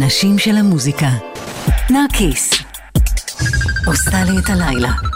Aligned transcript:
האנשים 0.00 0.38
של 0.38 0.56
המוזיקה. 0.56 1.08
נרקיס. 1.90 2.50
עושה 3.86 4.24
לי 4.24 4.38
את 4.38 4.50
הלילה. 4.50 5.09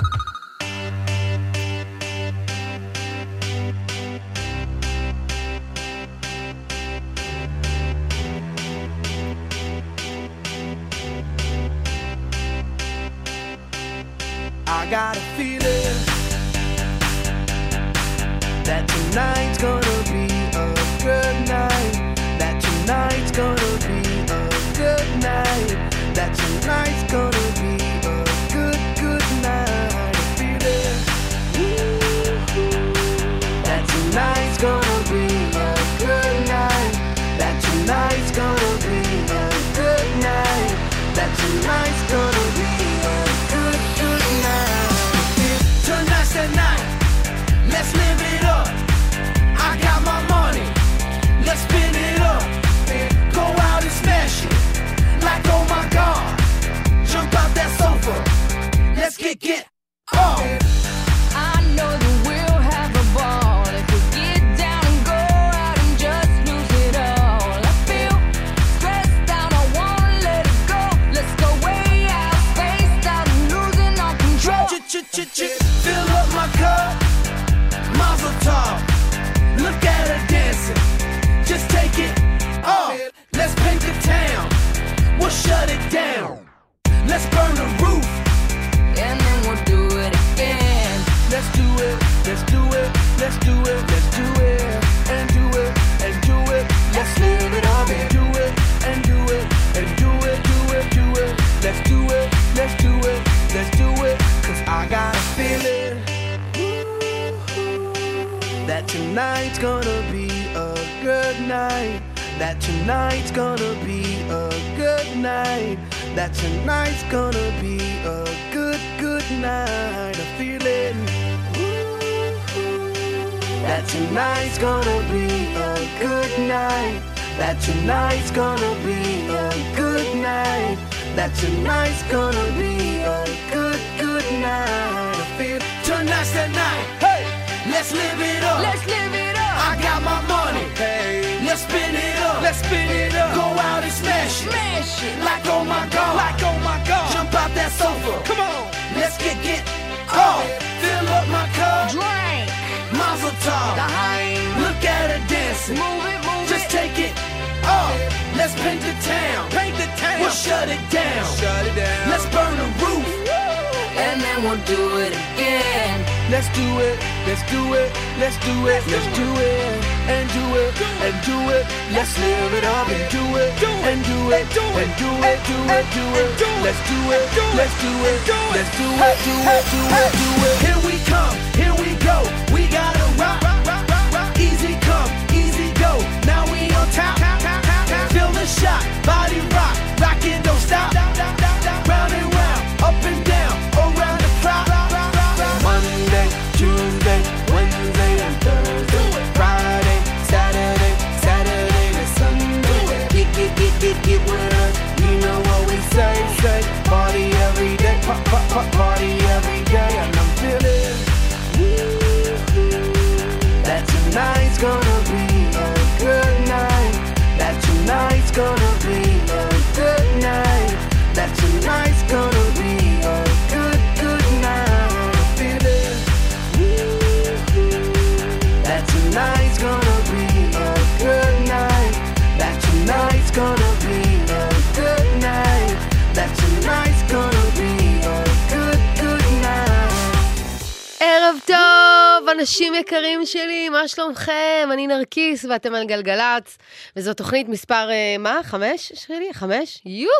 היקרים 242.94 243.26
שלי, 243.26 243.68
מה 243.68 243.88
שלומכם? 243.88 244.68
אני 244.72 244.86
נרקיס 244.86 245.44
ואתם 245.44 245.74
על 245.74 245.86
גלגלצ, 245.86 246.58
וזו 246.96 247.14
תוכנית 247.14 247.48
מספר, 247.48 247.90
אה, 247.90 248.16
מה? 248.18 248.40
חמש, 248.42 248.92
שלי? 248.94 249.28
חמש? 249.32 249.82
יוהו! 249.86 250.14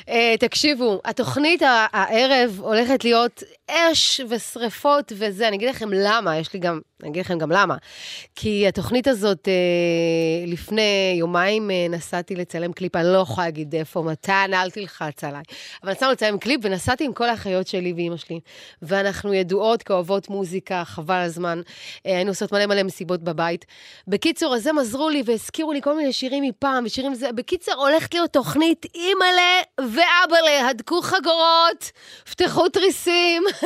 Uh, 0.00 0.12
תקשיבו, 0.38 1.00
התוכנית 1.04 1.62
הערב 1.92 2.60
הולכת 2.60 3.04
להיות 3.04 3.42
אש 3.70 4.20
ושריפות 4.28 5.12
וזה. 5.16 5.48
אני 5.48 5.56
אגיד 5.56 5.68
לכם 5.68 5.88
למה, 5.92 6.36
יש 6.36 6.52
לי 6.54 6.60
גם, 6.60 6.80
אני 7.02 7.10
אגיד 7.10 7.24
לכם 7.24 7.38
גם 7.38 7.52
למה. 7.52 7.76
כי 8.34 8.68
התוכנית 8.68 9.08
הזאת, 9.08 9.48
אה, 9.48 10.46
לפני 10.46 11.16
יומיים 11.18 11.70
אה, 11.70 11.86
נסעתי 11.90 12.36
לצלם 12.36 12.72
קליפ, 12.72 12.96
אני 12.96 13.04
לא 13.12 13.18
יכולה 13.18 13.46
להגיד 13.46 13.74
איפה, 13.74 14.02
מתן, 14.02 14.50
אל 14.54 14.70
תלחץ 14.70 15.24
עליי. 15.24 15.42
אבל 15.82 15.92
נסענו 15.92 16.12
לצלם 16.12 16.38
קליפ 16.38 16.60
ונסעתי 16.64 17.04
עם 17.04 17.12
כל 17.12 17.28
האחיות 17.28 17.66
שלי 17.66 17.92
ואימא 17.92 18.16
שלי. 18.16 18.40
ואנחנו 18.82 19.34
ידועות 19.34 19.82
כאוהבות 19.82 20.28
מוזיקה, 20.28 20.82
חבל 20.84 21.20
הזמן. 21.20 21.60
אה, 22.06 22.16
היינו 22.16 22.30
עושות 22.30 22.52
מלא 22.52 22.66
מלא 22.66 22.82
מסיבות 22.82 23.22
בבית. 23.22 23.66
בקיצור, 24.08 24.54
אז 24.54 24.66
הם 24.66 24.78
עזרו 24.78 25.08
לי 25.08 25.22
והזכירו 25.26 25.72
לי 25.72 25.82
כל 25.82 25.96
מיני 25.96 26.12
שירים 26.12 26.44
מפעם, 26.44 26.84
ושירים 26.86 27.14
זה... 27.14 27.32
בקיצר, 27.32 27.72
הולכת 27.72 28.14
להיות 28.14 28.32
תוכנית 28.32 28.86
אימא'לה 28.94 29.60
ואבא'לה, 29.80 30.68
הדקו 30.68 31.02
חגורות, 31.02 31.90
פתחו 32.30 32.68
תריסים. 32.68 33.42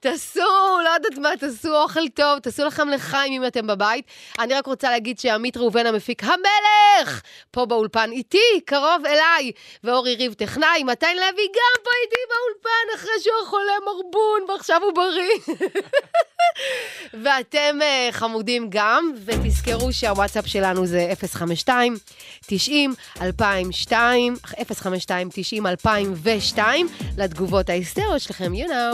תעשו, 0.00 0.40
לא 0.84 0.88
יודעת 0.88 1.18
מה, 1.18 1.36
תעשו 1.36 1.82
אוכל 1.82 2.08
טוב, 2.08 2.38
תעשו 2.38 2.64
לכם 2.64 2.88
לחיים 2.88 3.42
אם 3.42 3.46
אתם 3.46 3.66
בבית. 3.66 4.04
אני 4.38 4.54
רק 4.54 4.66
רוצה 4.66 4.90
להגיד 4.90 5.18
שעמית 5.18 5.56
ראובן 5.56 5.86
המפיק, 5.86 6.24
המלך, 6.24 7.22
פה 7.50 7.66
באולפן 7.66 8.10
איתי, 8.12 8.60
קרוב 8.64 9.06
אליי, 9.06 9.52
ואורי 9.84 10.14
ריב 10.14 10.32
טכנאי, 10.32 10.84
מתן 10.84 11.14
לוי 11.16 11.46
גם 11.46 11.82
פה 11.84 11.90
איתי 12.04 12.16
באולפן, 12.28 12.94
אחרי 12.94 13.20
שהוא 13.20 13.46
חולה 13.46 13.72
מרבון, 13.86 14.40
ועכשיו 14.48 14.82
הוא 14.82 14.92
בריא. 14.92 15.56
ואתם 17.22 17.78
uh, 17.80 18.12
חמודים 18.12 18.66
גם, 18.68 19.12
ותזכרו 19.24 19.92
שהוואטסאפ 19.92 20.46
שלנו 20.46 20.86
זה 20.86 21.12
052 21.32 21.96
90 22.46 22.94
2002, 23.20 24.36
052 24.74 25.28
90 25.32 25.66
2002, 25.66 26.88
לתגובות 27.18 27.70
ההיסטריות 27.70 28.20
שלכם, 28.20 28.52
you 28.54 28.68
know. 28.68 28.93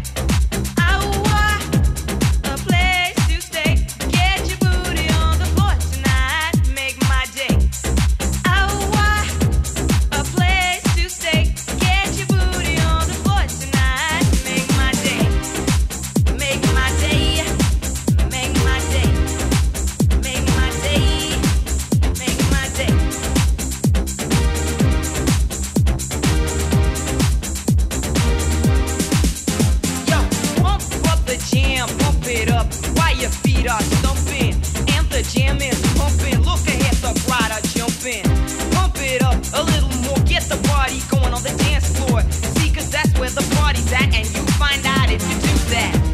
Feet 33.61 33.69
are 33.69 33.81
stumping. 33.81 34.53
And 34.95 35.07
the 35.09 35.21
jam 35.33 35.61
is 35.61 35.79
pumping. 35.97 36.39
Look 36.41 36.61
ahead, 36.67 36.95
the 36.97 37.13
crowd 37.25 37.51
are 37.51 37.65
jumping. 37.75 38.23
Pump 38.71 38.95
it 38.97 39.21
up 39.21 39.37
a 39.53 39.63
little 39.63 39.89
more, 40.05 40.19
get 40.25 40.43
the 40.43 40.59
party 40.69 40.99
going 41.09 41.33
on 41.33 41.43
the 41.43 41.55
dance 41.63 41.97
floor. 41.97 42.21
See, 42.31 42.73
cause 42.73 42.89
that's 42.89 43.13
where 43.19 43.29
the 43.29 43.45
party's 43.55 43.91
at, 43.93 44.13
and 44.13 44.27
you 44.35 44.41
find 44.57 44.85
out 44.85 45.11
if 45.11 45.21
you 45.21 45.35
do 45.35 45.55
that. 45.71 46.10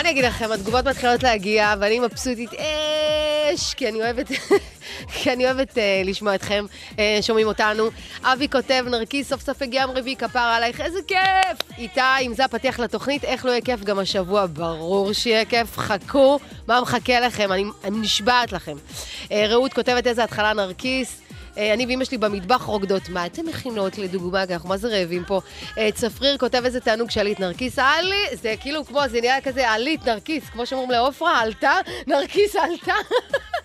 אני 0.00 0.10
אגיד 0.10 0.24
לכם, 0.24 0.52
התגובות 0.52 0.84
מתחילות 0.84 1.22
להגיע, 1.22 1.74
ואני 1.80 1.98
מבסוטית 1.98 2.50
אש, 2.54 3.74
כי 3.74 3.88
אני 3.88 4.02
אוהבת... 4.02 4.26
כי 5.14 5.32
אני 5.32 5.44
אוהבת 5.44 5.70
uh, 5.70 5.80
לשמוע 6.04 6.34
אתכם, 6.34 6.64
uh, 6.90 6.98
שומעים 7.20 7.46
אותנו. 7.46 7.88
אבי 8.22 8.48
כותב, 8.48 8.84
נרקיס, 8.90 9.28
סוף 9.28 9.40
סוף 9.40 9.62
הגיע 9.62 9.82
יום 9.82 9.90
רביעי, 9.90 10.16
כפרה 10.16 10.56
עלייך, 10.56 10.80
איזה 10.80 10.98
כיף! 11.06 11.78
איתי, 11.78 12.00
אם 12.20 12.34
זה 12.34 12.44
הפתיח 12.44 12.80
לתוכנית, 12.80 13.24
איך 13.24 13.44
לא 13.44 13.50
יהיה 13.50 13.60
כיף 13.60 13.80
גם 13.80 13.98
השבוע? 13.98 14.46
ברור 14.46 15.12
שיהיה 15.12 15.44
כיף, 15.44 15.78
חכו, 15.78 16.38
מה 16.66 16.80
מחכה 16.80 17.20
לכם? 17.20 17.52
אני, 17.52 17.64
אני 17.84 17.98
נשבעת 17.98 18.52
לכם. 18.52 18.76
Uh, 19.24 19.30
רעות 19.48 19.72
כותבת, 19.72 20.06
איזה 20.06 20.24
התחלה 20.24 20.52
נרקיס. 20.52 21.20
אה, 21.58 21.74
אני 21.74 21.86
ואימא 21.86 22.04
שלי 22.04 22.18
במטבח 22.18 22.62
רוקדות. 22.62 23.08
מה 23.08 23.26
אתן 23.26 23.46
מכינות 23.46 23.98
לדוגמה? 23.98 24.46
כי 24.46 24.52
אנחנו 24.52 24.68
מה 24.68 24.76
זה 24.76 24.88
רעבים 24.88 25.24
פה. 25.24 25.40
אה, 25.78 25.92
צפריר 25.92 26.38
כותב 26.38 26.62
איזה 26.64 26.80
תענוג 26.80 27.10
שעלית 27.10 27.40
נרקיס. 27.40 27.78
עלי, 27.78 28.36
זה 28.42 28.54
כאילו 28.60 28.84
כמו, 28.84 29.00
זה 29.08 29.20
נהיה 29.20 29.40
כזה 29.40 29.70
עלית 29.70 30.08
נרקיס, 30.08 30.44
כמו 30.44 30.66
שאומרים 30.66 30.90
לעופרה, 30.90 31.40
עלתה, 31.40 31.72
נרקיס 32.06 32.56
עלתה. 32.56 32.94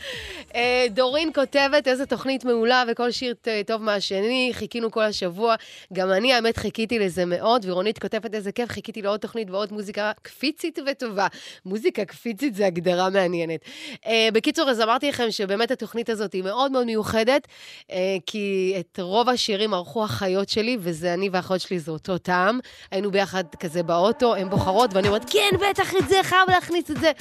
אה, 0.55 0.85
דורין 0.89 1.33
כותבת 1.33 1.87
איזה 1.87 2.05
תוכנית 2.05 2.45
מעולה 2.45 2.83
וכל 2.87 3.11
שיר 3.11 3.33
טוב 3.67 3.81
מהשני, 3.81 4.49
חיכינו 4.53 4.91
כל 4.91 5.03
השבוע. 5.03 5.55
גם 5.93 6.11
אני, 6.11 6.33
האמת, 6.33 6.57
חיכיתי 6.57 6.99
לזה 6.99 7.25
מאוד, 7.25 7.65
ורונית 7.69 7.99
כותבת 7.99 8.33
איזה 8.33 8.51
כיף, 8.51 8.69
חיכיתי 8.69 9.01
לעוד 9.01 9.19
תוכנית 9.19 9.49
ועוד 9.49 9.73
מוזיקה 9.73 10.11
קפיצית 10.21 10.79
וטובה. 10.91 11.27
מוזיקה 11.65 12.05
קפיצית 12.05 12.55
זה 12.55 12.65
הגדרה 12.65 13.09
מעניינת. 13.09 13.59
אה, 14.05 14.29
בקיצור, 14.33 14.69
אז 14.69 14.81
אמרתי 14.81 15.09
לכם 15.09 15.31
שבאמת 15.31 15.71
התוכנית 15.71 16.09
הזאת 16.09 16.33
היא 16.33 16.43
מאוד 16.43 16.71
מאוד 16.71 16.85
מיוחדת, 16.85 17.47
אה, 17.91 18.17
כי 18.25 18.75
את 18.79 18.99
רוב 18.99 19.29
השירים 19.29 19.73
ערכו 19.73 20.05
אחיות 20.05 20.49
שלי, 20.49 20.77
וזה 20.79 21.13
אני 21.13 21.29
והאחות 21.29 21.61
שלי, 21.61 21.79
זה 21.79 21.91
אותו 21.91 22.17
טעם. 22.17 22.59
היינו 22.91 23.11
ביחד 23.11 23.43
כזה 23.59 23.83
באוטו, 23.83 24.35
הן 24.35 24.49
בוחרות, 24.49 24.93
ואני 24.93 25.07
אומרת, 25.07 25.29
כן, 25.29 25.57
בטח 25.69 25.95
את 25.95 26.09
זה, 26.09 26.15
חייב 26.23 26.49
להכניס 26.49 26.91
את 26.91 26.97
זה. 26.97 27.11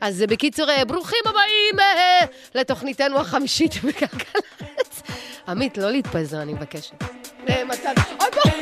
אז 0.00 0.24
בקיצור, 0.28 0.66
ברוכים 0.86 1.18
הבאים 1.26 1.76
לתוכניתנו 2.54 3.18
החמישית 3.18 3.84
בכלכלת. 3.84 5.02
עמית, 5.48 5.78
לא 5.78 5.90
להתפזר, 5.90 6.42
אני 6.42 6.52
מבקשת. 6.52 6.94
אה, 7.48 7.64
מתן, 7.64 7.94
אוי 8.20 8.28
בוא. 8.44 8.52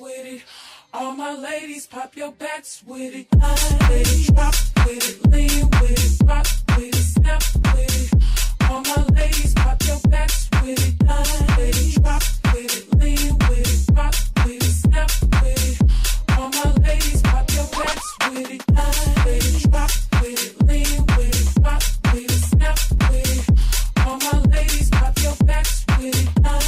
with 0.00 0.26
it, 0.26 0.69
All 0.92 1.12
my 1.12 1.32
ladies, 1.34 1.86
pop 1.86 2.16
your 2.16 2.32
backs 2.32 2.82
with 2.84 3.14
it. 3.14 3.28
Ladies, 3.88 4.26
drop 4.32 4.54
with 4.84 5.08
it, 5.08 5.30
lean 5.30 5.70
with 5.80 6.20
it, 6.20 6.28
rock 6.28 6.46
with 6.76 6.88
it, 6.88 6.94
snap 6.94 7.42
with 7.74 8.12
it. 8.12 8.70
All 8.70 8.82
my 8.82 9.04
ladies, 9.14 9.54
pop 9.54 9.80
your 9.86 10.00
backs 10.10 10.48
with 10.62 10.78
it. 10.84 11.58
Ladies, 11.58 11.94
drop 11.94 12.22
with 12.52 12.76
it, 12.76 12.98
lean 12.98 13.38
with 13.38 13.88
it, 13.88 13.96
rock 13.96 14.14
with 14.44 14.56
it, 14.56 14.62
snap 14.64 15.10
with 15.42 15.80
it. 15.80 16.38
All 16.38 16.48
my 16.48 16.72
ladies, 16.82 17.22
pop 17.22 17.50
your 17.52 17.66
backs 17.66 18.16
with 18.30 18.50
it. 18.50 18.62
Ladies, 19.24 19.62
drop 19.68 19.90
with 20.20 20.44
it, 20.44 20.66
lean 20.66 21.06
with 21.06 21.56
it, 21.56 21.64
rock 21.64 21.82
with 22.12 22.24
it, 22.24 22.42
snap 22.50 22.78
with 23.10 23.48
it. 23.48 24.06
All 24.06 24.18
my 24.18 24.40
ladies, 24.50 24.90
pop 24.90 25.16
your 25.22 25.36
backs 25.46 25.84
with 25.98 26.16
it. 26.16 26.59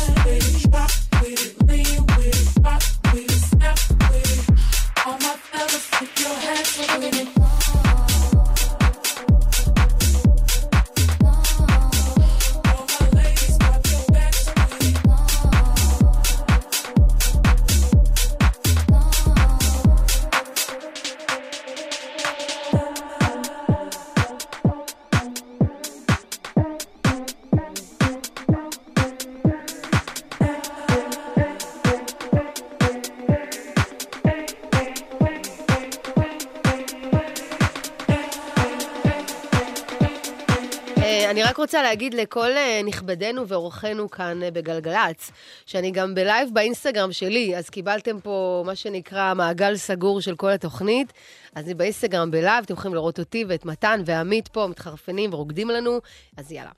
רק 41.52 41.58
רוצה 41.58 41.82
להגיד 41.82 42.14
לכל 42.14 42.50
אה, 42.50 42.80
נכבדינו 42.84 43.48
ואורחינו 43.48 44.10
כאן 44.10 44.42
אה, 44.42 44.50
בגלגלצ, 44.50 45.30
שאני 45.66 45.90
גם 45.90 46.14
בלייב 46.14 46.48
באינסטגרם 46.52 47.12
שלי, 47.12 47.56
אז 47.56 47.70
קיבלתם 47.70 48.20
פה 48.20 48.62
מה 48.66 48.74
שנקרא 48.74 49.34
מעגל 49.34 49.76
סגור 49.76 50.20
של 50.20 50.36
כל 50.36 50.50
התוכנית. 50.50 51.12
אז 51.54 51.64
אני 51.64 51.74
באינסטגרם 51.74 52.30
בלייב, 52.30 52.64
אתם 52.64 52.74
יכולים 52.74 52.94
לראות 52.94 53.18
אותי 53.18 53.44
ואת 53.48 53.64
מתן 53.64 54.02
ועמית 54.04 54.48
פה 54.48 54.66
מתחרפנים 54.66 55.34
ורוקדים 55.34 55.70
לנו, 55.70 56.00
אז 56.36 56.52
יאללה. 56.52 56.70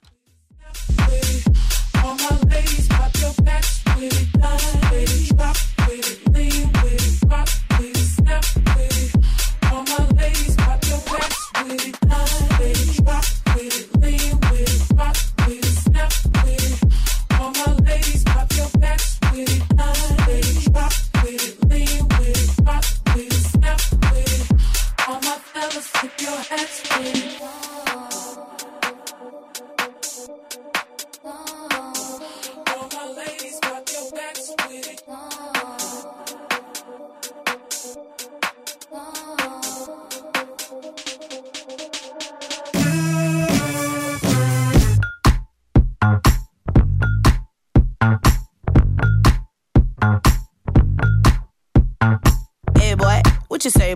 All 2.04 2.16
my 2.22 2.32
ladies, 2.50 2.86
pop 2.88 3.12
your 3.22 3.34
backs 3.46 3.72
with 3.96 4.20
it, 4.20 4.28
line 4.42 4.80
with 4.90 5.14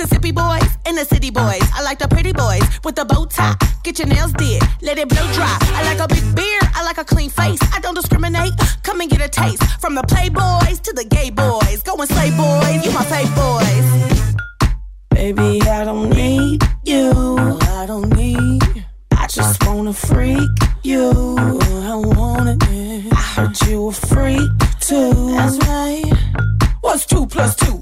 Mississippi 0.00 0.32
boys, 0.32 0.78
and 0.86 0.96
the 0.96 1.04
city 1.04 1.28
boys. 1.28 1.60
I 1.74 1.82
like 1.82 1.98
the 1.98 2.08
pretty 2.08 2.32
boys 2.32 2.62
with 2.84 2.94
the 2.94 3.04
bow 3.04 3.26
tie. 3.26 3.54
Get 3.84 3.98
your 3.98 4.08
nails 4.08 4.32
did, 4.32 4.62
let 4.80 4.96
it 4.96 5.10
blow 5.10 5.30
dry. 5.34 5.58
I 5.60 5.82
like 5.84 5.98
a 5.98 6.08
big 6.08 6.24
beard, 6.34 6.62
I 6.74 6.82
like 6.84 6.96
a 6.96 7.04
clean 7.04 7.28
face. 7.28 7.60
I 7.74 7.80
don't 7.80 7.94
discriminate. 7.94 8.54
Come 8.82 9.02
and 9.02 9.10
get 9.10 9.20
a 9.20 9.28
taste 9.28 9.62
from 9.78 9.94
the 9.94 10.00
playboys 10.00 10.80
to 10.84 10.94
the 10.94 11.04
gay 11.04 11.28
boys. 11.28 11.82
Go 11.82 11.96
and 11.96 12.08
slay 12.08 12.30
boys, 12.30 12.82
you 12.82 12.92
my 12.92 13.04
fave 13.12 13.30
boys. 13.36 14.70
Baby, 15.10 15.60
I 15.68 15.84
don't 15.84 16.08
need 16.08 16.62
you. 16.86 17.36
I 17.60 17.84
don't 17.86 18.08
need. 18.16 18.86
I 19.12 19.26
just 19.26 19.62
wanna 19.66 19.92
freak 19.92 20.48
you. 20.82 21.36
I 21.38 21.94
want 21.94 22.48
it. 22.48 23.12
I 23.12 23.16
heard 23.16 23.60
you 23.68 23.88
a 23.88 23.92
freak 23.92 24.50
too. 24.80 25.32
That's 25.32 25.58
right. 25.68 26.10
What's 26.80 27.04
two 27.04 27.26
plus 27.26 27.54
two? 27.54 27.79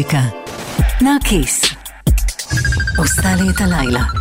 המוזיקה. 0.00 0.22
נרקיס. 1.00 1.74
עושה 2.98 3.34
לי 3.34 3.50
את 3.50 3.60
הלילה. 3.60 4.19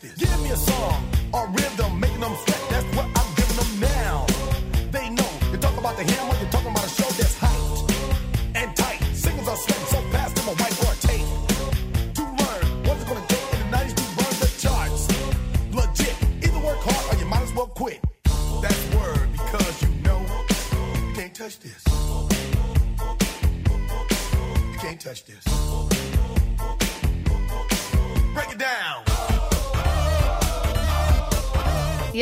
this. 0.00 0.23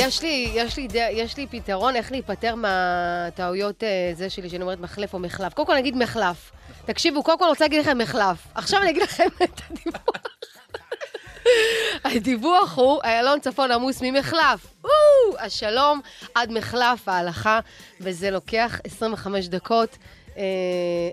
יש 0.07 0.23
לי, 0.23 0.51
יש 0.55 0.77
לי, 0.77 0.89
יש 1.13 1.37
לי 1.37 1.47
פתרון 1.47 1.97
איך 1.97 2.13
להיפטר 2.13 2.55
מהטעויות 2.55 3.83
אה, 3.85 4.11
זה 4.15 4.31
שלי, 4.31 4.51
שאני 4.51 4.63
אומרת 4.63 4.81
מחלף 4.81 5.15
או 5.15 5.19
מחלף. 5.19 5.55
קודם 5.55 5.67
כל 5.67 5.73
אני 5.73 5.81
אגיד 5.81 5.97
מחלף. 5.97 6.53
תקשיבו, 6.85 7.23
קודם 7.23 7.39
כל 7.39 7.45
רוצה 7.45 7.65
להגיד 7.65 7.81
לכם 7.81 7.99
מחלף. 7.99 8.47
עכשיו 8.55 8.81
אני 8.81 8.91
אגיד 8.91 9.03
לכם 9.03 9.27
את 9.43 9.61
הדיווח. 9.71 10.23
הדיווח 12.05 12.79
הוא, 12.79 13.01
איילון 13.05 13.41
צפון 13.41 13.71
עמוס 13.71 14.03
ממחלף. 14.03 14.67
השלום 15.39 16.01
עד 16.35 16.53
מחלף 16.53 17.09
ההלכה, 17.09 17.61
וזה 18.01 18.31
לוקח 18.31 18.81
25 18.85 19.49
דקות. 19.49 19.99
אה, 20.37 20.43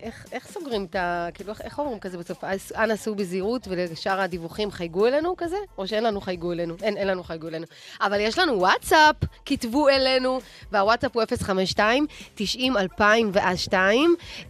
איך, 0.01 0.25
איך 0.31 0.47
סוגרים 0.47 0.85
את 0.85 0.95
ה... 0.95 1.27
כאילו, 1.33 1.53
איך, 1.63 1.79
אומרים 1.79 1.99
כזה 1.99 2.17
בסוף? 2.17 2.43
אנא 2.75 2.95
סעו 2.95 3.15
בזהירות 3.15 3.67
ולשאר 3.67 4.19
הדיווחים 4.19 4.71
חייגו 4.71 5.07
אלינו 5.07 5.33
כזה? 5.37 5.57
או 5.77 5.87
שאין 5.87 6.03
לנו 6.03 6.21
חייגו 6.21 6.51
אלינו? 6.51 6.75
אין, 6.81 6.97
אין 6.97 7.07
לנו 7.07 7.23
חייגו 7.23 7.47
אלינו. 7.47 7.65
אבל 8.01 8.19
יש 8.19 8.37
לנו 8.37 8.59
וואטסאפ, 8.59 9.15
כתבו 9.45 9.89
אלינו, 9.89 10.39
והוואטסאפ 10.71 11.15
הוא 11.15 11.23
052-90-2002, 12.37 13.73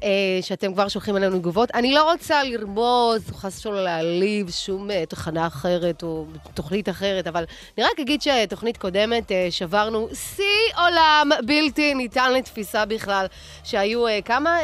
אה, 0.04 0.10
שאתם 0.42 0.74
כבר 0.74 0.88
שולחים 0.88 1.18
אלינו 1.18 1.40
תגובות. 1.40 1.72
אני 1.72 1.94
לא 1.94 2.12
רוצה 2.12 2.44
לרמוז, 2.44 3.32
חס 3.32 3.58
ושלום 3.60 3.76
להעליב 3.76 4.50
שום 4.52 4.92
אה, 4.92 5.06
תחנה 5.06 5.48
אחרת 5.48 6.04
או 6.04 6.26
תוכנית 6.54 6.90
אחרת, 6.90 7.28
אבל 7.28 7.44
אני 7.78 7.86
רק 7.86 8.00
אגיד 8.00 8.22
שתוכנית 8.22 8.78
קודמת 8.78 9.32
אה, 9.32 9.48
שברנו 9.50 10.08
שיא 10.14 10.46
עולם 10.78 11.30
בלתי 11.46 11.94
ניתן 11.94 12.34
לתפיסה 12.34 12.86
בכלל, 12.86 13.26
שהיו 13.64 14.08
אה, 14.08 14.20
כמה, 14.22 14.59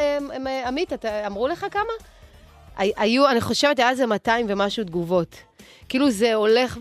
עמית, 0.66 0.92
אתה- 0.92 1.26
אמרו 1.26 1.48
לך 1.48 1.66
כמה? 1.70 1.82
הי- 2.76 2.92
היו, 2.96 3.30
אני 3.30 3.40
חושבת, 3.40 3.78
היה 3.78 3.90
איזה 3.90 4.06
200 4.06 4.46
ומשהו 4.48 4.84
תגובות. 4.84 5.36
כאילו 5.88 6.10
זה 6.10 6.34
הולך 6.34 6.78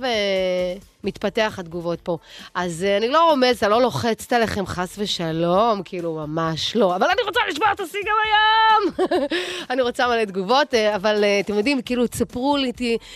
ומתפתח 1.06 1.56
התגובות 1.60 2.02
פה. 2.02 2.18
אז 2.54 2.84
אה, 2.84 2.98
אני 2.98 3.08
לא 3.08 3.30
רומזת, 3.30 3.64
אני 3.64 3.72
לא 3.72 3.82
לוחצת 3.82 4.34
עליכם 4.34 4.66
חס 4.66 4.96
ושלום, 4.98 5.82
כאילו, 5.86 6.14
ממש 6.14 6.76
לא. 6.76 6.96
אבל 6.96 7.08
אני 7.14 7.22
רוצה 7.26 7.40
לשמוע 7.50 7.72
את 7.72 7.80
השיא 7.80 8.00
גם 8.06 8.16
היום! 8.26 9.10
אני 9.70 9.82
רוצה 9.82 10.08
מלא 10.08 10.26
תגובות, 10.26 10.74
אה, 10.74 10.96
אבל 10.96 11.24
אה, 11.24 11.40
אתם 11.40 11.54
יודעים, 11.54 11.82
כאילו, 11.82 12.08
תספרו 12.08 12.58
לי, 12.58 12.72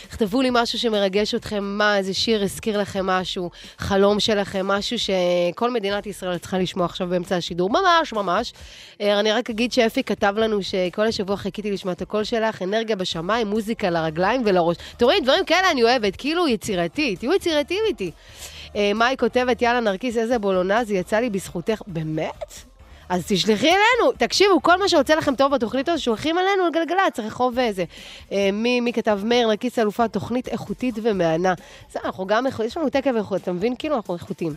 תכתבו 0.10 0.41
לי 0.41 0.49
משהו 0.52 0.80
שמרגש 0.80 1.36
אתכם, 1.36 1.63
מה, 1.63 1.97
איזה 1.97 2.13
שיר 2.13 2.43
הזכיר 2.43 2.82
לכם 2.82 3.06
משהו, 3.06 3.49
חלום 3.78 4.19
שלכם, 4.19 4.67
משהו 4.67 4.97
שכל 4.99 5.71
מדינת 5.71 6.08
ישראל 6.08 6.38
צריכה 6.38 6.58
לשמוע 6.58 6.86
עכשיו 6.86 7.08
באמצע 7.08 7.36
השידור, 7.36 7.69
ממש, 7.69 8.13
ממש. 8.13 8.54
אני 8.99 9.32
רק 9.32 9.49
אגיד 9.49 9.71
שאפי 9.71 10.04
כתב 10.04 10.34
לנו 10.38 10.63
שכל 10.63 11.08
השבוע 11.08 11.38
חיכיתי 11.38 11.71
לשמוע 11.71 11.93
את 11.93 12.02
הקול 12.02 12.23
שלך, 12.23 12.62
אנרגיה 12.62 12.95
בשמיים, 12.95 13.47
מוזיקה 13.47 13.89
לרגליים 13.89 14.41
ולראש. 14.45 14.78
אתם 14.97 15.06
רואים, 15.06 15.23
דברים 15.23 15.45
כאלה 15.45 15.71
אני 15.71 15.84
אוהבת, 15.84 16.15
כאילו 16.15 16.47
יצירתי, 16.47 17.15
תהיו 17.15 17.34
יצירתיים 17.34 17.78
איתי. 17.87 18.11
אה, 18.75 18.91
מאי 18.95 19.15
כותבת, 19.19 19.61
יאללה 19.61 19.79
נרקיס, 19.79 20.17
איזה 20.17 20.39
בולונז, 20.39 20.91
יצא 20.91 21.19
לי 21.19 21.29
בזכותך. 21.29 21.81
באמת? 21.87 22.53
אז 23.09 23.23
תשלחי 23.27 23.67
אלינו. 23.67 24.11
תקשיבו, 24.17 24.61
כל 24.61 24.79
מה 24.79 24.89
שיוצא 24.89 25.15
לכם 25.15 25.35
טוב 25.35 25.55
בתוכנית 25.55 25.89
הזאת, 25.89 26.01
שולחים 26.01 26.37
אלינו 26.37 26.63
על 26.63 26.71
גלגלצ, 26.71 27.19
רחוב 27.19 27.59
איזה. 27.59 27.83
אה, 28.31 28.49
מי, 28.53 28.81
מי 28.81 28.93
כתב 28.93 29.19
מאיר 29.23 29.47
נרקיס 29.47 29.79
אלופה, 29.79 30.07
תוכנית 30.07 30.47
איכותית 30.47 30.95
ומהנה. 31.03 31.53
זה, 31.91 31.99
אנחנו 32.05 32.27
גם 32.27 32.47
איכותיים, 32.47 32.67
יש 32.67 32.77
לנו 32.77 32.89
תקף 32.89 33.11
איכות, 33.17 33.41
אתה 33.41 33.51
מבין? 33.51 33.75
כאילו 33.79 33.95
אנחנו 33.95 34.13
איכותיים. 34.13 34.53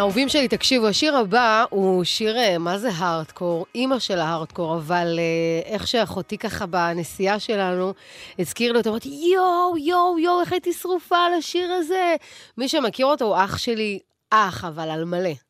אהובים 0.00 0.28
שלי, 0.28 0.48
תקשיבו, 0.48 0.88
השיר 0.88 1.16
הבא 1.16 1.64
הוא 1.70 2.04
שיר, 2.04 2.38
אה, 2.38 2.58
מה 2.58 2.78
זה 2.78 2.88
הארדקור? 2.96 3.66
אימא 3.74 3.98
של 3.98 4.18
ההארדקור, 4.18 4.76
אבל 4.76 5.18
אה, 5.18 5.72
איך 5.72 5.86
שאחותי 5.86 6.38
ככה 6.38 6.66
בנסיעה 6.66 7.38
שלנו 7.38 7.94
הזכיר 8.38 8.76
אותו, 8.76 8.90
אמרתי, 8.90 9.08
יואו, 9.08 9.78
יואו, 9.78 10.18
יואו, 10.18 10.40
איך 10.40 10.52
הייתי 10.52 10.72
שרופה 10.72 11.16
על 11.16 11.34
השיר 11.34 11.72
הזה. 11.72 12.14
מי 12.58 12.68
שמכיר 12.68 13.06
אותו 13.06 13.24
הוא 13.24 13.36
אח 13.44 13.58
שלי, 13.58 13.98
אח, 14.30 14.64
אבל 14.64 14.90
על 14.90 15.04
מלא. 15.04 15.49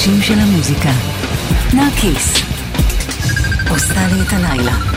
האנשים 0.00 0.22
של 0.22 0.38
המוזיקה. 0.38 0.90
נרקיס. 1.74 2.34
עושה 3.70 4.06
לי 4.12 4.22
את 4.22 4.32
הלילה. 4.32 4.89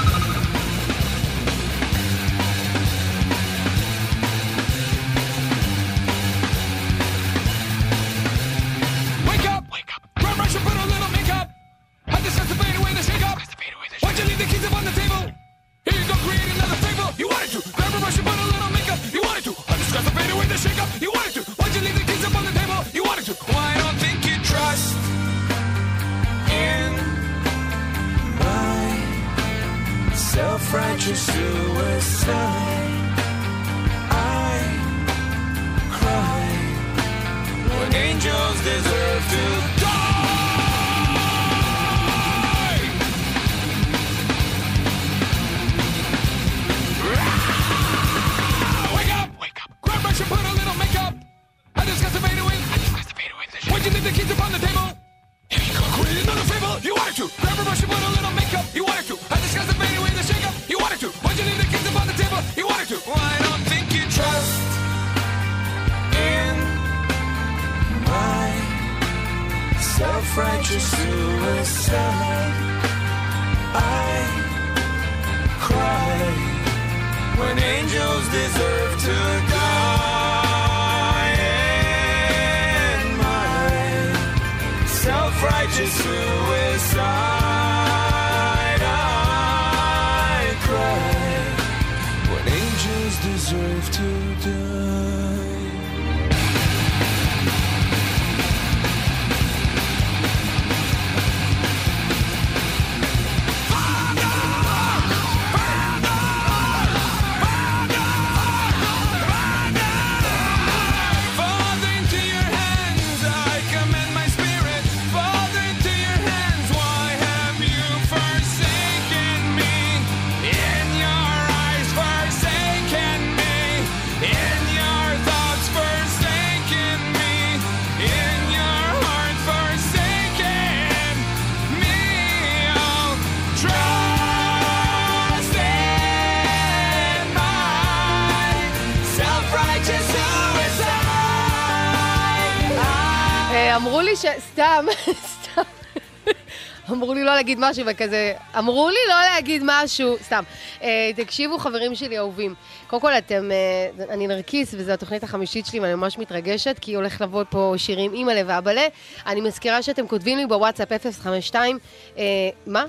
להגיד 147.44 147.58
משהו 147.62 147.86
וכזה... 147.88 148.34
אמרו 148.58 148.90
לי 148.90 148.96
לא 149.10 149.16
להגיד 149.34 149.62
משהו, 149.66 150.16
סתם. 150.22 150.44
אה, 150.82 151.12
תקשיבו, 151.16 151.58
חברים 151.58 151.96
שלי 151.96 152.18
אהובים. 152.18 152.54
קודם 152.88 153.02
כל, 153.02 153.12
אתם... 153.12 153.52
אה, 153.52 154.06
אני 154.14 154.28
נרקיס, 154.28 154.74
וזו 154.78 154.92
התוכנית 154.92 155.24
החמישית 155.24 155.66
שלי, 155.66 155.80
ואני 155.80 155.96
ממש 155.96 156.18
מתרגשת, 156.18 156.80
כי 156.82 156.94
הולך 156.94 157.22
לבוא 157.22 157.44
פה 157.50 157.74
שירים 157.78 158.14
אימא'לה 158.14 158.42
ואבא'לה. 158.46 158.88
אני 159.26 159.42
מזכירה 159.42 159.82
שאתם 159.82 160.08
כותבים 160.08 160.38
לי 160.38 160.46
בוואטסאפ 160.46 161.06
052, 161.22 161.80
אה, 162.18 162.24
מה? 162.66 162.86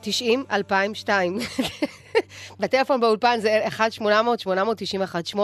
90 0.00 0.44
2002. 0.50 1.38
בטלפון 2.60 3.00
באולפן 3.00 3.38
זה 3.40 3.66
1-800-891-8, 5.34 5.38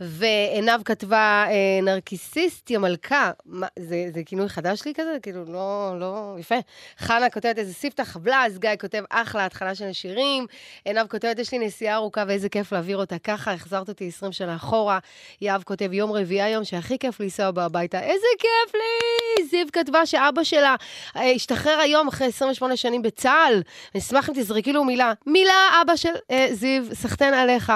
ועינב 0.00 0.82
כתבה 0.84 1.44
אה, 1.48 1.80
נרקיסיסט, 1.82 2.70
יא 2.70 2.78
מלכה. 2.78 3.30
מה, 3.46 3.66
זה, 3.78 4.06
זה 4.14 4.22
כינוי 4.26 4.48
חדש 4.48 4.84
לי 4.86 4.92
כזה? 4.94 5.16
כאילו, 5.22 5.44
לא, 5.44 5.96
לא, 6.00 6.36
יפה. 6.38 6.54
חנה 6.98 7.30
כותבת 7.30 7.58
איזה 7.58 7.74
ספתח 7.74 8.02
חבלז, 8.02 8.58
גיא 8.58 8.70
כותב 8.80 9.02
אחלה, 9.10 9.44
התחלה 9.44 9.74
של 9.74 9.84
השירים. 9.84 10.46
עינב 10.84 11.06
כותבת, 11.06 11.38
יש 11.38 11.52
לי 11.52 11.58
נסיעה 11.58 11.94
ארוכה 11.94 12.24
ואיזה 12.28 12.48
כיף 12.48 12.72
להעביר 12.72 12.96
אותה 12.96 13.18
ככה, 13.18 13.52
החזרת 13.52 13.88
אותי 13.88 14.08
20 14.08 14.32
שנה 14.32 14.56
אחורה. 14.56 14.98
יהב 15.40 15.62
כותב, 15.62 15.92
יום 15.92 16.12
רביעי 16.12 16.42
היום 16.42 16.64
שהכי 16.64 16.98
כיף 16.98 17.20
לנסוע 17.20 17.50
בה 17.50 17.64
הביתה, 17.64 18.00
איזה 18.00 18.26
כיף 18.38 18.74
לי! 18.74 19.44
זיו 19.50 19.66
כתבה 19.72 20.06
שאבא 20.06 20.44
שלה 20.44 20.76
אה, 21.16 21.30
השתחרר 21.30 21.78
היום 21.78 22.08
אחרי 22.08 22.26
28 22.26 22.76
שנים 22.76 23.02
בצה"ל. 23.02 23.62
אני 23.94 24.00
אשמח 24.00 24.30
אם 24.30 24.34
תזרקי 24.34 24.72
לו 24.72 24.84
מילה. 24.84 25.12
מילה, 25.26 25.68
אבא 25.82 25.93
של 25.96 26.08
אה, 26.30 26.46
זיו, 26.52 26.82
סחטיין 26.94 27.34
עליך. 27.34 27.72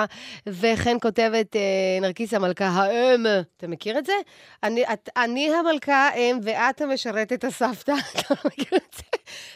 וכן 0.46 0.96
כותבת 1.02 1.56
אה, 1.56 1.60
נרקיס 2.00 2.34
המלכה 2.34 2.66
האם. 2.66 3.26
אתה 3.56 3.66
מכיר 3.68 3.98
את 3.98 4.06
זה? 4.06 4.12
אני, 4.62 4.84
את, 4.92 5.08
אני 5.16 5.54
המלכה 5.54 5.94
האם 6.14 6.38
ואת 6.42 6.80
המשרתת 6.80 7.44
הסבתא. 7.44 7.92
אתה 8.14 8.34
מכיר 8.44 8.76
את 8.78 8.94
זה? 8.96 9.02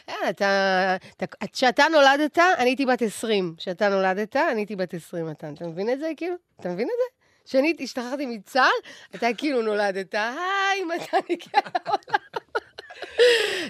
אה, 0.09 0.29
אתה... 0.29 0.95
אתה- 1.17 1.47
כשאתה 1.53 1.83
נולדת, 1.91 2.39
אני 2.39 2.69
הייתי 2.69 2.85
בת 2.85 3.01
20. 3.01 3.53
כשאתה 3.57 3.89
נולדת, 3.89 4.35
אני 4.35 4.59
הייתי 4.61 4.75
בת 4.75 4.93
20, 4.93 5.25
מתן. 5.27 5.53
אתה 5.53 5.67
מבין 5.67 5.89
את 5.89 5.99
זה, 5.99 6.11
כאילו? 6.17 6.35
אתה 6.59 6.69
מבין 6.69 6.87
את 6.87 6.93
זה? 6.97 7.23
כשאני 7.45 7.73
השתחררתי 7.79 8.25
מצה"ל, 8.25 8.89
אתה 9.15 9.27
כאילו 9.37 9.61
נולדת, 9.61 10.15
היי, 10.15 10.83
מתן 10.83 11.17
הגיע 11.29 11.61
לעולם. 11.85 12.19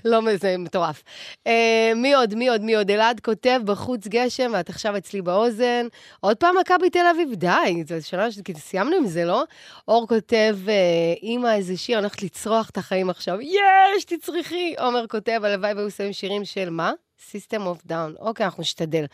לא, 0.06 0.22
מזה, 0.22 0.58
מטורף. 0.58 1.04
Uh, 1.48 1.50
מי 1.96 2.14
עוד, 2.14 2.36
מי 2.36 2.50
עוד, 2.50 2.62
מי 2.62 2.76
עוד? 2.76 2.92
אלעד 2.92 3.20
כותב, 3.20 3.60
בחוץ 3.66 4.08
גשם, 4.08 4.52
ואת 4.54 4.70
עכשיו 4.70 4.98
אצלי 4.98 5.22
באוזן. 5.22 5.88
עוד 6.20 6.38
פעם 6.38 6.56
מכבי 6.62 6.90
תל 6.90 7.06
אביב, 7.12 7.34
די, 7.34 7.84
זה 7.88 8.02
שנה 8.02 8.32
ש... 8.32 8.40
סיימנו 8.58 8.96
עם 8.96 9.08
זה, 9.08 9.26
לא? 9.26 9.44
אור 9.88 10.08
כותב, 10.08 10.58
אה, 10.68 10.74
uh, 11.14 11.24
אימא, 11.24 11.56
איזה 11.56 11.78
שיר, 11.78 11.98
אני 11.98 12.06
הולכת 12.06 12.24
לצרוח 12.24 12.70
את 12.70 12.78
החיים 12.78 13.10
עכשיו. 13.10 13.38
יש, 13.42 14.06
תצריכי! 14.06 14.76
עומר 14.80 15.08
כותב, 15.08 15.42
הלוואי 15.44 15.74
והיו 15.74 15.92
שמים 15.92 16.14
שירים 16.14 16.46
של 16.46 16.70
מה? 16.70 16.92
System 17.32 17.60
of 17.60 17.90
Down. 17.90 18.20
אוקיי, 18.20 18.46
אנחנו 18.46 18.62
נשתדל. 18.62 19.06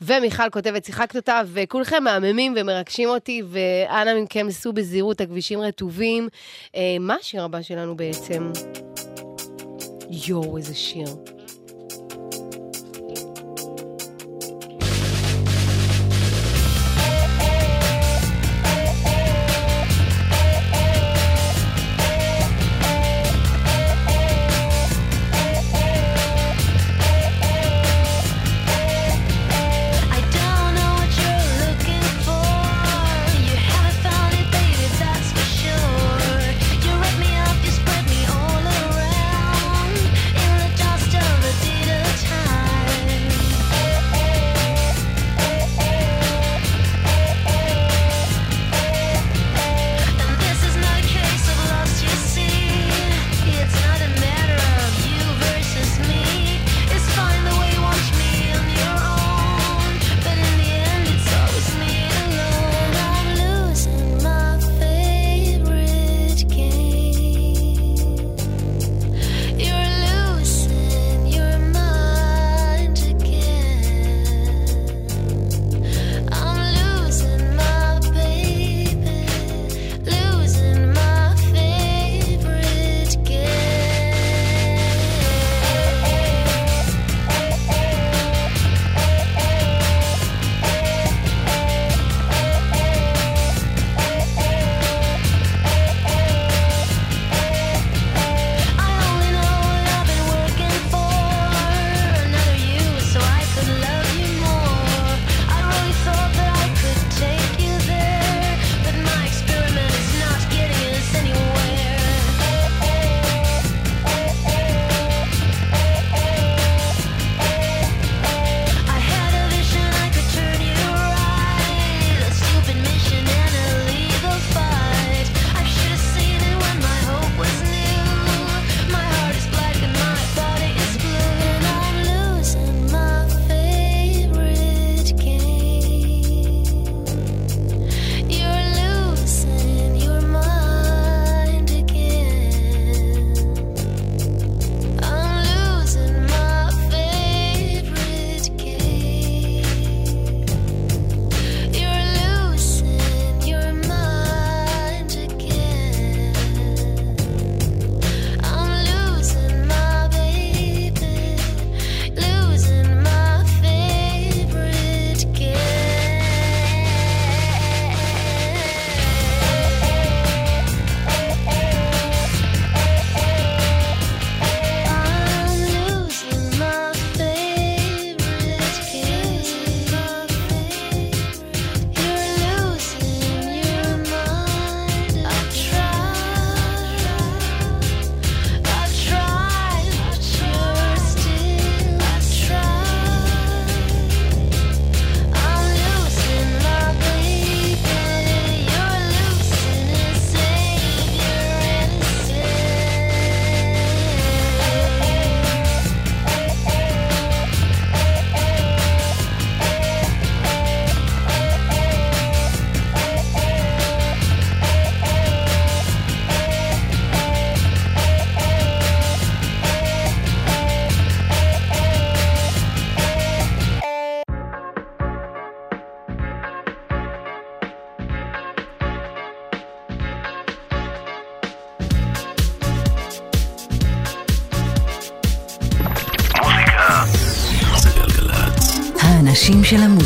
ומיכל 0.00 0.50
כותבת, 0.50 0.84
שיחקת 0.84 1.16
אותה, 1.16 1.40
וכולכם 1.46 2.04
מהממים 2.04 2.54
ומרגשים 2.56 3.08
אותי, 3.08 3.42
ואנא 3.50 4.22
מכם, 4.22 4.50
סעו 4.50 4.72
בזהירות, 4.72 5.20
הכבישים 5.20 5.60
רטובים. 5.60 6.28
Uh, 6.66 6.76
מה 7.00 7.16
השיר 7.20 7.44
הבא 7.44 7.62
שלנו 7.62 7.96
בעצם? 7.96 8.52
you're 10.10 10.42
always 10.44 10.68
a 10.68 10.74
shield. 10.74 11.39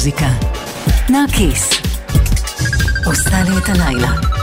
המוזיקה. 0.05 0.29
נרקיס. 1.11 1.71
עושה 3.05 3.43
לי 3.43 3.59
את 3.59 3.69
הלילה. 3.69 4.34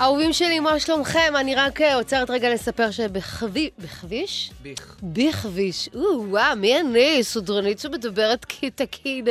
אהובים 0.00 0.32
שלי, 0.32 0.60
מה 0.60 0.80
שלומכם? 0.80 1.32
אני 1.36 1.54
רק 1.54 1.80
אה, 1.80 1.94
עוצרת 1.94 2.30
רגע 2.30 2.54
לספר 2.54 2.90
שבכביש... 2.90 3.70
בכביש? 3.78 4.50
ביך. 4.62 4.96
בכביש. 5.02 5.88
או, 5.94 6.24
וואו, 6.28 6.56
מי 6.56 6.80
אני? 6.80 7.18
סודרנית 7.24 7.78
שמדברת 7.78 8.46
כתקין. 8.48 9.24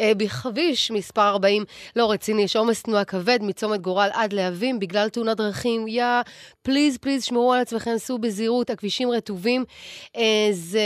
אה, 0.00 0.12
בכביש, 0.16 0.90
מספר 0.90 1.28
40, 1.28 1.64
לא 1.96 2.10
רציני, 2.10 2.42
יש 2.42 2.56
עומס 2.56 2.82
תנועה 2.82 3.04
כבד 3.04 3.38
מצומת 3.42 3.80
גורל 3.80 4.08
עד 4.12 4.32
להבים 4.32 4.78
בגלל 4.78 5.08
תאונת 5.08 5.36
דרכים. 5.36 5.88
יא, 5.88 6.04
פליז, 6.62 6.98
פליז, 6.98 7.24
שמרו 7.24 7.52
על 7.52 7.60
עצמכם, 7.60 7.98
סעו 7.98 8.18
בזהירות, 8.18 8.70
הכבישים 8.70 9.10
רטובים. 9.10 9.64
אה, 10.16 10.48
זה 10.52 10.80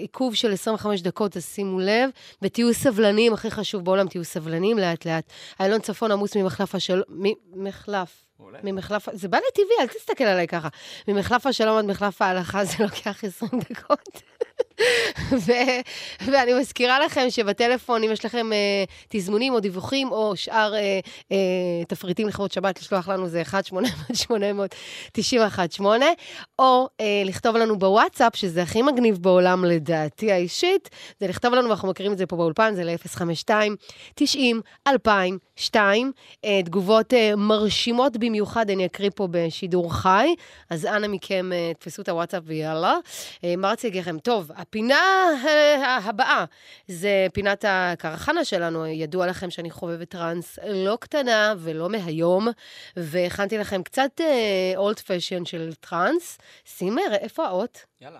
עיכוב 0.00 0.34
של 0.34 0.52
25 0.52 1.02
דקות, 1.02 1.36
אז 1.36 1.44
שימו 1.44 1.80
לב. 1.80 2.10
ותהיו 2.42 2.74
סבלניים, 2.74 3.32
הכי 3.32 3.50
חשוב 3.50 3.84
בעולם, 3.84 4.08
תהיו 4.08 4.24
סבלניים 4.24 4.78
לאט-לאט. 4.78 5.24
איילון 5.60 5.80
צפון 5.80 6.12
עמוס 6.12 6.36
ממחלף 6.36 6.74
השלום... 6.74 7.02
ממחלף. 7.54 8.22
ממחלף, 8.62 9.08
זה 9.12 9.28
בא 9.28 9.36
לי 9.38 9.44
טבעי, 9.54 9.76
אל 9.80 9.86
תסתכל 9.86 10.24
עליי 10.24 10.46
ככה. 10.46 10.68
ממחלף 11.08 11.46
השלום 11.46 11.78
עד 11.78 11.84
מחלף 11.84 12.22
ההלכה 12.22 12.64
זה 12.64 12.74
לוקח 12.80 13.24
20 13.24 13.52
דקות. 13.70 14.22
ו- 15.46 15.80
ואני 16.26 16.54
מזכירה 16.60 17.00
לכם 17.00 17.30
שבטלפון, 17.30 18.04
אם 18.04 18.12
יש 18.12 18.24
לכם 18.24 18.52
אה, 18.52 18.84
תזמונים 19.08 19.54
או 19.54 19.60
דיווחים 19.60 20.12
או 20.12 20.36
שאר 20.36 20.74
אה, 20.74 21.00
אה, 21.32 21.36
תפריטים 21.88 22.28
לכבוד 22.28 22.52
שבת, 22.52 22.80
לשלוח 22.80 23.08
לנו 23.08 23.28
זה 23.28 23.42
1-800-800-918, 25.12 25.82
או 26.58 26.88
אה, 27.00 27.22
לכתוב 27.24 27.56
לנו 27.56 27.78
בוואטסאפ, 27.78 28.36
שזה 28.36 28.62
הכי 28.62 28.82
מגניב 28.82 29.22
בעולם 29.22 29.64
לדעתי 29.64 30.32
האישית, 30.32 30.88
זה 31.20 31.26
לכתוב 31.26 31.54
לנו, 31.54 31.68
ואנחנו 31.68 31.88
מכירים 31.88 32.12
את 32.12 32.18
זה 32.18 32.26
פה 32.26 32.36
באולפן, 32.36 32.74
זה 32.74 32.84
ל-052-90-2002. 32.84 35.76
אה, 36.44 36.60
תגובות 36.64 37.14
אה, 37.14 37.36
מרשימות 37.36 38.16
במיוחד, 38.16 38.70
אני 38.70 38.86
אקריא 38.86 39.10
פה 39.14 39.28
בשידור 39.30 39.94
חי, 39.94 40.34
אז 40.70 40.86
אנא 40.86 41.08
מכם, 41.08 41.50
אה, 41.52 41.72
תפסו 41.78 42.02
את 42.02 42.08
הוואטסאפ 42.08 42.42
ויאללה. 42.46 42.96
אה, 43.44 43.56
מה 43.56 43.70
רציתי 43.70 43.98
לכם? 43.98 44.18
טוב, 44.18 44.50
הפינה 44.56 45.00
אה, 45.46 45.96
הבאה 45.96 46.44
זה 46.88 47.26
פינת 47.32 47.64
הקרחנה 47.68 48.44
שלנו. 48.44 48.86
ידוע 48.86 49.26
לכם 49.26 49.50
שאני 49.50 49.70
חובבת 49.70 50.08
טראנס 50.08 50.58
לא 50.66 50.98
קטנה 51.00 51.54
ולא 51.58 51.88
מהיום, 51.88 52.48
והכנתי 52.96 53.58
לכם 53.58 53.82
קצת 53.82 54.20
old 54.76 54.98
fashion 54.98 55.44
של 55.44 55.70
טראנס. 55.80 56.38
סימר, 56.66 57.12
איפה 57.12 57.46
האות? 57.46 57.84
יאללה. 58.00 58.18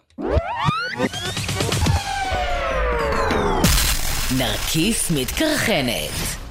נרקיס 4.38 5.10
מתקרחנת. 5.10 6.42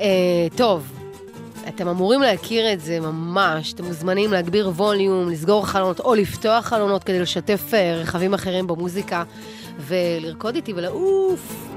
אה, 0.00 0.46
טוב, 0.56 1.01
אתם 1.68 1.88
אמורים 1.88 2.20
להכיר 2.20 2.72
את 2.72 2.80
זה 2.80 3.00
ממש. 3.00 3.72
אתם 3.72 3.84
מוזמנים 3.84 4.32
להגביר 4.32 4.68
ווליום, 4.68 5.30
לסגור 5.30 5.66
חלונות 5.66 6.00
או 6.00 6.14
לפתוח 6.14 6.66
חלונות 6.66 7.04
כדי 7.04 7.20
לשתף 7.20 7.74
אה, 7.74 7.94
רכבים 7.94 8.34
אחרים 8.34 8.66
במוזיקה 8.66 9.22
ולרקוד 9.78 10.54
איתי 10.54 10.72
ולעוף. 10.72 11.72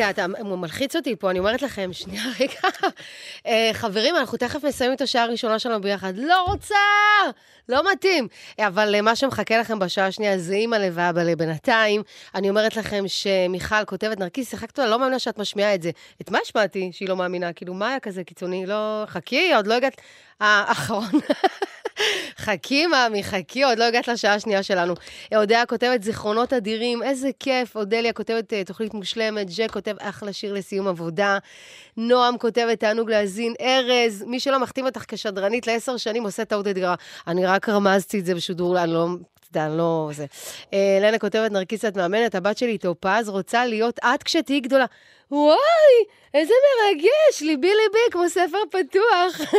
רגע, 0.00 0.10
אתה, 0.10 0.26
מלחיץ 0.44 0.96
אותי 0.96 1.16
פה, 1.16 1.30
אני 1.30 1.38
אומרת 1.38 1.62
לכם, 1.62 1.92
שנייה, 1.92 2.22
רגע. 2.40 2.90
אה, 3.46 3.70
חברים, 3.72 4.16
אנחנו 4.16 4.38
תכף 4.38 4.64
מסיימים 4.64 4.96
את 4.96 5.00
השעה 5.00 5.22
הראשונה 5.22 5.58
שלנו 5.58 5.80
ביחד. 5.80 6.12
לא 6.16 6.42
רוצה! 6.42 6.74
לא 7.68 7.92
מתאים. 7.92 8.28
אה, 8.60 8.66
אבל 8.66 8.94
אה, 8.94 9.00
מה 9.00 9.16
שמחכה 9.16 9.58
לכם 9.58 9.78
בשעה 9.78 10.06
השנייה 10.06 10.38
זה 10.38 10.54
אימא 10.54 10.76
לב 10.76 10.92
ואבא 10.96 11.22
לב 11.22 11.38
בינתיים. 11.38 12.02
אני 12.34 12.50
אומרת 12.50 12.76
לכם 12.76 13.04
שמיכל 13.06 13.84
כותבת, 13.84 14.18
נרקיס, 14.18 14.50
שיחקת 14.50 14.78
לה, 14.78 14.86
לא 14.86 14.98
מאמינה 14.98 15.18
שאת 15.18 15.38
משמיעה 15.38 15.74
את 15.74 15.82
זה. 15.82 15.90
את 16.20 16.30
מה 16.30 16.38
השמעתי 16.42 16.90
שהיא 16.92 17.08
לא 17.08 17.16
מאמינה? 17.16 17.52
כאילו, 17.52 17.74
מה 17.74 17.88
היה 17.88 18.00
כזה 18.00 18.24
קיצוני? 18.24 18.66
לא... 18.66 19.04
חכי, 19.06 19.54
עוד 19.54 19.66
לא 19.66 19.74
הגעת... 19.74 20.00
האחרון. 20.40 21.04
חכי, 22.38 22.86
מאמי, 22.86 23.24
חכי, 23.24 23.62
עוד 23.62 23.78
לא 23.78 23.84
הגעת 23.84 24.08
לשעה 24.08 24.34
השנייה 24.34 24.62
שלנו. 24.62 24.94
אודיה 25.34 25.66
כותבת 25.66 26.02
זיכרונות 26.02 26.52
אדירים, 26.52 27.02
איזה 27.02 27.30
כיף. 27.40 27.76
אודליה 27.76 28.12
כותבת 28.12 28.52
אה, 28.52 28.64
תוכנית 28.64 28.94
מושלמת, 28.94 29.46
ג'ק 29.56 29.72
כותב 29.72 29.94
אחלה 29.98 30.32
שיר 30.32 30.52
לסיום 30.52 30.88
עבודה. 30.88 31.38
נועם 31.96 32.38
כותבת 32.38 32.80
תענוג 32.80 33.10
להאזין, 33.10 33.54
ארז, 33.60 34.24
מי 34.26 34.40
שלא 34.40 34.60
מחתים 34.60 34.86
אותך 34.86 35.04
כשדרנית 35.08 35.66
לעשר 35.66 35.96
שנים 35.96 36.22
עושה 36.22 36.44
טעות 36.44 36.66
אתגרה. 36.66 36.94
אני 37.26 37.46
רק 37.54 37.68
רמזתי 37.68 38.20
את 38.20 38.24
זה 38.24 38.34
בשידור, 38.34 38.82
אני 38.82 38.92
לא... 38.92 39.06
אני 39.56 39.78
לא... 39.78 40.10
זה. 40.12 40.26
אה, 40.72 40.98
לנה 41.02 41.18
כותבת, 41.18 41.50
נרקיסת 41.52 41.96
מאמנת, 41.96 42.34
הבת 42.34 42.58
שלי 42.58 42.78
טופז 42.78 43.28
רוצה 43.28 43.66
להיות 43.66 43.98
את 43.98 44.22
כשתהיי 44.22 44.60
גדולה. 44.60 44.84
וואי, 45.30 45.56
איזה 46.34 46.54
מרגש, 46.78 47.42
ליבי 47.42 47.68
ליבי, 47.68 47.98
כמו 48.10 48.28
ספר 48.28 48.58
פתוח. 48.70 49.54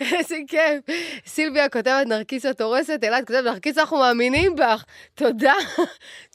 איזה 0.00 0.36
כיף. 0.48 0.96
סילביה 1.26 1.68
כותבת, 1.68 2.06
נרקיסה 2.06 2.50
הורסת, 2.60 3.00
אלעד 3.04 3.26
כותבת, 3.26 3.44
נרקיסה, 3.44 3.80
אנחנו 3.80 3.98
מאמינים 3.98 4.56
בך. 4.56 4.84
תודה, 5.14 5.54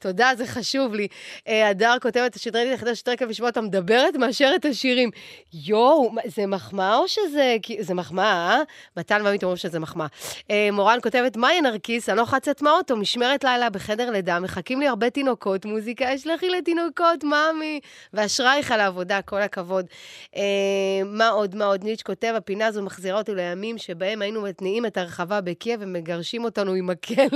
תודה, 0.02 0.32
זה 0.38 0.48
חשוב 0.48 0.94
לי. 0.96 1.08
אה, 1.48 1.70
הדר 1.70 1.96
כותבת, 2.02 2.36
השדרנית 2.36 2.72
היחידה 2.72 2.96
שיותר 2.96 3.16
כיף 3.16 3.30
לשמוע 3.30 3.50
אותה 3.50 3.62
מדברת 3.62 4.16
מאשר 4.16 4.52
את 4.56 4.66
השירים. 4.66 5.10
יואו, 5.54 6.12
זה 6.26 6.46
מחמאה 6.46 6.98
או 6.98 7.08
שזה... 7.08 7.58
זה 7.80 7.94
מחמאה, 7.94 8.26
אה? 8.26 8.62
מתן 8.98 9.22
ועמית 9.26 9.44
אומרים 9.44 9.58
שזה 9.58 9.80
מחמאה. 9.80 10.08
אה, 10.52 10.70
מורן 10.72 10.98
כותבת, 11.04 11.38
מהי 11.38 11.62
נרקיס? 11.62 12.10
אני 12.10 12.18
לא 12.18 12.24
לצאת 12.42 12.62
מהאוטו, 12.62 12.98
משמרת 12.98 13.44
לילה 13.44 13.70
בחדר 13.70 14.12
לידה, 14.12 14.40
מחכים 14.40 14.80
לי 14.80 14.88
הרבה 14.88 15.10
תינוקות, 15.10 15.66
מוזיקה, 15.66 16.06
יש 16.06 16.28
לכי 16.28 16.50
לתינוקות, 16.50 17.24
מאמי. 17.24 17.80
ואשרייך 18.14 18.72
על 18.72 18.80
העבודה, 19.02 19.22
כל 19.22 19.42
הכבוד. 19.42 19.86
אה, 20.36 20.42
מה 21.06 21.30
עוד, 21.30 21.56
מה 21.56 21.66
עוד? 21.66 21.84
ניץ' 21.84 22.02
כותב, 22.02 22.34
הפינה 22.38 22.68
הזו 22.68 22.82
מחזירה 22.82 23.18
אותי 23.18 23.36
לימים 23.36 23.78
שבהם 23.78 24.22
היינו 24.22 24.42
מתניעים 24.42 24.86
את 24.86 24.98
הרחבה 24.98 25.42
בקייב 25.42 25.80
ומגרשים 25.84 26.44
אותנו 26.44 26.74
עם 26.74 26.88
מקל. 26.88 27.28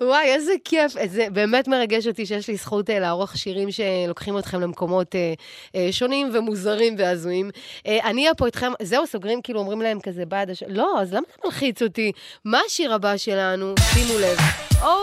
וואי, 0.00 0.26
איזה 0.26 0.52
כיף. 0.64 0.92
זה 1.06 1.26
באמת 1.32 1.68
מרגש 1.68 2.06
אותי 2.06 2.26
שיש 2.26 2.48
לי 2.48 2.56
זכות 2.56 2.90
אה, 2.90 2.98
לערוך 2.98 3.36
שירים 3.36 3.68
שלוקחים 3.70 4.38
אתכם 4.38 4.60
למקומות 4.60 5.14
אה, 5.14 5.34
אה, 5.74 5.88
שונים 5.90 6.30
ומוזרים 6.32 6.94
והזויים. 6.98 7.50
אה, 7.86 7.98
אני 8.04 8.22
אהיה 8.22 8.34
פה 8.34 8.46
איתכם, 8.46 8.72
זהו, 8.82 9.06
סוגרים, 9.06 9.42
כאילו 9.42 9.60
אומרים 9.60 9.82
להם 9.82 10.00
כזה 10.00 10.26
בעד 10.26 10.50
הש... 10.50 10.62
לא, 10.68 11.00
אז 11.00 11.12
למה 11.12 11.26
אתה 11.28 11.46
מלחיץ 11.48 11.82
אותי? 11.82 12.12
מה 12.44 12.60
השיר 12.66 12.94
הבא 12.94 13.16
שלנו? 13.16 13.74
שימו 13.94 14.18
לב. 14.18 14.38
או, 14.82 15.00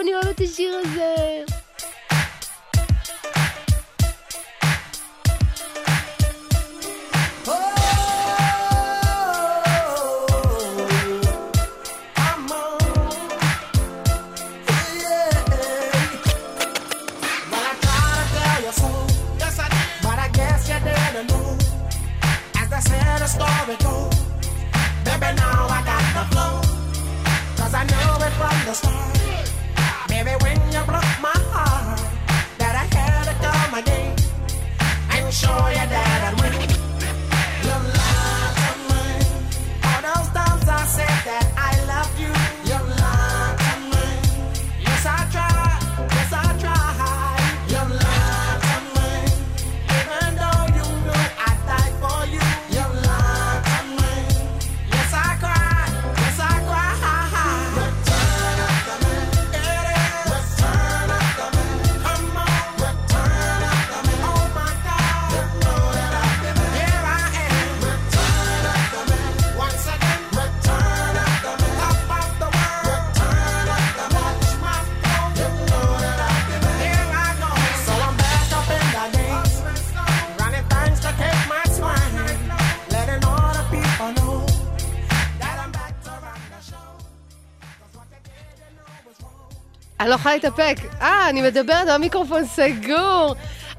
אני 0.00 0.14
אוהבת 0.14 0.34
את 0.34 0.40
השיר 0.40 0.74
הזה. 0.84 1.65
stars. 28.76 29.15
אני 90.06 90.10
לא 90.10 90.16
יכולה 90.16 90.34
להתאפק. 90.34 90.76
אה, 91.00 91.28
אני 91.28 91.42
מדברת, 91.42 91.88
המיקרופון 91.88 92.44
סגור. 92.46 93.34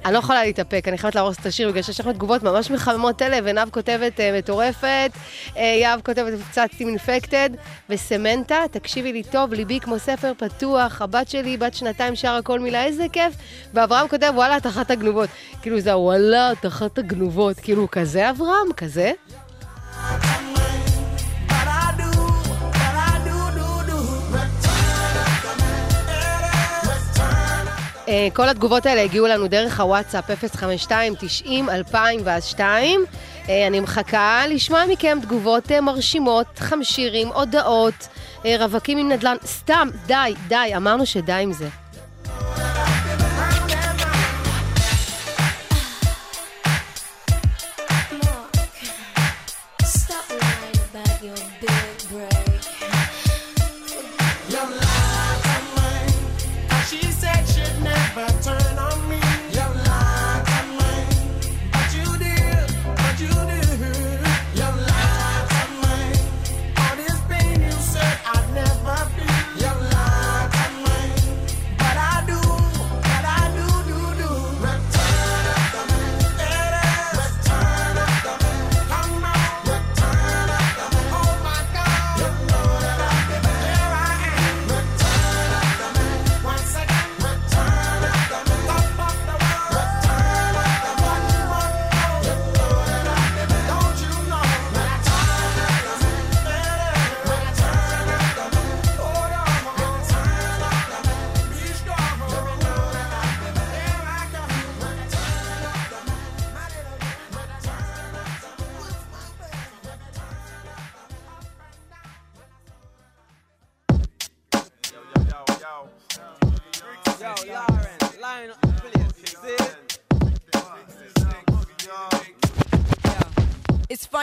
אני 0.05 0.13
לא 0.13 0.19
יכולה 0.19 0.43
להתאפק, 0.43 0.87
אני 0.87 0.97
חייבת 0.97 1.15
להרוס 1.15 1.37
את 1.39 1.45
השיר 1.45 1.69
בגלל 1.69 1.81
שיש 1.81 1.99
לכם 1.99 2.13
תגובות 2.13 2.43
ממש 2.43 2.71
מחממות 2.71 3.21
לב. 3.21 3.45
עינב 3.45 3.69
כותבת 3.69 4.19
אה, 4.19 4.37
מטורפת, 4.37 5.11
אה, 5.57 5.63
יהב 5.81 6.01
כותבת 6.01 6.33
קצת 6.49 6.69
אינפקטד, 6.79 7.49
וסמנטה, 7.89 8.57
תקשיבי 8.71 9.13
לי 9.13 9.23
טוב, 9.23 9.53
ליבי 9.53 9.79
כמו 9.79 9.99
ספר 9.99 10.31
פתוח, 10.37 11.01
הבת 11.01 11.29
שלי 11.29 11.57
בת 11.57 11.73
שנתיים 11.73 12.15
שרה 12.15 12.41
כל 12.41 12.59
מילה, 12.59 12.85
איזה 12.85 13.05
כיף. 13.13 13.33
ואברהם 13.73 14.07
כותב, 14.07 14.31
וואלה, 14.35 14.57
את 14.57 14.67
אחת 14.67 14.91
הגנובות. 14.91 15.29
כאילו 15.61 15.79
זה 15.79 15.97
וואלה, 15.97 16.51
את 16.51 16.65
אחת 16.65 16.97
הגנובות. 16.97 17.59
כאילו, 17.59 17.87
כזה 17.91 18.29
אברהם? 18.29 18.73
כזה? 18.77 19.11
כל 28.33 28.49
התגובות 28.49 28.85
האלה 28.85 29.01
הגיעו 29.01 29.27
לנו 29.27 29.47
דרך 29.47 29.79
הוואטסאפ 29.79 30.25
052-90-2000 31.91 31.95
ואז 32.23 32.45
2. 32.45 33.05
אה, 33.49 33.67
אני 33.67 33.79
מחכה 33.79 34.43
לשמוע 34.49 34.85
מכם 34.89 35.17
תגובות 35.21 35.71
אה, 35.71 35.81
מרשימות, 35.81 36.47
חמשירים, 36.59 37.27
הודעות, 37.27 38.07
אה, 38.45 38.55
רווקים 38.59 38.97
עם 38.97 39.11
נדל"ן. 39.11 39.35
סתם, 39.45 39.87
די, 40.05 40.33
די, 40.47 40.73
אמרנו 40.75 41.05
שדי 41.05 41.33
עם 41.33 41.53
זה. 41.53 41.67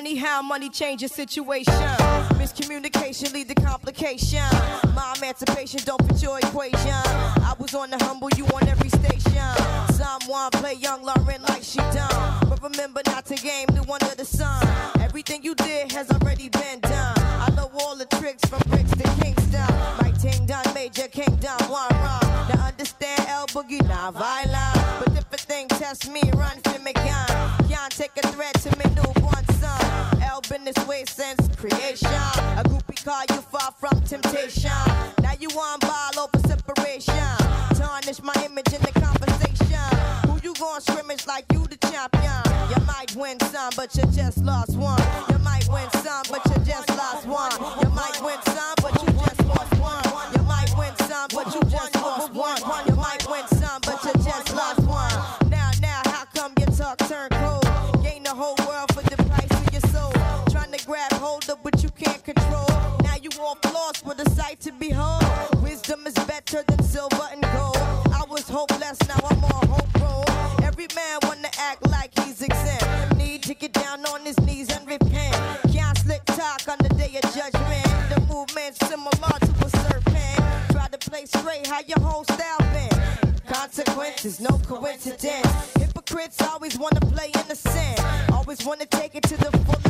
Funny 0.04 0.16
how 0.16 0.42
money 0.42 0.68
changes 0.68 1.12
situation. 1.12 1.72
Miscommunication 2.36 3.32
lead 3.32 3.48
to 3.48 3.54
complication. 3.54 4.44
My 4.94 5.14
emancipation 5.16 5.80
don't 5.86 6.02
fit 6.06 6.22
your 6.22 6.38
equation. 6.40 7.00
I 7.48 7.54
was 7.58 7.74
on 7.74 7.88
the 7.88 7.96
humble, 8.04 8.28
you 8.36 8.44
on 8.48 8.68
every 8.68 8.90
station. 8.90 9.48
Someone 9.94 10.50
play 10.50 10.74
young 10.74 11.02
Lauren 11.02 11.40
like 11.48 11.62
she 11.62 11.78
done. 11.78 12.48
But 12.50 12.62
remember 12.62 13.00
not 13.06 13.24
to 13.26 13.36
game 13.36 13.66
the 13.68 13.82
one 13.84 14.02
under 14.02 14.14
the 14.14 14.26
sun. 14.26 14.62
Everything 15.00 15.42
you 15.42 15.54
did 15.54 15.90
has 15.92 16.10
already 16.10 16.50
been 16.50 16.80
done. 16.80 17.18
I 17.46 17.48
know 17.56 17.70
all 17.80 17.96
the 17.96 18.06
tricks 18.18 18.44
from 18.44 18.60
bricks 18.68 18.90
to 18.90 19.08
Kingston. 19.22 19.72
My 20.02 20.12
ting 20.20 20.44
done, 20.44 20.66
major 20.74 21.08
kingdom, 21.08 21.56
one 21.70 21.88
wrong. 22.02 22.28
Now 22.52 22.66
understand 22.66 23.20
El 23.26 23.46
Boogie, 23.46 23.80
not 23.88 24.12
violent. 24.12 24.76
But 25.00 25.16
if 25.16 25.32
a 25.32 25.38
thing 25.38 25.68
test 25.68 26.10
me, 26.10 26.20
run 26.34 26.60
for 26.60 26.78
me, 26.80 26.92
gun. 26.92 27.26
Can't 27.70 27.90
take 27.90 28.12
a 28.22 28.28
threat 28.28 28.52
to 28.64 28.70
me. 28.76 28.84
El 28.96 29.23
this 30.64 30.86
way 30.86 31.04
since 31.06 31.48
creation. 31.56 32.08
A 32.08 32.62
groupie 32.64 33.04
call 33.04 33.22
you 33.30 33.42
far 33.42 33.72
from 33.72 34.00
temptation. 34.02 34.70
Now 35.22 35.32
you 35.38 35.48
on 35.50 35.78
ball 35.80 36.18
over 36.18 36.38
separation. 36.48 37.14
Tarnish 37.74 38.22
my 38.22 38.34
image 38.44 38.72
in 38.72 38.80
the 38.80 38.92
conversation. 38.98 40.30
Who 40.30 40.40
you 40.42 40.54
gon' 40.54 40.80
scrimmage 40.80 41.26
like 41.26 41.44
you 41.52 41.66
the 41.66 41.76
champion? 41.76 42.42
You 42.70 42.84
might 42.86 43.14
win 43.16 43.38
some, 43.40 43.72
but 43.76 43.94
you 43.96 44.04
just 44.12 44.38
lost 44.38 44.76
one. 44.76 45.33
To 64.64 64.72
behold. 64.72 65.22
Wisdom 65.62 66.06
is 66.06 66.14
better 66.24 66.62
than 66.66 66.82
silver 66.82 67.28
and 67.30 67.42
gold. 67.52 67.76
I 67.76 68.24
was 68.30 68.48
hopeless, 68.48 68.96
now 69.06 69.20
I'm 69.28 69.44
on 69.44 69.66
hope 69.68 70.00
roll. 70.00 70.24
Every 70.64 70.86
man 70.96 71.18
wanna 71.24 71.50
act 71.58 71.86
like 71.90 72.18
he's 72.20 72.40
exempt. 72.40 73.14
Need 73.18 73.42
to 73.42 73.52
get 73.52 73.74
down 73.74 74.06
on 74.06 74.22
his 74.22 74.40
knees 74.40 74.74
and 74.74 74.86
repent. 74.88 75.36
Can't 75.70 75.98
slick 75.98 76.24
talk 76.24 76.66
on 76.66 76.78
the 76.78 76.88
day 76.94 77.12
of 77.22 77.24
judgment. 77.34 77.84
The 78.08 78.24
movement's 78.26 78.78
similar 78.88 79.36
to 79.46 79.66
a 79.66 79.70
serpent. 79.84 80.70
Try 80.72 80.88
to 80.88 80.98
play 81.10 81.26
straight, 81.26 81.66
how 81.66 81.80
your 81.86 82.00
whole 82.00 82.24
style 82.24 82.64
been. 82.72 83.34
Consequences, 83.46 84.40
no 84.40 84.56
coincidence. 84.66 85.74
Hypocrites 85.76 86.40
always 86.40 86.78
wanna 86.78 87.00
play 87.00 87.30
innocent. 87.34 88.00
Always 88.32 88.64
wanna 88.64 88.86
take 88.86 89.14
it 89.14 89.24
to 89.24 89.36
the 89.36 89.50
full 89.58 89.83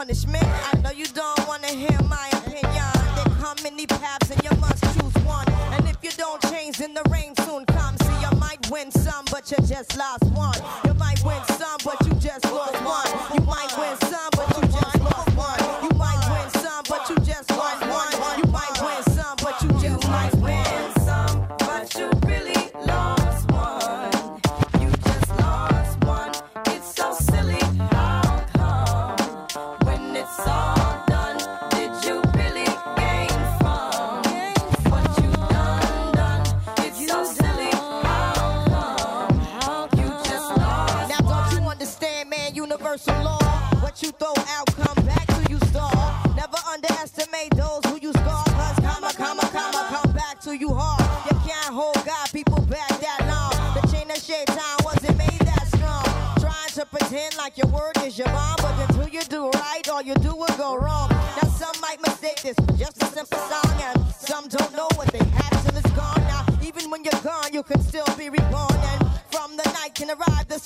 punishment. 0.00 0.42
I 0.72 0.78
know 0.82 0.92
you 0.92 1.04
don't 1.08 1.46
wanna 1.46 1.66
hear 1.66 1.98
my 2.08 2.26
opinion. 2.32 2.90
There 3.16 3.34
come 3.38 3.58
many 3.62 3.86
paths 3.86 4.30
and 4.30 4.42
you 4.42 4.50
must 4.56 4.82
choose 4.94 5.16
one. 5.26 5.46
And 5.74 5.86
if 5.86 5.98
you 6.02 6.10
don't 6.12 6.40
change, 6.50 6.78
then 6.78 6.94
the 6.94 7.02
rain 7.10 7.34
soon 7.44 7.66
comes. 7.66 8.00
See, 8.06 8.18
you 8.24 8.32
might 8.38 8.62
win 8.70 8.90
some, 8.90 9.26
but 9.30 9.50
you 9.50 9.58
just 9.66 9.98
lost 9.98 10.24
one. 10.32 10.56
You 10.86 10.94
might 10.94 11.22
win 11.22 11.42
some, 11.60 11.80
but 11.84 11.98
you 12.06 12.14
just 12.14 12.46
lost 12.46 12.80
one. 12.82 13.10
You 13.34 13.39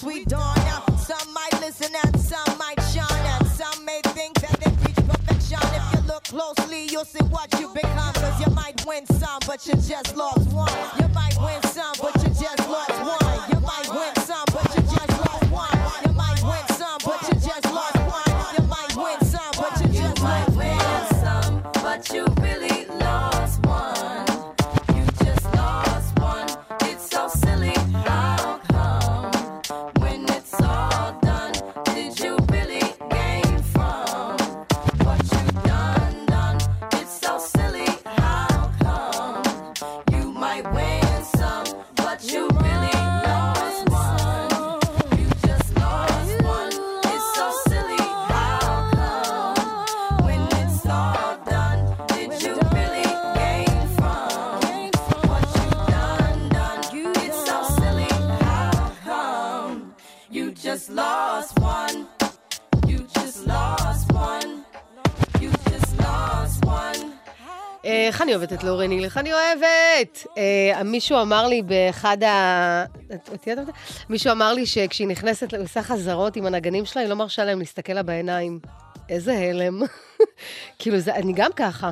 sweet 0.04 0.28
dawn. 0.28 0.54
Now 0.56 0.84
some 0.98 1.32
might 1.32 1.54
listen 1.60 1.90
and 2.04 2.20
some 2.20 2.58
might 2.58 2.80
shine, 2.92 3.26
and 3.34 3.46
some 3.46 3.84
may 3.86 4.00
think 4.16 4.34
that 4.40 4.60
they 4.60 4.70
reach 4.84 5.00
perfection. 5.08 5.58
If 5.78 5.84
you 5.94 6.00
look 6.06 6.24
closely, 6.24 6.86
you'll 6.90 7.06
see 7.06 7.24
what 7.34 7.48
you 7.58 7.68
become. 7.72 8.12
Cause 8.12 8.38
you 8.44 8.52
might 8.54 8.84
win 8.86 9.06
some, 9.06 9.40
but 9.46 9.66
you 9.66 9.74
just 9.76 10.14
lost 10.14 10.43
איך 68.14 68.22
אני 68.22 68.34
אוהבת 68.34 68.52
את 68.52 68.64
לורן 68.64 68.90
היל? 68.90 69.04
איך 69.04 69.18
אני 69.18 69.32
אוהבת? 69.32 70.26
אה, 70.38 70.82
מישהו 70.84 71.20
אמר 71.22 71.46
לי 71.46 71.62
באחד 71.62 72.22
ה... 72.22 72.84
את- 73.14 73.28
אותי 73.32 73.50
יודע? 73.50 73.62
מישהו 74.08 74.32
אמר 74.32 74.52
לי 74.52 74.66
שכשהיא 74.66 75.08
נכנסת, 75.08 75.54
עושה 75.54 75.82
חזרות 75.82 76.36
עם 76.36 76.46
הנגנים 76.46 76.84
שלה, 76.84 77.02
היא 77.02 77.08
לא 77.10 77.16
מרשה 77.16 77.44
להם 77.44 77.58
להסתכל 77.58 77.92
לה 77.92 78.02
בעיניים. 78.02 78.58
איזה 79.08 79.32
הלם. 79.38 79.82
כאילו, 80.78 80.98
זה, 80.98 81.14
אני 81.14 81.32
גם 81.36 81.50
ככה. 81.56 81.90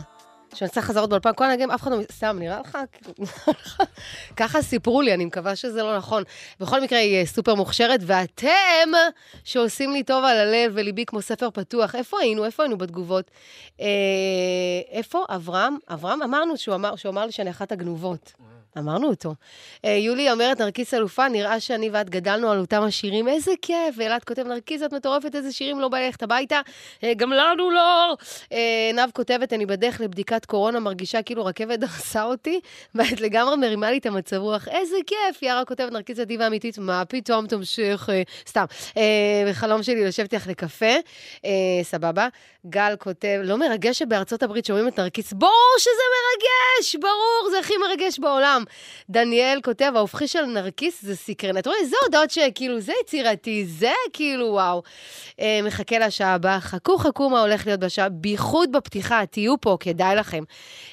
כשאני 0.53 0.69
עושה 0.69 0.83
חזרות 0.83 1.11
באולפן, 1.11 1.31
כל 1.37 1.45
הנגנים, 1.45 1.71
אף 1.71 1.83
אחד 1.83 1.93
לא... 1.93 1.99
סתם, 2.13 2.37
נראה 2.41 2.61
לך? 2.61 2.79
ככה 4.37 4.63
סיפרו 4.63 5.03
לי, 5.03 5.15
אני 5.15 5.25
מקווה 5.25 5.57
שזה 5.57 5.83
לא 5.83 5.97
נכון. 5.97 6.23
בכל 6.61 6.81
מקרה, 6.81 6.99
היא 6.99 7.17
אה, 7.17 7.27
סופר 7.27 7.55
מוכשרת, 7.55 8.01
ואתם, 8.07 8.91
שעושים 9.45 9.93
לי 9.93 10.03
טוב 10.03 10.25
על 10.25 10.39
הלב 10.39 10.73
וליבי 10.75 11.05
כמו 11.07 11.23
ספר 11.23 11.51
פתוח, 11.51 11.95
איפה 11.95 12.21
היינו? 12.21 12.45
איפה 12.45 12.63
היינו 12.63 12.79
בתגובות? 12.79 13.31
אה, 13.81 13.87
איפה? 14.91 15.25
אברהם? 15.29 15.77
אברהם? 15.93 16.23
אמרנו 16.23 16.57
שהוא 16.57 16.75
אמר, 16.75 16.97
שהוא 16.97 17.11
אמר 17.11 17.27
לי 17.27 17.33
שאני 17.33 17.51
אחת 17.51 17.73
הגנובות. 17.73 18.33
אמרנו 18.79 19.09
אותו. 19.09 19.35
אה, 19.85 19.91
יולי 19.91 20.31
אומרת, 20.31 20.61
נרקיס 20.61 20.95
אלופה, 20.95 21.29
נראה 21.29 21.61
שאני 21.61 21.91
ואת 21.93 22.11
גדלנו 22.11 22.51
על 22.51 22.59
אותם 22.59 22.83
השירים, 22.83 23.29
איזה 23.29 23.53
כיף. 23.63 23.95
ואלעד 23.97 24.25
כותב, 24.25 24.43
נרקיס, 24.47 24.83
את 24.83 24.93
מטורפת, 24.93 25.35
איזה 25.35 25.53
שירים 25.53 25.81
לא 25.81 25.89
בא 25.89 25.99
ללכת 25.99 26.23
הביתה. 26.23 26.61
אה, 27.05 27.15
גם 27.15 27.33
לנו 27.33 27.71
לא. 27.71 28.17
אה, 28.53 28.91
נב 28.95 29.11
כותבת, 29.13 29.53
אני 29.53 29.67
בדרך 29.67 30.01
לבדיקת 30.01 30.47
קורונה, 30.47 30.81
מרגישה 30.81 31.23
כאילו 31.23 31.45
רכבת 31.45 31.79
דרסה 31.79 32.25
אותי, 32.25 32.61
ואת 32.95 33.21
לגמרי 33.21 33.57
מרימה 33.57 33.91
לי 33.91 33.99
את 33.99 34.07
המצב 34.07 34.37
רוח. 34.37 34.69
איזה 34.69 34.97
כיף. 35.07 35.43
יארה 35.43 35.65
כותבת, 35.65 35.93
נרקיס 35.93 36.19
אדיבה 36.19 36.47
אמיתית, 36.47 36.79
מה 36.79 37.05
פתאום 37.05 37.47
תמשיך, 37.47 38.11
אה, 38.11 38.23
סתם. 38.49 38.65
אה, 38.97 39.51
חלום 39.53 39.83
שלי 39.83 40.05
לשבת 40.05 40.35
איתך 40.35 40.47
לקפה, 40.47 40.95
אה, 41.45 41.51
סבבה. 41.83 42.29
גל 42.67 42.95
כותב, 42.99 43.41
לא 43.45 43.59
מרגש 43.59 43.99
שבארצות 43.99 44.43
הברית 44.43 44.65
שומעים 44.65 44.89
את 44.89 44.99
נרקיס? 44.99 45.33
ברור 45.33 45.75
שזה 45.79 45.91
מרגש, 46.19 46.97
ברור, 46.97 47.51
זה 47.51 47.59
הכי 47.59 47.75
מרגש 47.77 48.19
בעולם. 48.19 48.65
דניאל 49.11 49.61
כותב, 49.65 49.93
ההופכי 49.97 50.29
של 50.29 50.45
נרקיס 50.45 51.03
זה 51.03 51.17
סקרן. 51.17 51.59
אתה 51.59 51.71
רואה, 51.71 51.85
זה 51.85 51.97
הודעות 52.03 52.31
שכאילו, 52.31 52.81
זה 52.81 52.93
יצירתי, 53.03 53.65
זה 53.67 53.93
כאילו, 54.13 54.47
וואו. 54.47 54.83
אה, 55.41 55.61
מחכה 55.65 55.99
לשעה 55.99 56.35
הבאה, 56.35 56.61
חכו, 56.61 56.99
חכו 56.99 57.31
מה 57.31 57.41
הולך 57.41 57.67
להיות 57.67 57.81
בשעה, 57.81 58.09
בייחוד 58.09 58.73
בפתיחה, 58.73 59.27
תהיו 59.27 59.61
פה, 59.61 59.77
כדאי 59.81 60.17
לכם. 60.17 60.45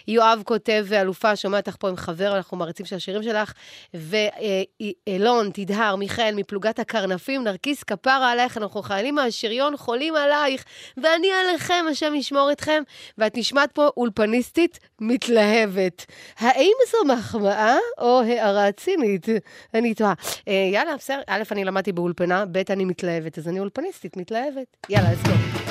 יואב 0.07 0.41
כותב, 0.45 0.85
אלופה, 0.91 1.35
שומע 1.35 1.57
אותך 1.57 1.75
פה 1.79 1.89
עם 1.89 1.97
חבר, 1.97 2.37
אנחנו 2.37 2.57
מעריצים 2.57 2.85
של 2.85 2.95
השירים 2.95 3.23
שלך. 3.23 3.53
ואילון, 3.93 5.49
תדהר, 5.53 5.95
מיכאל, 5.95 6.35
מפלוגת 6.35 6.79
הקרנפים, 6.79 7.43
נרקיס 7.43 7.83
כפרה 7.83 8.31
עלייך, 8.31 8.57
אנחנו 8.57 8.81
חיילים 8.81 9.15
מהשריון, 9.15 9.77
חולים 9.77 10.15
עלייך, 10.15 10.63
ואני 10.97 11.27
עליכם, 11.59 11.85
השם 11.91 12.15
ישמור 12.15 12.51
אתכם. 12.51 12.83
ואת 13.17 13.37
נשמעת 13.37 13.71
פה 13.71 13.89
אולפניסטית 13.97 14.79
מתלהבת. 15.01 16.05
האם 16.39 16.71
זו 16.91 17.13
מחמאה 17.13 17.77
או 17.97 18.21
הערה 18.21 18.71
צינית? 18.71 19.25
אני 19.73 19.93
תוהה. 19.93 20.13
אה, 20.47 20.69
יאללה, 20.73 20.95
בסדר, 20.97 21.21
א', 21.27 21.43
אני 21.51 21.65
למדתי 21.65 21.91
באולפנה, 21.91 22.45
ב', 22.45 22.61
אני 22.69 22.85
מתלהבת, 22.85 23.37
אז 23.37 23.47
אני 23.47 23.59
אולפניסטית 23.59 24.17
מתלהבת. 24.17 24.87
יאללה, 24.89 25.11
אז 25.11 25.17
go. 25.23 25.68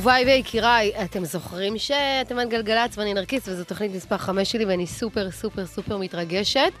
אהוביי 0.00 0.24
ויקיריי, 0.24 0.92
אתם 1.04 1.24
זוכרים 1.24 1.78
שאתם 1.78 2.38
על 2.38 2.48
גלגלצ 2.48 2.98
ואני 2.98 3.14
נרקיס, 3.14 3.48
וזו 3.48 3.64
תוכנית 3.64 3.94
מספר 3.94 4.18
5 4.18 4.52
שלי, 4.52 4.64
ואני 4.64 4.86
סופר 4.86 5.30
סופר 5.30 5.66
סופר 5.66 5.96
מתרגשת. 5.96 6.72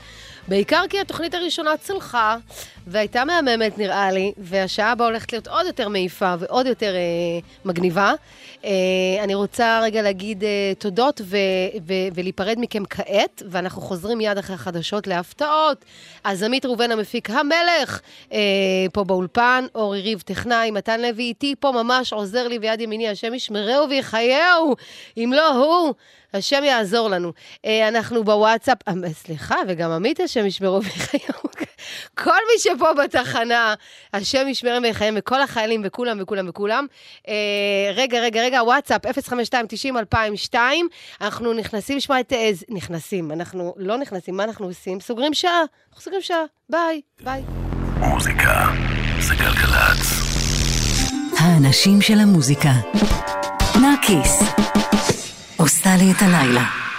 בעיקר 0.50 0.82
כי 0.88 1.00
התוכנית 1.00 1.34
הראשונה 1.34 1.76
צלחה, 1.76 2.36
והייתה 2.86 3.24
מהממת 3.24 3.78
נראה 3.78 4.10
לי, 4.10 4.32
והשעה 4.38 4.92
הבאה 4.92 5.06
הולכת 5.06 5.32
להיות 5.32 5.48
עוד 5.48 5.66
יותר 5.66 5.88
מעיפה 5.88 6.34
ועוד 6.38 6.66
יותר 6.66 6.94
אה, 6.94 7.00
מגניבה. 7.64 8.12
אה, 8.64 8.70
אני 9.24 9.34
רוצה 9.34 9.80
רגע 9.82 10.02
להגיד 10.02 10.44
אה, 10.44 10.72
תודות 10.78 11.20
ו- 11.24 11.36
ו- 11.86 12.08
ולהיפרד 12.14 12.56
מכם 12.58 12.82
כעת, 12.90 13.42
ואנחנו 13.50 13.82
חוזרים 13.82 14.18
מיד 14.18 14.38
אחרי 14.38 14.54
החדשות 14.54 15.06
להפתעות. 15.06 15.84
אז 16.24 16.42
עמית 16.42 16.66
ראובן 16.66 16.90
המפיק 16.90 17.30
המלך, 17.30 18.00
אה, 18.32 18.38
פה 18.92 19.04
באולפן, 19.04 19.64
אורי 19.74 20.00
ריב 20.00 20.20
טכנאי, 20.20 20.70
מתן 20.70 21.00
לוי 21.00 21.22
איתי 21.22 21.54
פה 21.60 21.72
ממש 21.72 22.12
עוזר 22.12 22.48
לי 22.48 22.58
ויד 22.58 22.80
ימיני, 22.80 23.08
השם 23.08 23.34
ישמרהו 23.34 23.88
ויחייהו. 23.88 24.76
אם 25.16 25.32
לא 25.36 25.54
הוא, 25.54 25.94
השם 26.34 26.64
יעזור 26.64 27.08
לנו. 27.08 27.32
אה, 27.66 27.88
אנחנו 27.88 28.24
בוואטסאפ, 28.24 28.78
אה, 28.88 28.94
סליחה, 29.12 29.56
וגם 29.68 29.90
עמית 29.90 30.20
השם 30.20 30.46
ישמרו 30.46 30.82
ויחייהו. 30.82 31.50
כל 32.14 32.30
מי 32.30 32.58
שפה 32.58 32.94
בתחנה, 33.04 33.74
השם 34.12 34.48
ישמרם 34.48 34.82
ויחייהם, 34.82 35.14
וכל 35.18 35.42
החיילים 35.42 35.82
וכולם 35.84 36.18
וכולם 36.20 36.48
וכולם. 36.48 36.86
אה, 37.28 37.34
רגע, 37.94 38.20
רגע, 38.20 38.42
רגע, 38.42 38.62
וואטסאפ, 38.62 39.06
052-90-2002. 40.52 40.54
אנחנו 41.20 41.52
נכנסים 41.52 41.96
לשמוע 41.96 42.20
את... 42.20 42.32
אה, 42.32 42.50
נכנסים, 42.68 43.32
אנחנו 43.32 43.74
לא 43.76 43.96
נכנסים, 43.96 44.36
מה 44.36 44.44
אנחנו 44.44 44.66
עושים? 44.66 45.00
סוגרים 45.00 45.34
שעה, 45.34 45.60
אנחנו 45.88 46.02
סוגרים 46.02 46.22
שעה. 46.22 46.44
ביי, 46.68 47.00
ביי. 47.20 47.42
מוזיקה 47.96 48.66
זה 49.20 49.34
גלגלצ. 49.34 50.30
האנשים 51.38 52.00
של 52.00 52.18
המוזיקה. 52.18 52.70
נרקיס. 53.82 54.69
עושה 55.60 55.96
לי 55.96 56.12
את 56.12 56.22
הלילה. 56.22 56.89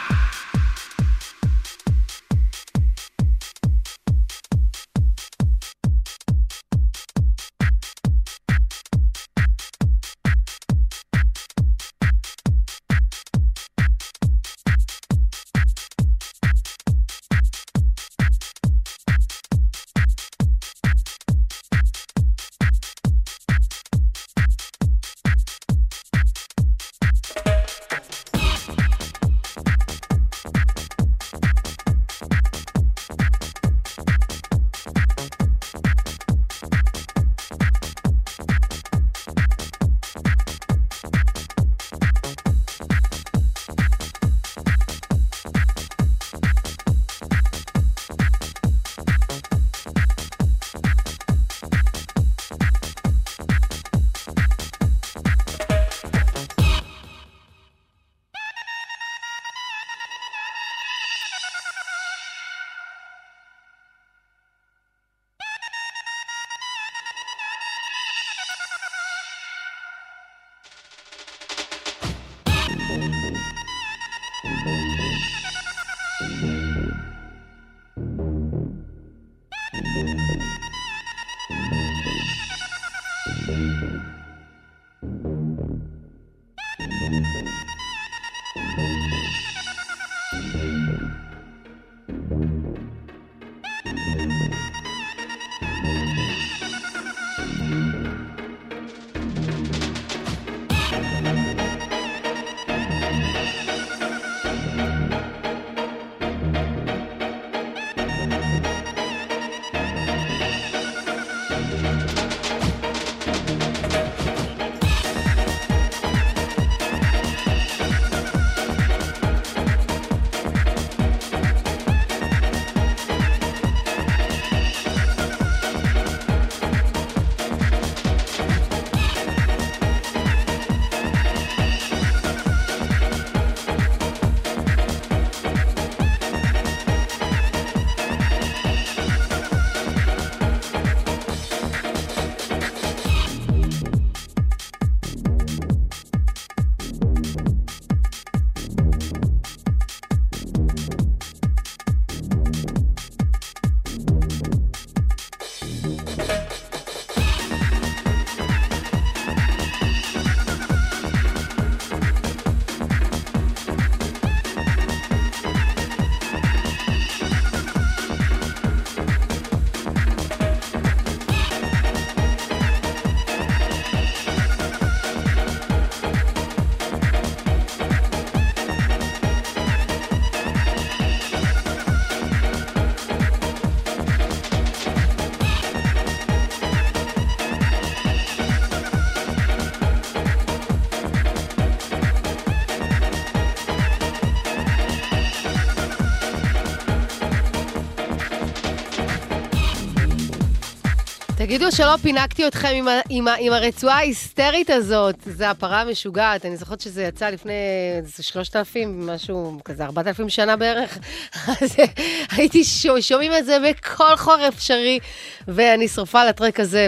תגידו 201.51 201.71
שלא 201.71 201.97
פינקתי 202.01 202.47
אתכם 202.47 202.67
עם, 202.73 202.87
ה- 202.87 202.99
עם, 203.09 203.27
ה- 203.27 203.35
עם 203.39 203.53
הרצועה 203.53 203.95
ההיסטרית 203.95 204.69
הזאת. 204.69 205.15
זה 205.25 205.49
הפרה 205.49 205.81
המשוגעת. 205.81 206.45
אני 206.45 206.57
זוכרת 206.57 206.81
שזה 206.81 207.03
יצא 207.03 207.29
לפני 207.29 207.53
איזה 207.97 208.23
3,000, 208.23 209.07
משהו 209.07 209.59
כזה, 209.65 209.83
4,000 209.85 210.29
שנה 210.29 210.55
בערך. 210.55 210.97
אז 211.61 211.75
אה, 211.79 211.85
הייתי 212.31 212.63
שו- 212.63 213.01
שומעים 213.01 213.31
את 213.33 213.45
זה 213.45 213.57
בכל 213.69 214.15
חור 214.15 214.47
אפשרי, 214.47 214.99
ואני 215.47 215.87
שרופה 215.87 216.21
על 216.21 216.27
הטרק 216.27 216.59
הזה, 216.59 216.87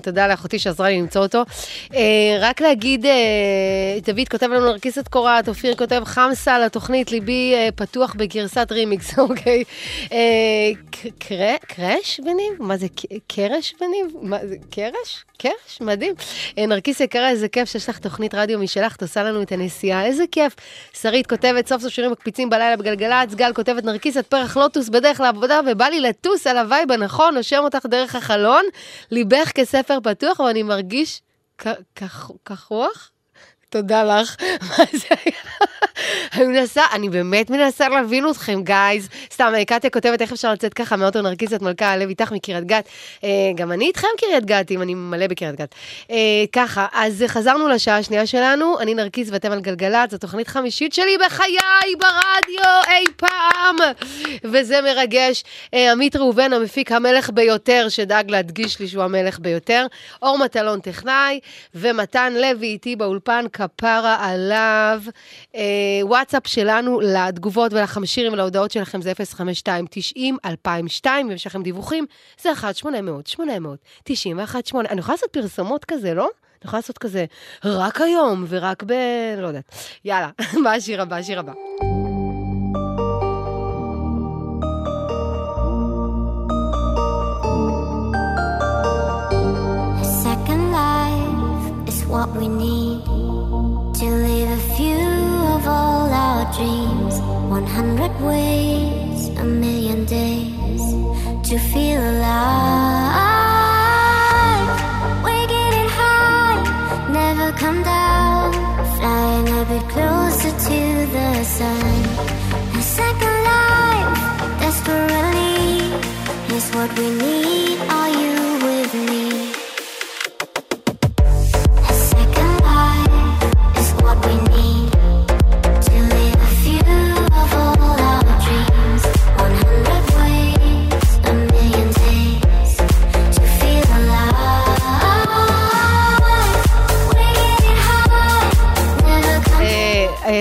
ותודה 0.00 0.28
לאחותי 0.28 0.58
שעזרה 0.58 0.88
לי 0.88 0.98
למצוא 0.98 1.22
אותו. 1.22 1.42
אה, 1.94 2.38
רק 2.40 2.60
להגיד, 2.60 3.06
אה, 3.06 3.12
דוד 4.02 4.28
כותב 4.30 4.46
לנו 4.46 4.66
נרקיסת 4.66 5.08
קורת, 5.08 5.48
אופיר 5.48 5.74
כותב 5.74 6.02
חמסה 6.04 6.58
לתוכנית, 6.58 7.12
ליבי 7.12 7.54
אה, 7.54 7.68
פתוח 7.76 8.14
בגרסת 8.14 8.72
רימיקס, 8.72 9.18
אוקיי. 9.18 9.64
קרש 11.68 12.20
בניב? 12.20 12.52
מה 12.58 12.76
זה, 12.76 12.86
קרש 13.28 13.74
בניב? 13.80 14.06
מה 14.22 14.38
זה, 14.46 14.56
קרש? 14.70 15.24
קרש? 15.38 15.80
מדהים. 15.80 16.14
נרקיס 16.58 17.00
יקרה, 17.00 17.30
איזה 17.30 17.48
כיף 17.48 17.68
שיש 17.68 17.88
לך 17.88 17.98
תוכנית 17.98 18.34
רדיו 18.34 18.58
משלך, 18.58 18.96
את 18.96 19.02
עושה 19.02 19.22
לנו 19.22 19.42
את 19.42 19.52
הנסיעה, 19.52 20.06
איזה 20.06 20.24
כיף. 20.32 20.54
שרית 21.00 21.26
כותבת, 21.26 21.68
סוף 21.68 21.82
סוף 21.82 21.92
שירים 21.92 22.10
מקפיצים 22.10 22.50
בלילה 22.50 22.76
בגלגלצ, 22.76 23.34
גל 23.34 23.52
כותבת, 23.52 23.84
נרקיס 23.84 24.16
את 24.16 24.26
פרח 24.26 24.56
לוטוס 24.56 24.88
בדרך 24.88 25.20
לעבודה, 25.20 25.60
ובא 25.70 25.84
לי 25.84 26.00
לטוס 26.00 26.46
על 26.46 26.58
ה 26.58 26.65
vibe 26.65 26.92
הנכון, 26.92 27.34
נושם 27.34 27.60
אותך 27.64 27.86
דרך 27.86 28.14
החלון, 28.14 28.64
ליבך 29.10 29.50
כספר 29.54 29.98
פתוח, 30.02 30.40
ואני 30.40 30.62
מרגיש 30.62 31.20
כ- 31.58 31.82
כח- 31.94 32.30
כחוח? 32.44 33.10
תודה 33.68 34.04
לך. 34.04 34.36
מה 34.68 34.84
זה 34.92 35.06
היה? 35.10 35.40
אני 36.34 36.46
מנסה, 36.46 36.82
אני 36.92 37.08
באמת 37.08 37.50
מנסה 37.50 37.88
להבין 37.88 38.30
אתכם, 38.30 38.62
guys. 38.62 39.08
סתם, 39.32 39.52
אה, 39.56 39.64
קטיה 39.64 39.90
כותבת 39.90 40.22
איך 40.22 40.32
אפשר 40.32 40.52
לצאת 40.52 40.74
ככה 40.74 40.96
מאוטו 40.96 41.22
נרקיסת 41.22 41.62
מלכה 41.62 41.86
הלב 41.86 42.08
איתך 42.08 42.32
מקריית 42.32 42.64
גת. 42.64 42.88
אה, 43.24 43.28
גם 43.54 43.72
אני 43.72 43.86
איתכם 43.86 44.08
קריית 44.18 44.44
גתים, 44.44 44.82
אני 44.82 44.94
מלא 44.94 45.26
בקריית 45.26 45.54
גת. 45.56 45.74
אה, 46.10 46.16
ככה, 46.52 46.86
אז 46.92 47.24
חזרנו 47.26 47.68
לשעה 47.68 47.98
השנייה 47.98 48.26
שלנו, 48.26 48.80
אני 48.80 48.94
נרקיס 48.94 49.28
ואתם 49.30 49.52
על 49.52 49.60
גלגלצ, 49.60 50.10
זו 50.10 50.18
תוכנית 50.18 50.48
חמישית 50.48 50.92
שלי 50.92 51.18
בחיי 51.26 51.56
ברדיו 51.98 52.82
אי 52.88 53.04
פעם. 53.16 53.76
וזה 54.44 54.80
מרגש. 54.80 55.44
עמית 55.72 56.16
ראובן, 56.16 56.52
המפיק 56.52 56.92
המלך 56.92 57.30
ביותר, 57.30 57.86
שדאג 57.88 58.30
להדגיש 58.30 58.80
לי 58.80 58.88
שהוא 58.88 59.04
המלך 59.04 59.38
ביותר. 59.38 59.86
אור 60.22 60.38
מטלון 60.38 60.80
טכנאי, 60.80 61.40
ומתן 61.74 62.32
לוי 62.32 62.66
איתי 62.66 62.96
באולפן, 62.96 63.44
כפרה 63.52 64.16
עליו. 64.20 65.02
וואטסאפ 66.04 66.46
שלנו 66.46 67.00
לתגובות 67.00 67.72
ולחמשירים 67.72 68.32
ולהודעות 68.32 68.70
שלכם 68.70 69.02
זה 69.02 69.12
052-90-2002, 69.66 71.06
ואם 71.06 71.30
יש 71.30 71.46
לכם 71.46 71.62
דיווחים, 71.62 72.06
זה 72.42 72.52
1-800-800-91-8. 72.52 72.86
אני 74.90 75.00
יכולה 75.00 75.14
לעשות 75.14 75.30
פרסומות 75.30 75.84
כזה, 75.84 76.14
לא? 76.14 76.22
אני 76.22 76.68
יכולה 76.68 76.78
לעשות 76.78 76.98
כזה 76.98 77.24
רק 77.64 78.00
היום 78.00 78.44
ורק 78.48 78.82
ב... 78.82 78.92
לא 79.38 79.46
יודעת. 79.46 79.74
יאללה, 80.04 80.28
מה 80.62 80.72
השיר 80.72 81.02
הבא? 81.02 81.16
השיר 81.16 81.40
הבא. 81.40 81.52
What 92.14 92.30
we 92.36 92.46
need 92.46 92.83
dreams. 96.56 97.20
100 97.50 98.20
ways, 98.20 99.28
a 99.38 99.44
million 99.44 100.04
days 100.04 100.84
to 101.48 101.58
feel 101.58 102.00
alive. 102.00 103.24
We're 105.24 105.48
getting 105.56 105.88
high, 106.00 106.58
never 107.20 107.52
come 107.52 107.82
down, 107.82 108.52
flying 108.96 109.48
a 109.48 109.64
bit 109.70 109.84
closer 109.94 110.52
to 110.68 110.80
the 111.16 111.44
sun. 111.44 111.96
A 112.78 112.82
second 112.82 113.36
life, 113.52 114.18
desperately, 114.60 115.74
is 116.56 116.66
what 116.74 116.90
we 116.98 117.06
need. 117.22 117.63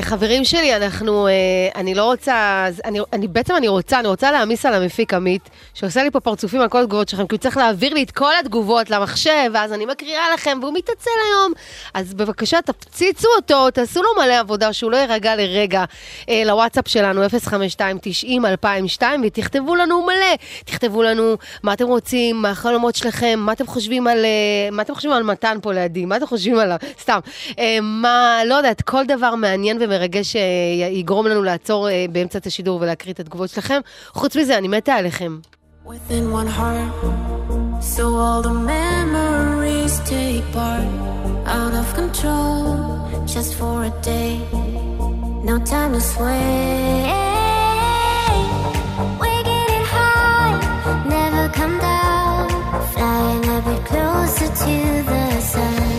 חברים 0.01 0.45
שלי, 0.45 0.75
אנחנו, 0.75 1.27
אה, 1.27 1.31
אני 1.75 1.95
לא 1.95 2.05
רוצה, 2.05 2.67
אני, 2.85 2.99
אני 3.13 3.27
בעצם 3.27 3.55
אני 3.55 3.67
רוצה, 3.67 3.99
אני 3.99 4.07
רוצה 4.07 4.31
להעמיס 4.31 4.65
על 4.65 4.73
המפיק 4.73 5.13
עמית, 5.13 5.49
שעושה 5.73 6.03
לי 6.03 6.11
פה 6.11 6.19
פרצופים 6.19 6.61
על 6.61 6.69
כל 6.69 6.81
התגובות 6.81 7.09
שלכם, 7.09 7.27
כי 7.27 7.35
הוא 7.35 7.39
צריך 7.39 7.57
להעביר 7.57 7.93
לי 7.93 8.03
את 8.03 8.11
כל 8.11 8.31
התגובות 8.39 8.89
למחשב, 8.89 9.51
ואז 9.53 9.73
אני 9.73 9.85
מקריאה 9.85 10.33
לכם, 10.33 10.59
והוא 10.61 10.73
מתעצל 10.73 11.09
היום. 11.29 11.53
אז 11.93 12.13
בבקשה, 12.13 12.61
תפציצו 12.61 13.27
אותו, 13.35 13.71
תעשו 13.71 14.03
לו 14.03 14.09
מלא 14.23 14.39
עבודה, 14.39 14.73
שהוא 14.73 14.91
לא 14.91 14.97
יירגע 14.97 15.35
לרגע. 15.35 15.83
אה, 16.29 16.43
לוואטסאפ 16.45 16.87
שלנו, 16.87 17.21
052-90-2002, 18.99 19.03
ותכתבו 19.23 19.75
לנו 19.75 20.05
מלא. 20.05 20.35
תכתבו 20.65 21.03
לנו 21.03 21.37
מה 21.63 21.73
אתם 21.73 21.87
רוצים, 21.87 22.35
מה 22.35 22.49
החלומות 22.49 22.95
שלכם, 22.95 23.39
מה 23.39 23.51
אתם 23.51 23.67
חושבים 23.67 24.07
על, 24.07 24.25
אה, 24.25 24.71
מה 24.71 24.81
אתם 24.81 24.95
חושבים 24.95 25.13
על 25.13 25.23
מתן 25.23 25.57
פה 25.61 25.73
לידי, 25.73 26.05
מה 26.05 26.17
אתם 26.17 26.25
חושבים 26.25 26.59
עליו, 26.59 26.77
סתם. 27.01 27.19
אה, 27.59 27.77
מה, 27.81 28.39
לא 28.45 28.55
יודעת, 28.55 28.81
כל 28.81 29.05
דבר 29.05 29.35
מעניין 29.35 29.79
ומרגש 29.83 30.31
שיגרום 30.31 31.27
לנו 31.27 31.43
לעצור 31.43 31.89
אה, 31.89 32.05
באמצע 32.11 32.39
את 32.39 32.45
השידור 32.45 32.81
ולהקריא 32.81 33.13
את 33.13 33.19
התגובות 33.19 33.49
שלכם. 33.49 33.79
חוץ 34.07 34.35
מזה, 34.35 34.57
אני 34.57 34.67
מתה 34.67 34.93
עליכם. 34.93 35.39
come 51.53 51.79
down, 51.79 52.49
flying 52.93 53.45
a 53.45 53.61
bit 53.61 53.85
closer 53.85 54.47
to 54.47 55.03
the 55.03 55.41
sun. 55.41 55.92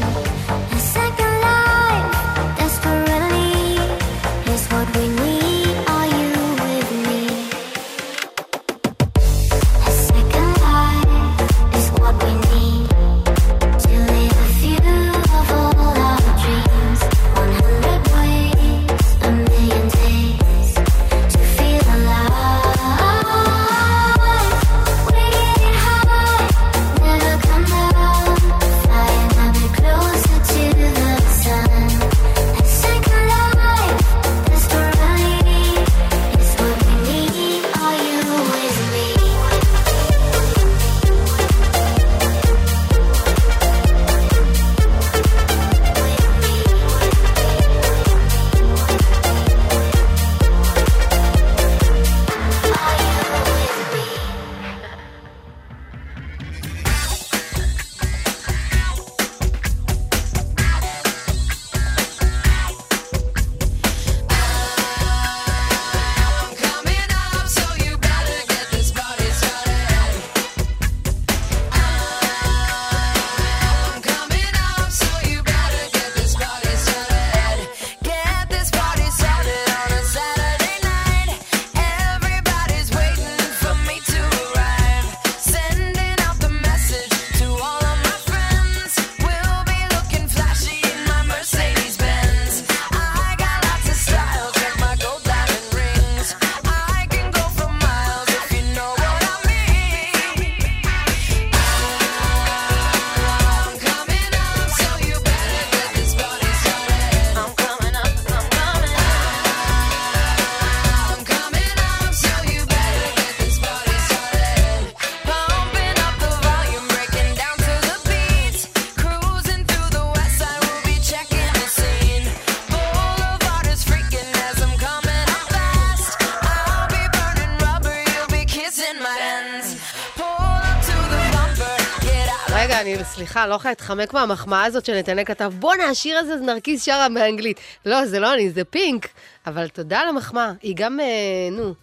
סליחה, 133.25 133.47
לא 133.47 133.55
יכולה 133.55 133.71
להתחמק 133.71 134.13
מהמחמאה 134.13 134.65
הזאת 134.65 134.85
שנתנאל 134.85 135.25
כתב, 135.25 135.53
בואנה, 135.59 135.85
השיר 135.85 136.19
הזה 136.19 136.39
זה 136.39 136.45
נרקיס 136.45 136.85
שרה 136.85 137.09
באנגלית. 137.15 137.61
לא, 137.87 138.07
זה 138.07 138.19
לא 138.21 138.35
אני, 138.35 138.51
זה 138.51 138.65
פינק. 138.65 139.09
אבל 139.47 139.69
תודה 139.69 140.01
על 140.01 140.09
המחמאה. 140.09 140.53
היא 140.63 140.75
גם, 140.77 141.01
אה, 141.01 141.07
נו, 141.53 141.75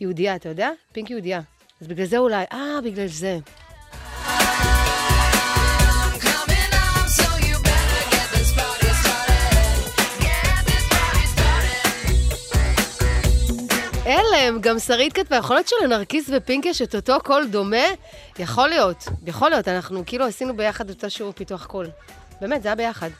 יהודייה, 0.00 0.36
אתה 0.36 0.48
יודע? 0.48 0.70
פינק 0.92 1.10
יהודייה. 1.10 1.40
אז 1.80 1.86
בגלל 1.86 2.06
זה 2.06 2.18
אולי, 2.18 2.44
אה, 2.52 2.80
בגלל 2.84 3.06
זה. 3.06 3.38
הלם, 14.46 14.60
גם 14.60 14.78
שרית 14.78 15.12
כתבה, 15.12 15.36
יכול 15.36 15.56
להיות 15.56 15.68
שלנרקיס 15.68 16.30
ופינק 16.36 16.66
יש 16.66 16.82
את 16.82 16.94
אותו 16.94 17.16
קול 17.24 17.46
דומה? 17.46 17.76
יכול 18.38 18.68
להיות, 18.68 19.04
יכול 19.26 19.50
להיות, 19.50 19.68
אנחנו 19.68 20.02
כאילו 20.06 20.24
עשינו 20.26 20.56
ביחד 20.56 20.90
את 20.90 21.04
השיעור 21.04 21.32
פיתוח 21.32 21.66
קול. 21.66 21.86
באמת, 22.40 22.62
זה 22.62 22.68
היה 22.68 22.76
ביחד. 22.76 23.10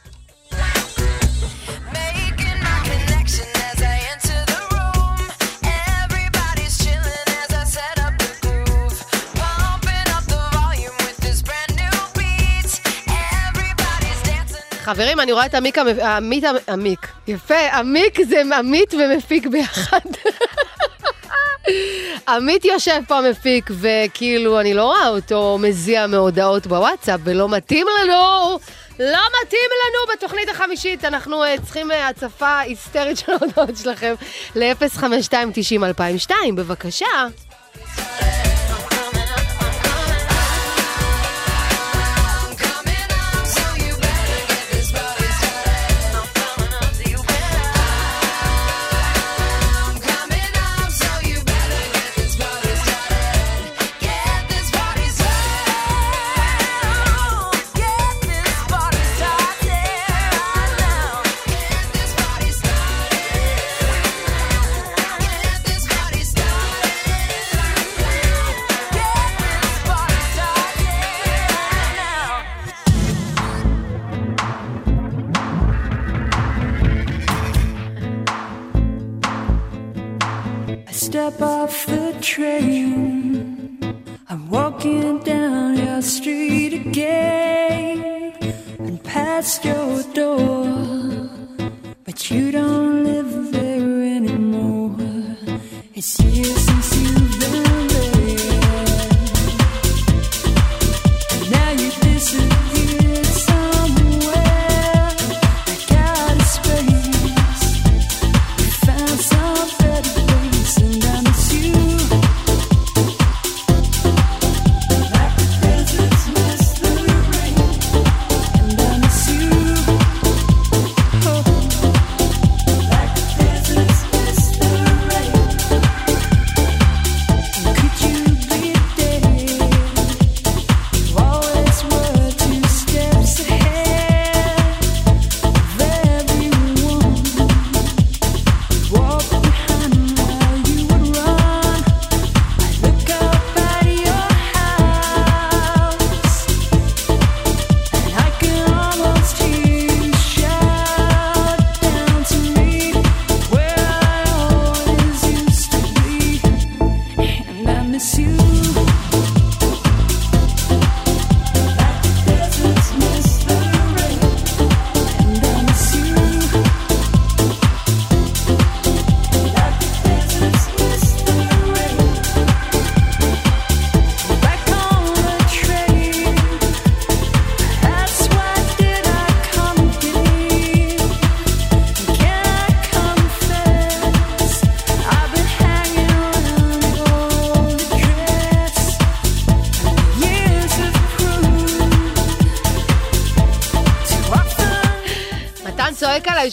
חברים, 14.83 15.19
אני 15.19 15.31
רואה 15.31 15.45
את 15.45 15.55
עמיק, 15.55 15.77
המ- 15.77 15.99
עמית, 15.99 16.43
עמיק, 16.69 17.07
יפה, 17.27 17.69
עמיק 17.73 18.19
זה 18.29 18.41
עמית 18.57 18.93
ומפיק 18.93 19.47
ביחד. 19.47 19.99
עמית 22.27 22.65
יושב 22.65 23.01
פה 23.07 23.21
מפיק, 23.21 23.69
וכאילו, 23.71 24.59
אני 24.59 24.73
לא 24.73 24.83
רואה 24.83 25.07
אותו 25.07 25.57
מזיע 25.61 26.07
מהודעות 26.07 26.67
בוואטסאפ, 26.67 27.19
ולא 27.23 27.49
מתאים 27.49 27.87
לנו, 27.99 28.59
לא 28.99 29.19
מתאים 29.43 29.69
לנו 29.71 30.15
בתוכנית 30.15 30.49
החמישית. 30.49 31.05
אנחנו 31.05 31.43
uh, 31.43 31.47
צריכים 31.63 31.91
uh, 31.91 31.93
הצפה 31.93 32.59
היסטרית 32.59 33.17
של 33.19 33.31
ההודעות 33.31 33.77
שלכם 33.77 34.13
ל-052-90-2002, 34.55 36.31
בבקשה. 36.55 37.05
Step 81.07 81.41
off 81.41 81.85
the 81.85 82.13
train. 82.19 83.79
I'm 84.27 84.49
walking 84.49 85.19
down 85.19 85.77
your 85.77 86.01
street 86.01 86.73
again 86.73 88.33
and 88.77 89.01
past 89.05 89.63
your 89.63 90.03
door. 90.13 90.65
But 92.03 92.29
you 92.29 92.51
don't 92.51 93.05
live 93.05 93.53
there 93.53 94.17
anymore. 94.17 94.97
It's 95.93 96.19
years 96.19 96.66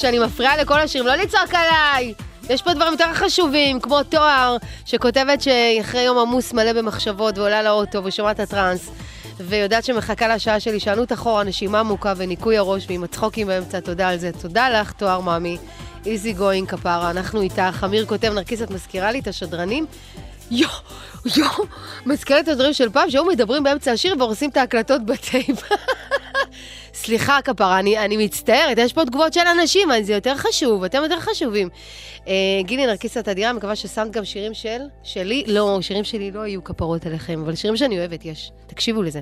שאני 0.05 0.19
מפריעה 0.19 0.57
לכל 0.57 0.81
השירים, 0.81 1.07
לא 1.07 1.15
לצעוק 1.15 1.55
עליי! 1.55 2.15
יש 2.51 2.63
פה 2.63 2.75
דברים 2.75 2.93
יותר 2.93 3.15
חשובים, 3.15 3.81
כמו 3.81 4.03
תואר, 4.03 4.57
שכותבת 4.85 5.41
שאחרי 5.41 6.01
יום 6.01 6.19
עמוס 6.19 6.53
מלא 6.53 6.73
במחשבות 6.73 7.39
ועולה 7.39 7.63
לאוטו 7.63 8.05
ושומעת 8.05 8.41
הטראנס, 8.41 8.91
ויודעת 9.41 9.85
שמחכה 9.85 10.35
לשעה 10.35 10.61
של 10.61 10.73
הישענות 10.73 11.13
אחורה, 11.13 11.45
נשימה 11.45 11.81
עמוקה 11.81 12.13
וניקוי 12.17 12.57
הראש 12.59 12.87
ועם 12.89 13.05
הצחוקים 13.05 13.47
באמצע, 13.47 13.81
תודה 13.81 14.09
על 14.09 14.19
זה. 14.19 14.31
תודה 14.43 14.71
לך, 14.71 14.93
תואר 14.93 15.21
מאמי. 15.21 15.59
easy 16.07 16.33
going 16.33 16.69
כפרה, 16.69 17.11
אנחנו 17.11 17.41
איתך. 17.41 17.85
אמיר 17.85 18.07
כותב, 18.07 18.33
נרקיס, 18.33 18.63
את 18.63 18.71
מזכירה 18.71 19.13
לי 19.13 19.19
את 19.19 19.29
השדרנים? 19.29 19.87
יואו, 20.51 20.73
יואו, 21.37 21.65
מזכירה 22.07 22.39
לי 22.39 22.43
את 22.43 22.49
הדברים 22.49 22.73
של 22.73 22.91
פעם, 22.91 23.11
שהיו 23.11 23.25
מדברים 23.25 23.63
באמצע 23.63 23.93
השיר 23.93 24.15
והורסים 24.19 24.51
את 24.51 24.57
ההקלטות 24.57 25.07
בטייפ. 25.07 25.63
סליחה, 27.05 27.39
כפרה, 27.45 27.79
אני, 27.79 27.99
אני 27.99 28.17
מצטערת, 28.17 28.79
יש 28.79 28.93
פה 28.93 29.05
תגובות 29.05 29.33
של 29.33 29.41
אנשים, 29.61 29.89
זה 30.03 30.13
יותר 30.13 30.37
חשוב, 30.37 30.85
אתם 30.85 31.03
יותר 31.03 31.21
חשובים. 31.21 31.69
אה, 32.29 32.33
גילי 32.63 32.87
נרקיסת 32.87 33.29
אדירה, 33.29 33.53
מקווה 33.53 33.77
ששמת 33.77 34.11
גם 34.11 34.25
שירים 34.25 34.55
של... 34.55 34.79
שלי? 35.03 35.45
לא, 35.47 35.79
שירים 35.81 36.05
שלי 36.05 36.31
לא 36.31 36.41
היו 36.41 36.65
כפרות 36.65 37.07
עליכם, 37.07 37.43
אבל 37.45 37.55
שירים 37.55 37.77
שאני 37.77 37.99
אוהבת 37.99 38.25
יש. 38.25 38.51
תקשיבו 38.67 39.03
לזה. 39.03 39.21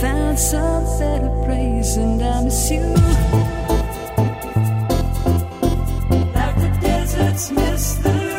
Found 0.00 0.38
some 0.38 0.84
better 0.98 1.32
place, 1.44 1.92
and 2.02 2.22
I 2.22 2.36
miss 2.44 2.70
you. 2.70 3.49
dismiss 7.40 7.94
the 8.02 8.29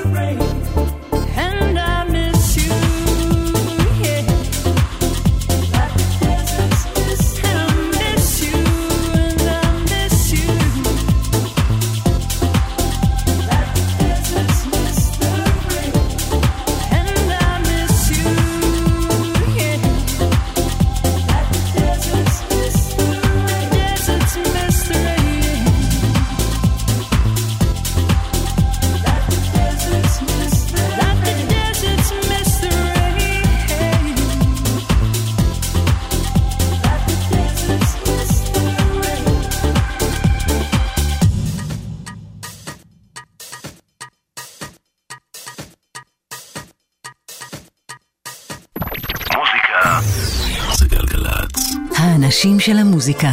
הנשים 52.43 52.59
של 52.59 52.77
המוזיקה. 52.77 53.29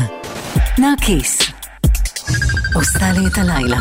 נרקיס. 0.79 1.39
עושה 2.75 3.13
לי 3.13 3.27
את 3.27 3.39
הלילה. 3.39 3.81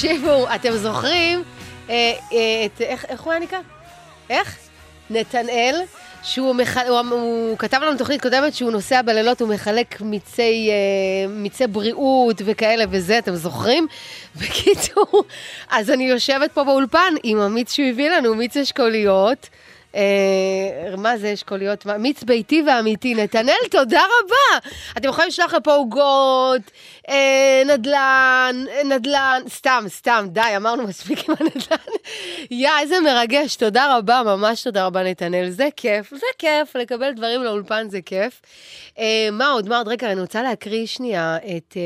תקשיבו, 0.00 0.46
אתם 0.54 0.72
זוכרים 0.72 1.42
אה, 1.90 2.12
אה, 2.32 2.66
את, 2.66 2.80
איך, 2.80 3.04
איך 3.08 3.20
הוא 3.20 3.32
היה 3.32 3.40
נקרא? 3.40 3.58
איך? 4.30 4.56
נתנאל, 5.10 5.80
שהוא 6.22 6.54
מח... 6.54 6.76
הוא, 6.76 6.98
הוא 6.98 7.58
כתב 7.58 7.80
לנו 7.82 7.98
תוכנית 7.98 8.22
קודמת 8.22 8.54
שהוא 8.54 8.70
נוסע 8.70 9.02
בלילות, 9.02 9.40
הוא 9.40 9.48
מחלק 9.48 10.00
מיצי, 10.00 10.70
אה, 10.70 11.28
מיצי 11.28 11.66
בריאות 11.66 12.42
וכאלה 12.44 12.84
וזה, 12.90 13.18
אתם 13.18 13.34
זוכרים? 13.34 13.86
בקיצור, 14.40 15.24
אז 15.70 15.90
אני 15.90 16.04
יושבת 16.04 16.52
פה 16.52 16.64
באולפן 16.64 17.14
עם 17.22 17.40
המיץ 17.40 17.72
שהוא 17.72 17.88
הביא 17.88 18.10
לנו, 18.10 18.34
מיץ 18.34 18.56
אשכוליות. 18.56 19.48
אה, 19.94 20.94
מה 20.98 21.18
זה 21.18 21.32
אשכוליות? 21.32 21.86
מיץ 21.86 22.22
ביתי 22.22 22.62
ואמיתי. 22.66 23.14
נתנאל, 23.14 23.54
תודה 23.70 24.00
רבה. 24.00 24.68
אתם 24.96 25.08
יכולים 25.08 25.28
לשלוח 25.28 25.54
לפה 25.54 25.74
עוגות, 25.74 26.62
אה, 27.08 27.62
נדל"ן, 27.66 28.64
אה, 28.70 28.84
נדל"ן, 28.84 29.42
סתם, 29.48 29.84
סתם, 29.88 30.26
די, 30.30 30.40
אמרנו 30.56 30.82
מספיק 30.82 31.28
עם 31.28 31.34
הנדל"ן. 31.40 31.92
יא, 32.50 32.70
איזה 32.80 33.00
מרגש, 33.00 33.56
תודה 33.56 33.96
רבה, 33.96 34.22
ממש 34.24 34.62
תודה 34.62 34.86
רבה, 34.86 35.02
נתנאל. 35.02 35.50
זה 35.50 35.68
כיף, 35.76 36.10
זה 36.10 36.26
כיף, 36.38 36.76
לקבל 36.76 37.12
דברים 37.12 37.42
לאולפן 37.42 37.88
זה 37.90 38.00
כיף. 38.02 38.40
מה 39.32 39.48
עוד, 39.52 39.68
מה 39.68 39.78
עוד? 39.78 39.88
רגע, 39.88 40.12
אני 40.12 40.20
רוצה 40.20 40.42
להקריא 40.42 40.86
שנייה 40.86 41.36
את 41.56 41.76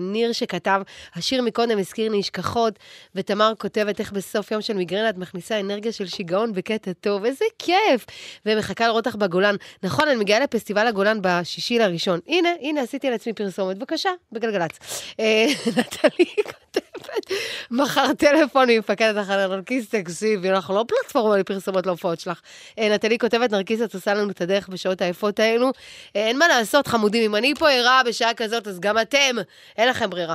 ניר 0.00 0.32
שכתב, 0.32 0.82
השיר 1.14 1.42
מקודם 1.42 1.78
הזכיר 1.78 2.12
נשכחות, 2.12 2.78
ותמר 3.14 3.52
כותבת 3.58 4.00
איך 4.00 4.12
בסוף 4.12 4.50
יום 4.50 4.60
של 4.62 4.74
מיגרנה 4.74 5.08
את 5.08 5.16
מכניסה 5.16 5.60
אנרגיה 5.60 5.92
של 5.92 6.06
שיגעון 6.06 6.52
בקטע 6.52 6.92
טוב, 7.00 7.24
איזה 7.24 7.44
כיף! 7.58 8.06
ומחכה 8.46 8.86
לראות 8.86 9.06
אותך 9.06 9.16
בגולן. 9.16 9.56
נכון, 9.82 10.08
אני 10.08 10.16
מגיעה 10.16 10.40
לפסטיבל 10.40 10.86
הגולן 10.86 11.18
בשישי 11.22 11.78
לראשון. 11.78 12.20
הנה, 12.26 12.48
הנה, 12.60 12.80
עשיתי 12.80 13.10
לעצמי 13.10 13.32
פרסומת, 13.32 13.78
בבקשה, 13.78 14.10
בגלגלצ. 14.32 14.78
אה, 15.20 15.46
נטלי 15.76 16.24
כותבת, 16.44 17.30
מחר 17.70 18.14
טלפון 18.18 18.70
ממפקדת 18.70 19.16
החלל 19.16 19.56
נרקיס, 19.56 19.88
תקשיבי, 19.88 20.50
אנחנו 20.50 20.74
לא 20.74 20.84
פלטפורמה 20.88 21.36
לפרסומות 21.36 21.86
להופעות 21.86 22.20
שלך. 22.20 22.40
אה, 22.78 22.94
נטלי 22.94 23.18
כותבת, 23.18 23.50
נרקיס, 23.52 23.82
את 23.82 23.94
עושה 23.94 24.14
לנו 24.14 24.30
את 24.30 24.40
הדרך 24.40 24.68
בשעות 24.68 25.02
היפות 25.02 25.40
האלו. 25.40 25.70
אה, 26.16 26.26
אין 26.26 26.38
מה 26.38 26.48
לעשות, 26.48 26.86
חמודים, 26.86 27.22
אם 27.22 27.36
אני 27.36 27.54
פה 27.58 27.70
ערה 27.70 28.02
בשעה 28.06 28.34
כזאת, 28.34 28.68
אז 28.68 28.80
גם 28.80 28.98
אתם, 28.98 29.36
אין 29.78 29.88
לכם 29.88 30.10
ברירה. 30.10 30.34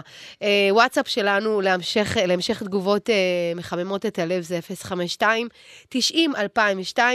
וואטסאפ 0.72 1.08
שלנו 1.08 1.62
להמשך, 1.62 2.64
תגובות 2.64 3.10
מחממות 3.56 4.06
את 4.06 4.20
הלב 4.20 4.42
זה 4.42 4.60
052 4.82 5.48
90 5.90 6.36
2002, 6.36 7.07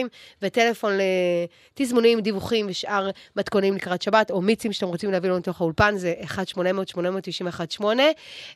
וטלפון 0.43 0.93
לתזמונים, 1.73 2.20
דיווחים 2.20 2.66
ושאר 2.69 3.10
מתכונים 3.36 3.74
לקראת 3.74 4.02
שבת, 4.02 4.31
או 4.31 4.40
מיצים 4.40 4.73
שאתם 4.73 4.86
רוצים 4.86 5.10
להביא 5.10 5.31
לנו 5.31 5.39
לתוך 5.39 5.60
האולפן, 5.60 5.97
זה 5.97 6.14
1-800-890-18. 7.81 7.85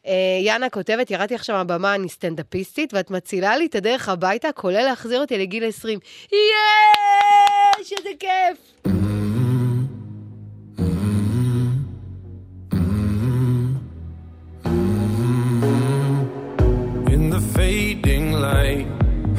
אה, 0.07 0.13
יאנה 0.41 0.71
כותבת, 0.71 1.11
ירדתי 1.11 1.35
עכשיו 1.35 1.57
מהבמה, 1.57 1.95
אני 1.95 2.09
סטנדאפיסטית, 2.09 2.95
ואת 2.95 3.11
מצילה 3.11 3.57
לי 3.57 3.67
את 3.67 3.75
הדרך 3.75 4.09
הביתה, 4.09 4.53
כולל 4.53 4.85
להחזיר 4.85 5.21
אותי 5.21 5.39
לגיל 5.39 5.65
20. 5.65 5.99
יש! 6.33 7.93
איזה 7.93 8.11
כיף! 8.19 8.77
Fading 17.57 18.33
light, 18.33 18.87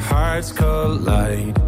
hearts 0.08 0.50
collide. 0.50 1.67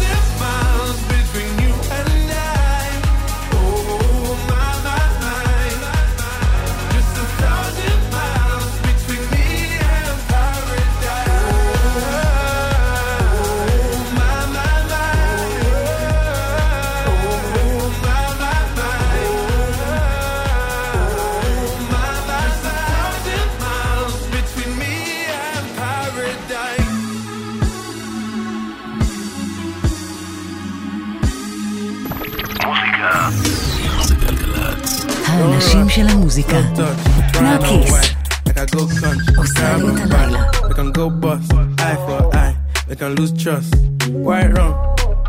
של 35.90 36.08
המוזיקה. 36.08 36.56
נרקיס. 37.42 37.92
Like 38.48 38.58
I 38.58 38.66
go 38.76 38.78
country, 38.78 39.36
עושה 39.38 39.76
לי 39.76 39.82
את 39.82 39.94
grab 39.96 39.98
'em 39.98 40.14
הלילה. 40.14 40.50
back. 40.50 40.70
We 40.70 40.74
can 40.74 40.92
go 40.98 41.10
bust, 41.22 41.52
eye 41.80 41.96
for 42.06 42.34
eye. 42.34 42.54
We 42.88 42.94
can 43.00 43.14
lose 43.18 43.32
trust. 43.42 43.74
White 44.26 44.50
rum, 44.56 44.72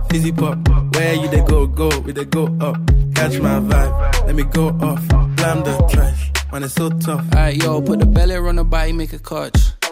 fizzy 0.10 0.31
pop. 0.39 0.57
Where 0.95 1.14
you 1.22 1.27
they 1.34 1.44
go, 1.52 1.60
go, 1.81 1.89
we 2.06 2.11
they 2.18 2.26
go 2.38 2.44
up. 2.68 2.77
Catch 3.18 3.35
my 3.45 3.56
vibe, 3.69 3.94
let 4.27 4.35
me 4.39 4.44
go 4.57 4.65
off. 4.89 5.02
Blam 5.38 5.57
the 5.68 5.73
trash, 5.91 6.22
man 6.52 6.64
it's 6.64 6.73
so 6.80 6.85
tough. 7.06 7.23
Alright, 7.35 7.56
yo, 7.64 7.81
put 7.88 7.98
the 8.03 8.10
belly 8.15 8.35
on 8.49 8.56
the 8.61 8.64
body, 8.76 8.94
make 9.02 9.14
a 9.19 9.22
catch. 9.31 9.60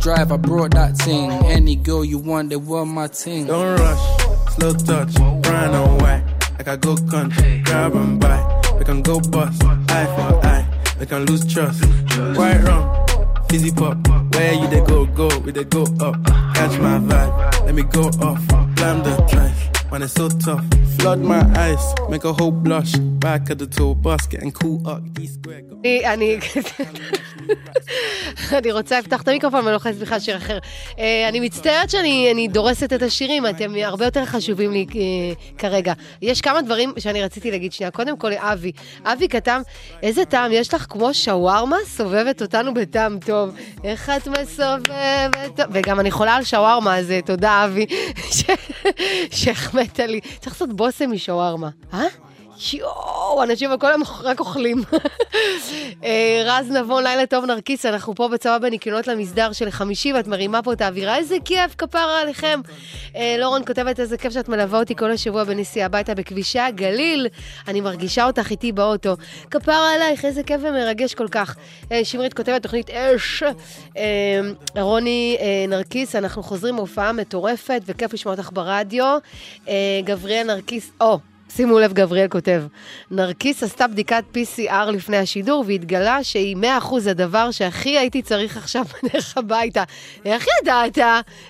drive, 0.00 0.32
I 0.32 0.36
brought 0.36 0.72
that 0.72 0.96
thing. 0.96 1.30
Any 1.46 1.76
girl 1.76 2.04
you 2.04 2.18
want, 2.18 2.50
they 2.50 2.56
want 2.56 2.90
my 2.90 3.08
thing. 3.08 3.46
Don't 3.46 3.78
rush, 3.78 4.54
slow 4.54 4.72
touch, 4.72 5.14
brown 5.42 5.74
and 5.74 6.02
white. 6.02 6.24
Like 6.58 6.68
I 6.68 6.76
go 6.76 6.96
country, 6.96 7.62
grab 7.64 7.94
and 7.94 8.20
buy. 8.20 8.40
We 8.78 8.84
can 8.84 9.02
go 9.02 9.20
bust, 9.20 9.62
eye 9.64 10.06
for 10.06 10.46
eye. 10.46 10.66
We 11.00 11.06
can 11.06 11.24
lose 11.26 11.44
trust. 11.52 11.84
White 12.36 12.62
rum, 12.62 13.06
fizzy 13.48 13.70
pop. 13.72 13.96
Where 14.34 14.54
you 14.54 14.68
they 14.68 14.80
go, 14.80 15.06
go, 15.06 15.28
we 15.40 15.52
they 15.52 15.64
go 15.64 15.82
up. 16.00 16.14
Catch 16.54 16.78
my 16.80 16.98
vibe, 16.98 17.66
let 17.66 17.74
me 17.74 17.82
go 17.82 18.08
off. 18.20 18.46
Blam 18.76 19.02
the 19.02 19.16
trash, 19.30 19.77
man 19.90 20.02
it's 20.02 20.12
so 20.12 20.28
tough. 20.28 20.64
Flood 20.98 21.20
my 21.20 21.42
eyes, 21.56 21.84
make 22.10 22.24
a 22.24 22.32
whole 22.32 22.50
blush. 22.50 22.92
Back 23.26 23.50
of 23.50 23.58
the 23.58 23.66
tour 23.66 23.94
bus, 23.94 24.26
getting 24.26 24.52
cool 24.52 24.86
up. 24.86 25.02
D 25.14 25.26
square. 25.26 25.62
אני, 26.04 26.38
אני, 28.52 28.72
רוצה 28.72 28.98
לפתוח 29.00 29.22
את 29.22 29.28
המיקרופון 29.28 29.60
ואני 29.60 29.72
לוחצת 29.72 29.96
בכלל 29.96 30.20
שיר 30.20 30.36
אחר. 30.36 30.58
אה, 30.98 31.28
אני 31.28 31.40
מצטערת 31.40 31.90
שאני 31.90 32.28
אני 32.32 32.48
דורסת 32.48 32.92
את 32.92 33.02
השירים, 33.02 33.46
אתם 33.46 33.72
הרבה 33.82 34.04
יותר 34.04 34.24
חשובים 34.24 34.72
לי 34.72 34.86
אה, 34.94 35.00
כרגע. 35.58 35.92
יש 36.22 36.40
כמה 36.40 36.62
דברים 36.62 36.92
שאני 36.98 37.22
רציתי 37.22 37.50
להגיד 37.50 37.72
שנייה. 37.72 37.90
קודם 37.90 38.16
כל, 38.18 38.32
אבי. 38.34 38.72
אבי 39.04 39.28
כתב, 39.28 39.60
איזה 40.02 40.24
טעם 40.24 40.52
יש 40.52 40.74
לך 40.74 40.86
כמו 40.88 41.14
שווארמה 41.14 41.76
סובבת 41.84 42.42
אותנו 42.42 42.74
בטעם 42.74 43.18
טוב. 43.26 43.54
איך 43.84 44.10
את 44.10 44.28
מסובבת. 44.28 45.60
וגם 45.72 46.00
אני 46.00 46.10
חולה 46.10 46.34
על 46.34 46.44
שווארמה, 46.44 46.98
אז 46.98 47.10
אה, 47.10 47.20
תודה, 47.22 47.64
אבי, 47.64 47.86
ש- 48.30 48.50
שהחמאת 49.84 49.98
לי. 50.10 50.20
צריך 50.20 50.52
לעשות 50.52 50.76
בושם 50.76 51.10
משווארמה. 51.10 51.68
אה? 51.92 52.04
יואו, 52.72 53.42
אנשים 53.42 53.72
הכל 53.72 53.92
הם 53.92 54.00
רק 54.22 54.40
אוכלים. 54.40 54.82
אה, 56.04 56.42
רז 56.44 56.70
נבון, 56.70 57.04
לילה 57.04 57.26
טוב 57.26 57.44
נרקיס, 57.44 57.86
אנחנו 57.86 58.14
פה 58.14 58.28
בצבא 58.28 58.58
בניקיונות 58.58 59.06
למסדר 59.06 59.52
של 59.52 59.70
חמישי, 59.70 60.12
ואת 60.12 60.26
מרימה 60.26 60.62
פה 60.62 60.72
את 60.72 60.80
האווירה, 60.80 61.16
איזה 61.16 61.36
כיף, 61.44 61.74
כפרה 61.78 62.20
עליכם. 62.20 62.60
אה, 63.16 63.36
לורן 63.38 63.64
כותבת, 63.66 64.00
איזה 64.00 64.18
כיף 64.18 64.32
שאת 64.32 64.48
מלווה 64.48 64.78
אותי 64.78 64.96
כל 64.96 65.10
השבוע 65.10 65.44
בנסיעה 65.44 65.86
הביתה 65.86 66.14
בכבישי 66.14 66.58
הגליל. 66.58 67.26
אני 67.68 67.80
מרגישה 67.80 68.26
אותך 68.26 68.50
איתי 68.50 68.72
באוטו. 68.72 69.14
כפרה 69.50 69.94
עלייך, 69.94 70.24
איזה 70.24 70.42
כיף 70.42 70.60
ומרגש 70.62 71.14
כל 71.14 71.28
כך. 71.28 71.56
אה, 71.92 72.04
שמרית 72.04 72.34
כותבת, 72.34 72.62
תוכנית 72.62 72.90
אש. 72.90 73.42
רוני 74.76 75.38
נרקיס, 75.68 76.16
אנחנו 76.16 76.42
חוזרים 76.42 76.74
מהופעה 76.74 77.12
מטורפת, 77.12 77.82
וכיף 77.86 78.12
לשמוע 78.14 78.34
אותך 78.34 78.50
ברדיו. 78.52 79.18
גבריאל 80.04 80.46
נרקיס, 80.46 80.90
או. 81.00 81.18
שימו 81.50 81.78
לב, 81.78 81.92
גבריאל 81.92 82.28
כותב, 82.28 82.62
נרקיס 83.10 83.62
עשתה 83.62 83.86
בדיקת 83.86 84.24
PCR 84.34 84.90
לפני 84.92 85.16
השידור 85.16 85.64
והתגלה 85.66 86.24
שהיא 86.24 86.56
100% 86.56 87.10
הדבר 87.10 87.50
שהכי 87.50 87.98
הייתי 87.98 88.22
צריך 88.22 88.56
עכשיו 88.56 88.84
בדרך 89.02 89.38
הביתה. 89.38 89.84
איך 90.24 90.46
ידעת? 90.62 90.98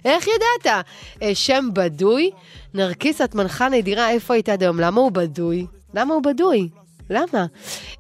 איך 0.05 0.27
ידעת? 0.27 0.85
אה, 1.23 1.35
שם 1.35 1.69
בדוי, 1.73 2.31
נרקיס, 2.75 3.21
את 3.21 3.35
מנחה 3.35 3.69
נדירה, 3.69 4.11
איפה 4.11 4.35
היית 4.35 4.49
עד 4.49 4.63
היום? 4.63 4.81
למה 4.81 5.01
הוא 5.01 5.13
בדוי? 5.13 5.67
למה 5.95 6.15
הוא 6.15 6.23
בדוי? 6.23 6.69
למה? 7.11 7.47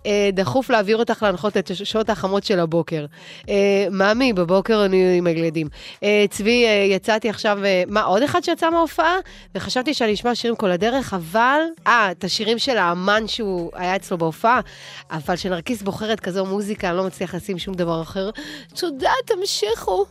אה, 0.06 0.30
דחוף 0.32 0.70
להעביר 0.70 0.96
אותך 0.96 1.22
להנחות 1.22 1.56
את 1.56 1.70
השעות 1.70 2.10
החמות 2.10 2.44
של 2.44 2.60
הבוקר. 2.60 3.06
אה, 3.48 3.86
ממי, 3.90 4.32
בבוקר 4.32 4.84
אני 4.84 5.18
עם 5.18 5.26
הילדים. 5.26 5.68
אה, 6.02 6.24
צבי, 6.30 6.64
אה, 6.66 6.70
יצאתי 6.70 7.28
עכשיו, 7.28 7.64
אה, 7.64 7.82
מה, 7.86 8.02
עוד 8.02 8.22
אחד 8.22 8.44
שיצא 8.44 8.70
מההופעה? 8.70 9.16
וחשבתי 9.54 9.94
שאני 9.94 10.14
אשמע 10.14 10.34
שירים 10.34 10.56
כל 10.56 10.70
הדרך, 10.70 11.14
אבל... 11.14 11.60
אה, 11.86 12.10
את 12.10 12.24
השירים 12.24 12.58
של 12.58 12.76
האמן 12.76 13.28
שהוא 13.28 13.70
היה 13.74 13.96
אצלו 13.96 14.18
בהופעה, 14.18 14.60
אבל 15.10 15.36
כשנרקיס 15.36 15.82
בוחרת 15.82 16.20
כזו 16.20 16.46
מוזיקה, 16.46 16.88
אני 16.88 16.96
לא 16.96 17.04
מצליח 17.04 17.34
לשים 17.34 17.58
שום 17.58 17.74
דבר 17.74 18.02
אחר. 18.02 18.30
תודה, 18.74 19.12
תמשיכו. 19.26 20.06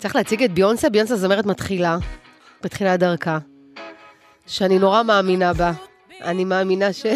צריך 0.00 0.16
להציג 0.16 0.42
את 0.42 0.52
ביונסה, 0.52 0.90
ביונסה 0.90 1.16
זמרת 1.16 1.46
מתחילה, 1.46 1.98
בתחילת 2.62 3.00
דרכה, 3.00 3.38
שאני 4.46 4.78
נורא 4.78 5.02
מאמינה 5.02 5.52
בה. 5.52 5.72
אני 6.22 6.44
מאמינה 6.44 6.92
ש... 6.92 7.06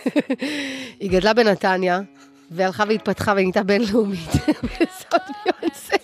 היא 1.00 1.10
גדלה 1.10 1.34
בנתניה, 1.34 2.00
והלכה 2.50 2.84
והתפתחה 2.88 3.32
ונהייתה 3.32 3.62
בינלאומית. 3.62 4.30
וזאת 4.64 5.22
ביונסה. 5.44 5.96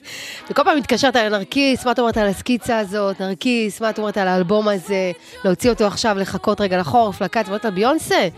וכל 0.50 0.64
פעם 0.64 0.78
מתקשרת 0.78 1.16
על 1.16 1.28
נרקיס, 1.28 1.84
מה 1.84 1.92
את 1.92 1.98
אומרת 1.98 2.16
על 2.16 2.26
הסקיצה 2.26 2.78
הזאת? 2.78 3.20
נרקיס, 3.20 3.80
מה 3.80 3.90
את 3.90 3.98
אומרת 3.98 4.18
על 4.18 4.28
האלבום 4.28 4.68
הזה? 4.68 5.12
להוציא 5.44 5.70
אותו 5.70 5.86
עכשיו, 5.86 6.16
לחכות 6.18 6.60
רגע 6.60 6.78
לחורף, 6.78 7.22
לקיץ, 7.22 7.46
אומרת 7.46 7.64
לה, 7.64 7.70
ביונסה, 7.70 8.28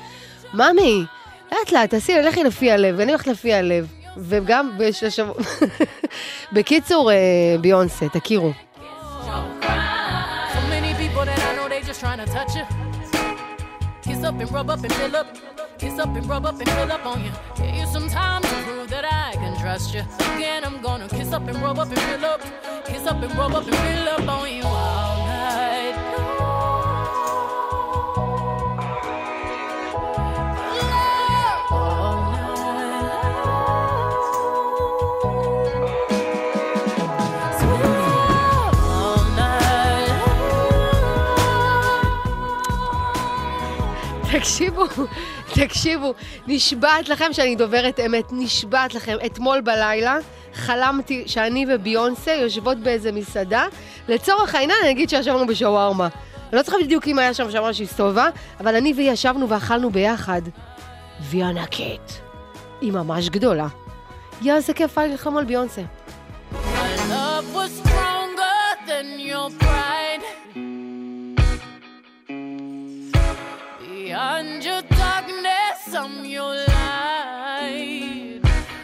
ממי, 0.54 1.04
לאט 1.52 1.72
לאט, 1.72 1.90
תעשי, 1.90 2.12
לכי 2.22 2.44
לפי 2.44 2.70
הלב, 2.70 2.94
ואני 2.98 3.12
הולכת 3.12 3.26
לפי 3.26 3.54
הלב. 3.54 4.01
וגם 4.16 4.78
בשל 4.78 5.10
שבוע... 5.10 5.34
בקיצור, 6.52 7.10
אה, 7.10 7.16
ביונסה, 7.60 8.08
תכירו. 8.08 8.52
Kiss 15.82 15.98
up 15.98 16.14
and 16.14 16.26
rub 16.28 16.46
up 16.46 16.60
and 16.60 16.70
fill 16.70 16.92
up 16.92 17.04
on 17.04 17.24
you. 17.24 17.32
Give 17.56 17.74
you 17.74 17.86
some 17.86 18.08
time 18.08 18.42
to 18.42 18.56
prove 18.62 18.88
that 18.90 19.04
I 19.04 19.32
can 19.34 19.52
trust 19.60 19.92
you. 19.92 20.02
Again, 20.36 20.62
I'm 20.64 20.80
gonna 20.80 21.08
kiss 21.08 21.32
up 21.32 21.44
and 21.48 21.56
rub 21.60 21.78
up 21.80 21.88
and 21.88 21.98
fill 21.98 22.24
up. 22.24 22.40
Kiss 22.84 23.04
up 23.04 23.20
and 23.20 23.34
rub 23.36 23.52
up 23.52 23.66
and 23.66 23.74
fill 23.74 24.08
up 24.14 24.28
on 24.28 24.46
you 24.56 24.62
all 24.62 25.18
night. 25.26 26.11
תקשיבו, 44.32 44.84
תקשיבו, 45.54 46.14
נשבעת 46.46 47.08
לכם 47.08 47.32
שאני 47.32 47.56
דוברת 47.56 48.00
אמת, 48.06 48.24
נשבעת 48.30 48.94
לכם. 48.94 49.16
אתמול 49.26 49.60
בלילה 49.60 50.16
חלמתי 50.54 51.22
שאני 51.26 51.66
וביונסה 51.68 52.32
יושבות 52.32 52.78
באיזה 52.78 53.12
מסעדה. 53.12 53.66
לצורך 54.08 54.54
העניין 54.54 54.78
אני 54.82 54.90
אגיד 54.90 55.08
שישבנו 55.10 55.46
בשווארמה. 55.46 56.08
אני 56.48 56.58
לא 56.58 56.62
צריכה 56.62 56.78
בדיוק 56.82 57.08
אם 57.08 57.18
היה 57.18 57.34
שם 57.34 57.50
שווארמה 57.50 57.74
שהסתובבה, 57.74 58.28
אבל 58.60 58.76
אני 58.76 58.92
והיא 58.96 59.10
ישבנו 59.10 59.48
ואכלנו 59.48 59.90
ביחד. 59.90 60.42
והיא 61.20 61.44
ענקית. 61.44 62.20
היא 62.80 62.92
ממש 62.92 63.28
גדולה. 63.28 63.66
יא, 64.42 64.54
איזה 64.54 64.72
כיף 64.74 64.98
היה 64.98 65.06
לי 65.06 65.14
לחלום 65.14 65.36
על 65.36 65.44
ביונסה. 65.44 65.82
Your 69.32 69.50
pride. 69.58 69.81
Beyond 74.12 74.62
your 74.62 74.82
darkness, 74.82 75.94
I'm 75.94 76.26
your 76.26 76.54
light. 76.54 78.40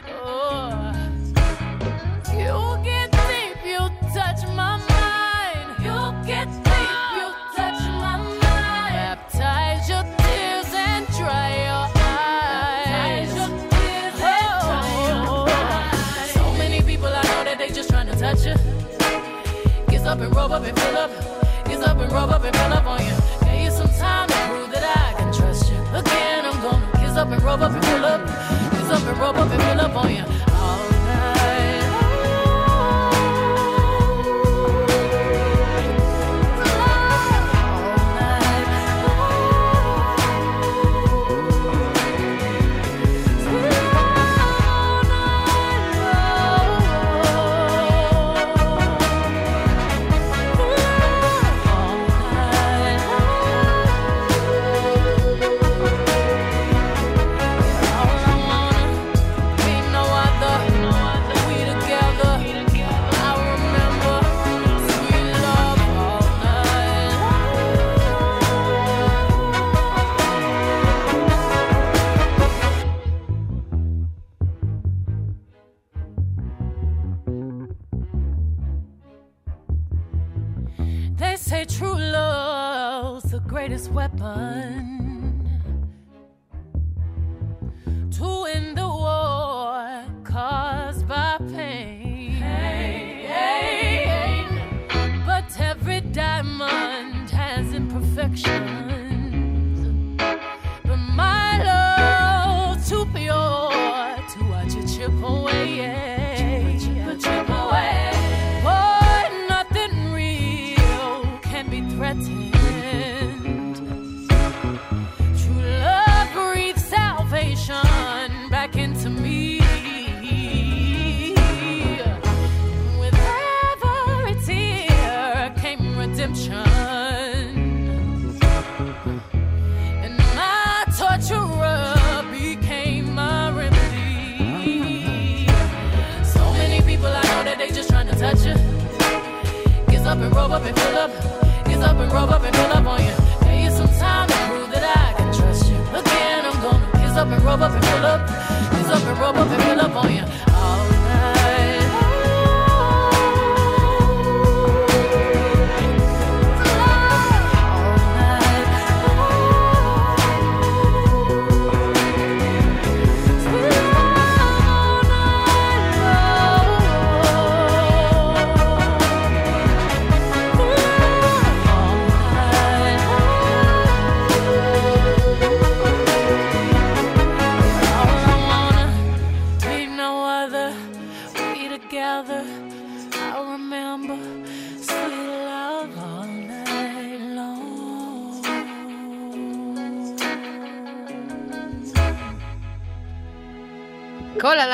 Oh, 0.08 0.90
you 2.32 2.82
get 2.82 3.10
deep, 3.12 3.58
you 3.62 3.82
touch 4.16 4.40
my 4.56 4.78
mind. 4.88 5.68
You 5.84 5.98
get 6.26 6.48
deep, 6.64 6.92
you 7.18 7.28
touch 7.54 7.80
my 8.00 8.16
mind. 8.16 8.40
Baptize 8.40 9.86
your 9.86 10.02
tears 10.16 10.72
and 10.72 11.06
dry 11.18 11.50
your 11.68 11.86
eyes. 12.16 13.32
Oh, 14.24 15.46
so 16.32 16.52
many 16.54 16.80
people 16.80 17.08
I 17.08 17.22
know 17.22 17.44
that 17.44 17.56
they 17.58 17.68
just 17.68 17.90
trying 17.90 18.06
to 18.06 18.16
touch 18.16 18.46
you. 18.46 18.54
Kiss 19.90 20.06
up 20.06 20.20
and 20.20 20.34
rub 20.34 20.52
up 20.52 20.64
and 20.64 20.80
fill 20.80 20.96
up. 20.96 21.10
Kiss 21.66 21.82
up 21.82 21.98
and 21.98 22.10
rub 22.12 22.30
up 22.30 22.44
and 22.44 22.56
fill 22.56 22.72
up 22.72 22.86
on 22.86 23.04
you 23.04 23.17
rub 27.48 27.62
up 27.62 27.72
and 27.72 27.84
fill 27.86 28.04
up. 28.04 28.26
Kiss 28.72 28.90
up 28.90 29.02
and 29.08 29.18
rub 29.18 29.36
up 29.36 29.50
and 29.50 29.62
fill 29.62 29.80
up 29.80 29.96
on 29.96 30.14
you. 30.14 30.37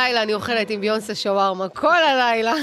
הלילה 0.05 0.22
אני 0.22 0.35
אוכלת 0.35 0.70
עם 0.70 0.81
ביונסה 0.81 1.14
שווארמה, 1.14 1.68
כל 1.68 1.97
הלילה. 2.02 2.55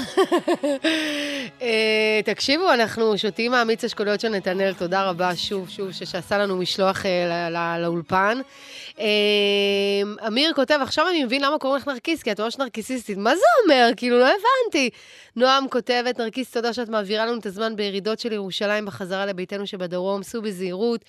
אה, 1.62 2.20
תקשיבו, 2.24 2.72
אנחנו 2.72 3.18
שותים 3.18 3.50
מהמיץ 3.50 3.84
אשכוליות 3.84 4.20
של 4.20 4.28
נתנאל, 4.28 4.74
תודה 4.74 5.02
רבה 5.08 5.36
שוב, 5.36 5.68
שוב, 5.68 5.92
שעשה 5.92 6.38
לנו 6.38 6.56
משלוח 6.56 7.06
אה, 7.06 7.10
ל- 7.50 7.56
ל- 7.56 7.82
לאולפן. 7.82 8.38
אה, 9.02 10.26
אמיר 10.26 10.52
כותב, 10.54 10.78
עכשיו 10.82 11.08
אני 11.08 11.24
מבין 11.24 11.42
למה 11.44 11.58
קוראים 11.58 11.82
לך 11.82 11.88
נרקיס, 11.88 12.22
כי 12.22 12.32
את 12.32 12.40
ממש 12.40 12.58
נרקיסיסטית. 12.58 13.18
מה 13.18 13.36
זה 13.36 13.42
אומר? 13.62 13.90
כאילו, 13.96 14.18
לא 14.18 14.26
הבנתי. 14.26 14.90
נועם 15.36 15.68
כותבת, 15.68 16.20
נרקיס, 16.20 16.50
תודה 16.50 16.72
שאת 16.72 16.88
מעבירה 16.88 17.26
לנו 17.26 17.38
את 17.38 17.46
הזמן 17.46 17.76
בירידות 17.76 18.18
של 18.18 18.32
ירושלים 18.32 18.86
בחזרה 18.86 19.26
לביתנו 19.26 19.66
שבדרום, 19.66 20.22
סעו 20.22 20.42
בזהירות. 20.42 21.04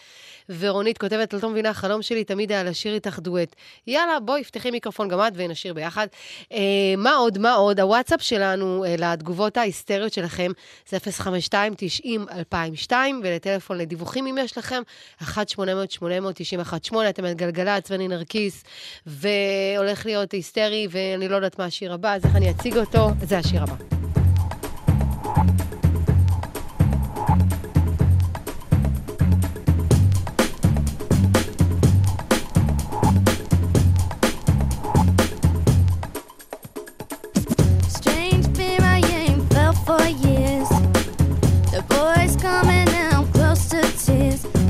ורונית 0.50 0.98
כותבת, 0.98 1.36
את 1.36 1.44
לא 1.44 1.50
מבינה, 1.50 1.70
החלום 1.70 2.02
שלי 2.02 2.24
תמיד 2.24 2.52
היה 2.52 2.64
לשיר 2.64 2.94
איתך 2.94 3.20
דואט. 3.20 3.56
יאללה, 3.88 4.20
בואי, 4.20 4.44
פתחי 4.44 4.72
מיקרופון 4.72 5.08
גם 5.08 5.20
את 5.28 5.34
ונשיר 5.36 5.74
ביחד. 5.74 6.08
אה, 6.52 6.58
מה 6.98 7.16
עוד, 7.16 7.38
מה 7.38 7.54
עוד? 7.54 7.80
הוואטסאפ 7.80 8.22
שלנו 8.22 8.86
אה, 8.86 8.96
לתגובות 8.98 9.58
ההיסטריות 9.58 10.14
שלכם 10.14 10.52
זה 10.90 10.98
052-90-2002, 12.90 12.94
ולטלפון 13.24 13.78
לדיווחים 13.78 14.28
אם 14.28 14.38
יש 14.38 14.58
לכם, 14.58 14.82
1-800-890-18, 15.22 16.96
אתם 17.10 17.26
על 17.26 17.34
גלגלצ 17.34 17.83
ואני 17.92 18.08
נרקיס, 18.08 18.64
והולך 19.06 20.06
להיות 20.06 20.32
היסטרי, 20.32 20.88
ואני 20.92 21.28
לא 21.28 21.36
יודעת 21.36 21.60
מה 21.60 21.66
השיר 21.66 21.94
הבא, 21.94 22.16
אז 22.16 22.26
איך 22.26 22.36
אני 22.36 22.52
אציג 22.52 22.78
אותו? 22.78 23.10
זה 23.22 23.38
השיר 23.38 23.64
הבא. 23.64 23.76
For 39.88 40.08
years. 40.08 40.70
The 41.74 41.82
boys 41.90 42.34
coming 42.38 42.90
out 43.12 43.26
close 43.34 43.68
to 43.72 43.82
tears. 44.06 44.63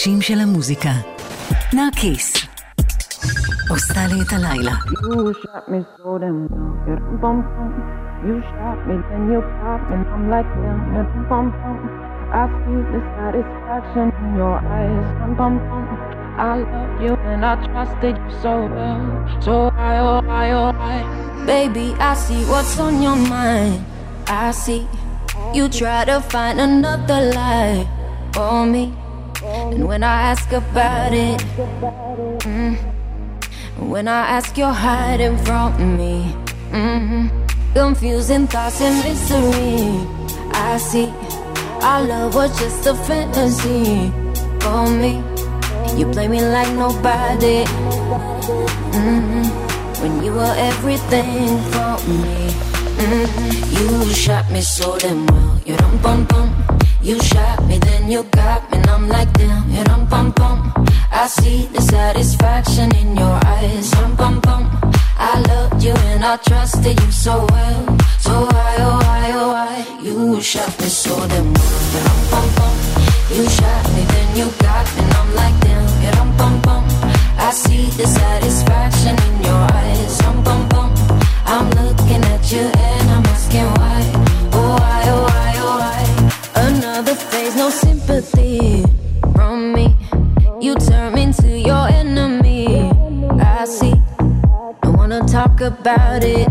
האנשים 0.00 0.20
של 0.20 0.40
המוזיקה. 0.40 0.92
נרקיס. 1.72 2.46
עושה 3.70 4.06
לי 4.06 4.22
את 4.22 4.32
הלילה. 4.32 4.72
You 4.72 5.32
shot 5.42 5.68
me 5.68 5.80
so 5.96 6.18
damn 6.22 6.48
well, 6.50 6.70
you 6.86 6.96
dum 6.96 7.16
bum 7.22 7.38
bum. 7.42 7.72
You 8.26 8.36
shot 8.50 8.78
me, 8.88 8.96
then 9.08 9.22
you 9.32 9.40
pop 9.58 9.80
me, 9.88 9.96
and 9.96 10.06
I'm 10.14 10.24
like 10.32 10.50
damn, 10.62 10.80
you 10.94 11.02
dum 11.12 11.24
bum 11.30 11.46
bum. 11.60 11.78
I 12.40 12.44
see 12.58 12.80
the 12.92 13.00
satisfaction 13.14 14.06
in 14.22 14.30
your 14.40 14.58
eyes, 14.76 15.08
dum 15.18 15.32
bum 15.38 15.54
bum. 15.68 15.84
I 16.38 16.52
love 16.72 16.94
you 17.04 17.14
and 17.30 17.44
I 17.50 17.54
trusted 17.66 18.14
you 18.22 18.30
so 18.44 18.54
well, 18.74 19.04
so 19.46 19.54
I 19.90 19.94
oh 20.08 20.22
I 20.44 20.46
oh 20.60 20.70
I. 20.94 20.98
Baby, 21.52 21.86
I 22.10 22.12
see 22.24 22.42
what's 22.50 22.78
on 22.84 22.94
your 23.06 23.18
mind. 23.34 23.84
I 24.26 24.50
see 24.62 24.82
you 25.56 25.64
try 25.80 26.00
to 26.10 26.18
find 26.32 26.56
another 26.68 27.20
lie 27.38 27.86
for 28.34 28.66
me. 28.74 28.84
And 29.43 29.87
when 29.87 30.03
I 30.03 30.21
ask 30.31 30.51
about 30.51 31.13
it, 31.13 31.39
mm, 32.45 32.75
when 33.79 34.07
I 34.07 34.37
ask, 34.37 34.57
you're 34.57 34.71
hiding 34.73 35.37
from 35.45 35.97
me. 35.97 36.31
hmm 36.71 37.27
Confusing 37.73 38.47
thoughts 38.47 38.81
and 38.81 38.97
mystery. 39.03 40.05
I 40.53 40.77
see 40.77 41.07
our 41.81 42.03
love 42.03 42.35
was 42.35 42.51
just 42.59 42.85
a 42.85 42.93
fantasy 42.93 44.11
for 44.59 44.85
me. 44.89 45.23
You 45.97 46.05
play 46.11 46.27
me 46.27 46.41
like 46.41 46.71
nobody. 46.75 47.63
hmm 48.93 49.43
When 50.01 50.23
you 50.23 50.33
were 50.33 50.53
everything 50.57 51.57
for 51.71 51.97
me. 52.07 52.51
hmm 52.99 53.25
You 53.73 54.13
shot 54.13 54.51
me 54.51 54.61
so 54.61 54.97
damn 54.99 55.25
well. 55.25 55.61
You 55.65 55.77
dum 55.77 55.97
bum 56.03 56.25
bum. 56.25 56.47
You 57.03 57.19
shot 57.19 57.65
me, 57.65 57.79
then 57.79 58.11
you 58.11 58.21
got 58.25 58.71
me, 58.71 58.77
and 58.77 58.87
I'm 58.87 59.09
like 59.09 59.33
damn. 59.33 59.71
You 59.71 59.83
dum 59.83 60.05
bum 60.07 60.31
bum. 60.31 60.71
I 61.11 61.25
see 61.25 61.65
the 61.65 61.81
satisfaction 61.81 62.95
in 62.95 63.15
your 63.17 63.39
eyes. 63.43 63.89
Dum 63.89 64.15
bum 64.15 64.39
bum. 64.39 64.69
I 65.17 65.39
loved 65.49 65.83
you 65.83 65.93
and 65.93 66.23
I 66.23 66.37
trusted 66.37 67.01
you 67.01 67.11
so 67.11 67.47
well. 67.49 67.97
So 68.19 68.31
why, 68.45 68.75
oh 68.79 68.99
why, 69.01 69.31
oh 69.33 69.47
why? 69.49 69.99
You 70.03 70.41
shot 70.41 70.79
me 70.79 70.85
so 70.85 71.15
damn 71.27 71.51
well. 71.51 71.81
Dum 72.05 72.21
bum 72.29 72.47
bum. 72.57 72.75
You 73.33 73.49
shot 73.49 73.85
me, 73.95 74.03
then 74.13 74.37
you 74.37 74.45
got 74.59 74.85
me, 74.95 75.01
and 75.01 75.13
I'm 75.19 75.35
like 75.35 75.59
damn. 75.61 76.03
You 76.03 76.11
dum 76.11 76.37
bum 76.37 76.61
bum. 76.61 76.85
I 77.37 77.49
see 77.51 77.85
the 77.97 78.05
satisfaction 78.05 79.15
in 79.27 79.43
your 79.43 79.63
eyes. 79.73 80.17
Dum 80.19 80.43
bum 80.43 80.69
bum. 80.69 80.93
I'm 81.45 81.67
looking 81.71 82.23
at 82.25 82.51
you 82.51 82.69
You 90.71 90.77
turn 90.77 91.13
me 91.15 91.23
into 91.23 91.49
your 91.49 91.89
enemy. 91.89 92.89
I 93.41 93.65
see. 93.65 93.93
Don't 94.81 94.95
wanna 94.95 95.19
talk 95.27 95.59
about 95.59 96.23
it. 96.23 96.47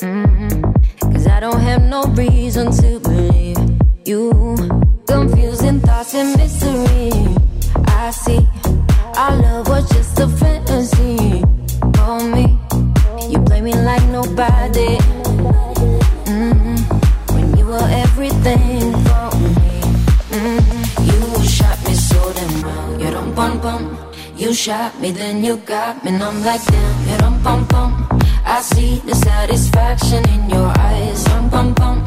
Mm-mm. 0.00 1.12
Cause 1.12 1.26
I 1.26 1.40
don't 1.40 1.60
have 1.60 1.82
no 1.82 2.04
reason 2.04 2.72
to 2.72 2.98
believe 3.00 3.58
you. 4.06 4.56
Confusing 5.06 5.78
thoughts 5.80 6.14
and 6.14 6.38
mystery. 6.38 7.12
I 7.86 8.12
see. 8.12 8.48
Our 9.14 9.36
love 9.42 9.68
was 9.68 9.86
just 9.90 10.18
a 10.18 10.28
fantasy 10.28 11.44
for 11.96 12.20
me. 12.34 12.58
You 13.28 13.42
play 13.42 13.60
me 13.60 13.74
like 13.74 14.04
nobody. 14.04 14.96
Mm-mm. 16.24 16.78
When 17.34 17.58
you 17.58 17.66
were 17.66 17.88
everything 17.90 18.75
You 24.46 24.54
shot 24.54 25.00
me, 25.00 25.10
then 25.10 25.42
you 25.42 25.56
got 25.56 26.04
me, 26.04 26.12
and 26.12 26.22
I'm 26.22 26.40
like 26.44 26.64
damn. 26.66 27.08
You 27.08 27.18
dum 27.18 27.42
bum 27.42 27.66
bum. 27.66 28.20
I 28.44 28.60
see 28.60 29.00
the 29.00 29.12
satisfaction 29.12 30.22
in 30.28 30.48
your 30.48 30.68
eyes. 30.78 31.24
Dum 31.24 31.48
bum 31.50 31.74
bum. 31.74 31.98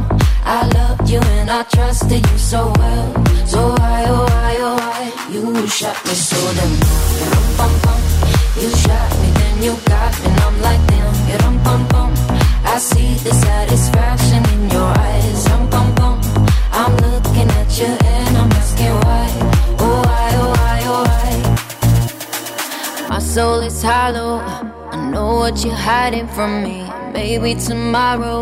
I 0.46 0.66
loved 0.74 1.10
you 1.10 1.20
and 1.20 1.52
I 1.52 1.64
trusted 1.64 2.26
you 2.32 2.38
so 2.38 2.72
well. 2.78 3.26
So 3.46 3.60
why, 3.76 4.06
oh 4.08 4.24
why, 4.24 4.56
oh 4.60 4.76
why? 4.80 5.34
You 5.34 5.68
shot 5.68 6.00
me 6.06 6.14
so 6.14 6.40
damn. 6.56 6.72
You 7.20 7.28
dum 7.34 7.48
bum 7.58 7.74
bum. 7.84 8.02
You 8.56 8.70
shot 8.84 9.12
me, 9.20 9.30
then 9.40 9.64
you 9.64 9.74
got 9.92 10.12
me, 10.24 10.30
and 10.32 10.40
I'm 10.40 10.62
like 10.62 10.84
damn. 10.88 11.30
You 11.30 11.38
dum 11.40 11.58
bum 11.66 11.88
bum. 11.90 12.14
I 12.64 12.78
see 12.78 13.16
the 13.16 13.34
satisfaction 13.34 14.42
in 14.54 14.70
your 14.70 14.90
eyes. 15.08 15.44
Dum 15.44 15.70
bum 15.70 15.94
bum. 15.96 16.22
I'm 16.72 16.96
looking 17.04 17.50
at 17.60 17.70
you 17.80 18.09
soul 23.40 23.62
is 23.62 23.82
hollow. 23.82 24.34
I 24.94 24.98
know 25.12 25.30
what 25.42 25.64
you're 25.64 25.84
hiding 25.92 26.28
from 26.36 26.52
me. 26.62 26.80
Maybe 27.14 27.56
tomorrow 27.56 28.40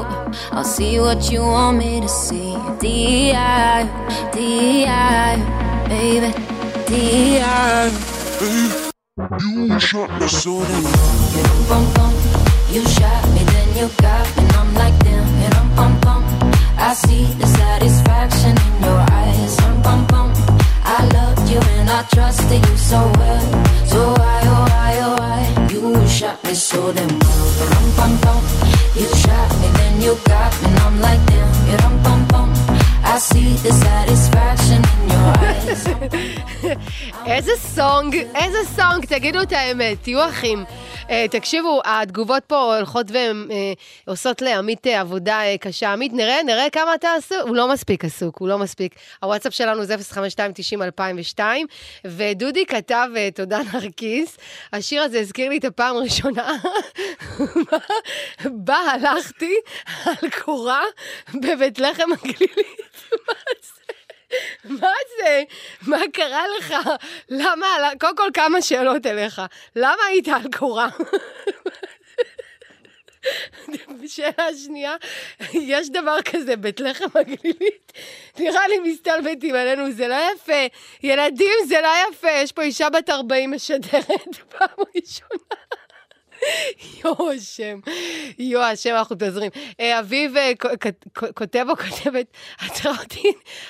I'll 0.51 0.63
see 0.63 0.99
what 0.99 1.31
you 1.31 1.41
want 1.41 1.77
me 1.77 2.01
to 2.01 2.09
see. 2.09 2.51
D.I. 2.81 3.77
D.I. 4.33 5.33
Baby, 5.93 6.29
D.I. 6.87 7.91
You 9.69 9.79
shot 9.79 10.09
me 10.19 10.27
so 10.27 10.53
damn 10.67 10.85
you 12.75 12.83
shot 12.95 13.23
me, 13.33 13.41
then 13.53 13.69
you 13.79 13.87
got 14.01 14.25
me, 14.35 14.43
and 14.43 14.51
I'm 14.59 14.69
like 14.81 14.97
damn, 15.05 15.67
bum 15.77 15.93
bum. 16.01 16.23
I 16.87 16.93
see 16.93 17.25
the 17.39 17.47
satisfaction 17.59 18.53
in 18.65 18.73
your 18.85 19.01
eyes, 19.19 19.55
bum 19.83 20.26
I 21.56 21.56
loved 21.56 21.56
you 21.56 21.60
and 21.78 21.88
I 21.88 22.02
trusted 22.14 22.66
you 22.68 22.76
so 22.76 23.00
well. 23.18 23.46
So 23.86 24.00
why, 24.20 24.40
oh 24.52 24.64
why, 24.72 24.92
oh 25.06 25.14
why? 25.18 25.40
You 25.72 26.06
shot 26.06 26.44
me 26.44 26.54
so 26.54 26.92
damn 26.92 27.08
well, 27.08 27.70
dum 27.70 27.86
bum 27.96 28.12
bum. 28.22 28.42
You 28.94 29.08
shot 29.22 29.50
me, 29.60 29.68
then 29.78 29.94
you 30.02 30.12
got 30.24 30.52
me, 30.60 30.68
and 30.68 30.78
I'm 30.84 31.00
like 31.00 31.22
damn, 31.26 31.48
you 31.70 31.76
dum 31.78 31.96
bum 32.02 32.20
bum. 32.28 32.48
I 33.04 33.18
see 33.18 33.54
the 33.64 33.72
satisfaction 33.72 34.80
in 34.92 35.00
your 35.14 35.28
eyes. 35.48 35.82
איזה 37.26 37.52
סונג, 37.56 38.16
איזה 38.34 38.58
סונג, 38.76 39.04
תגידו 39.04 39.42
את 39.42 39.52
האמת, 39.52 39.96
תהיו 40.02 40.28
אחים. 40.28 40.64
אה, 41.09 41.25
תקשיבו, 41.31 41.81
התגובות 41.85 42.43
פה 42.47 42.75
הולכות 42.75 43.07
ועושות 44.07 44.41
לעמית 44.41 44.87
אה, 44.87 45.01
עבודה 45.01 45.41
אה, 45.41 45.57
קשה. 45.57 45.93
עמית, 45.93 46.13
נראה, 46.13 46.43
נראה 46.43 46.69
כמה 46.69 46.95
אתה 46.95 47.13
עסוק. 47.13 47.37
הוא 47.41 47.55
לא 47.55 47.67
מספיק 47.67 48.05
עסוק, 48.05 48.37
הוא 48.37 48.47
לא 48.47 48.57
מספיק. 48.57 48.95
הוואטסאפ 49.23 49.53
שלנו 49.53 49.85
זה 49.85 49.95
05290-2002, 51.37 51.39
ודודי 52.05 52.65
כתב, 52.65 53.07
אה, 53.15 53.29
תודה 53.35 53.59
נרקיס, 53.73 54.37
השיר 54.73 55.01
הזה 55.01 55.19
הזכיר 55.19 55.49
לי 55.49 55.57
את 55.57 55.65
הפעם 55.65 55.95
הראשונה 55.95 56.51
בה 58.65 58.77
הלכתי 58.77 59.55
על 60.05 60.29
קורה 60.43 60.81
בבית 61.33 61.79
לחם 61.79 62.13
הגלילית. 62.13 62.91
מה 63.27 63.33
זה? 63.61 63.86
מה 64.63 64.93
זה? 65.17 65.43
מה 65.81 65.97
קרה 66.13 66.43
לך? 66.57 66.73
למה? 67.29 67.67
קודם 67.99 68.17
כל 68.17 68.29
כמה 68.33 68.61
שאלות 68.61 69.05
אליך. 69.05 69.41
למה 69.75 70.03
היית 70.09 70.27
על 70.27 70.41
קורה? 70.57 70.87
שאלה 74.07 74.47
שנייה, 74.65 74.95
יש 75.53 75.89
דבר 75.89 76.17
כזה, 76.21 76.55
בית 76.55 76.79
לחם 76.79 77.05
הגלילית? 77.15 77.93
נראה 78.39 78.67
לי 78.67 78.79
מסתלבטים 78.79 79.55
עלינו, 79.55 79.91
זה 79.91 80.07
לא 80.07 80.15
יפה. 80.35 80.67
ילדים, 81.03 81.53
זה 81.67 81.81
לא 81.81 81.89
יפה. 82.09 82.31
יש 82.31 82.51
פה 82.51 82.61
אישה 82.61 82.89
בת 82.89 83.09
40 83.09 83.51
משדרת 83.51 84.37
פעם 84.57 84.85
ראשונה. 84.95 85.57
יואו, 87.03 87.31
השם. 87.31 87.79
יואו, 88.39 88.63
השם, 88.63 88.95
אנחנו 88.95 89.15
מתעזרים. 89.15 89.51
אה, 89.79 89.99
אביב 89.99 90.37
אה, 90.37 90.51
כותב 91.35 91.65
או 91.69 91.75
כותבת, 91.77 92.25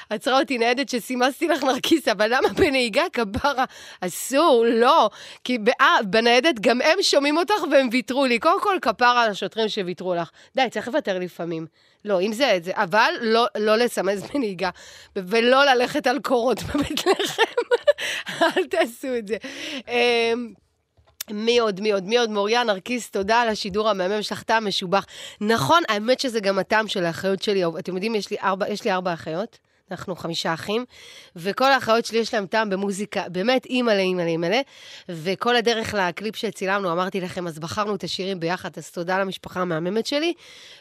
עצרה 0.10 0.40
אותי, 0.40 0.58
ניידת 0.58 0.90
שסימסתי 0.90 1.48
לך 1.48 1.64
נרקיס, 1.64 2.08
אבל 2.08 2.36
למה 2.36 2.50
בנהיגה 2.50 3.04
כפרה? 3.14 3.66
אסור, 4.02 4.66
לא. 4.70 5.10
כי 5.44 5.58
אה, 5.82 5.98
בניידת 6.04 6.60
גם 6.60 6.82
הם 6.82 7.02
שומעים 7.02 7.38
אותך 7.38 7.64
והם 7.72 7.90
ויתרו 7.92 8.26
לי. 8.26 8.40
קודם 8.40 8.62
כל, 8.62 8.78
כפרה 8.82 9.24
על 9.24 9.32
השוטרים 9.32 9.70
שוויתרו 9.70 10.16
לך. 10.16 10.30
די, 10.56 10.70
צריך 10.70 10.88
לוותר 10.88 11.20
לפעמים. 11.20 11.66
לא, 12.06 12.22
אם 12.22 12.34
זה 12.34 12.56
את 12.56 12.64
זה, 12.64 12.72
אבל 12.76 13.14
לא, 13.22 13.46
לא 13.58 13.76
לסמס 13.76 14.22
בנהיגה, 14.34 14.70
ולא 15.16 15.66
ללכת 15.66 16.08
על 16.08 16.20
קורות 16.20 16.64
בבית 16.68 17.04
לחם. 17.08 17.44
אל 18.42 18.68
תעשו 18.68 19.18
את 19.18 19.28
זה. 19.28 19.38
מי 21.32 21.60
עוד, 21.60 21.82
מי 21.82 21.92
עוד, 21.92 22.04
מי 22.04 22.18
עוד? 22.18 22.30
מוריה 22.30 22.64
נרקיס, 22.64 23.12
תודה 23.12 23.42
על 23.42 23.50
השידור 23.50 23.90
המהמם 23.90 24.22
שלך, 24.22 24.44
טעם 24.44 24.68
משובח. 24.68 25.06
נכון, 25.42 25.84
האמת 25.90 26.20
שזה 26.20 26.40
גם 26.40 26.60
הטעם 26.60 26.88
של 26.88 27.06
האחיות 27.06 27.44
שלי. 27.44 27.64
אתם 27.80 27.94
יודעים, 27.94 28.16
יש 28.16 28.32
לי 28.32 28.38
ארבע, 28.44 28.70
יש 28.70 28.86
לי 28.86 28.92
ארבע 28.92 29.14
אחיות. 29.14 29.60
אנחנו 29.92 30.16
חמישה 30.16 30.54
אחים, 30.54 30.86
וכל 31.36 31.72
האחיות 31.72 32.06
שלי 32.06 32.20
יש 32.20 32.34
להם 32.34 32.46
טעם 32.46 32.70
במוזיקה, 32.70 33.30
באמת 33.30 33.66
אימא'לה, 33.66 34.00
אימא'לה, 34.00 34.28
אימא'לה. 34.28 34.62
וכל 35.10 35.56
הדרך 35.56 35.94
לקליפ 35.94 36.36
שצילמנו, 36.36 36.92
אמרתי 36.92 37.22
לכם, 37.22 37.48
אז 37.48 37.60
בחרנו 37.60 37.96
את 37.96 38.04
השירים 38.04 38.40
ביחד, 38.40 38.70
אז 38.78 38.92
תודה 38.92 39.20
למשפחה 39.20 39.60
המהממת 39.62 40.06
שלי. 40.06 40.34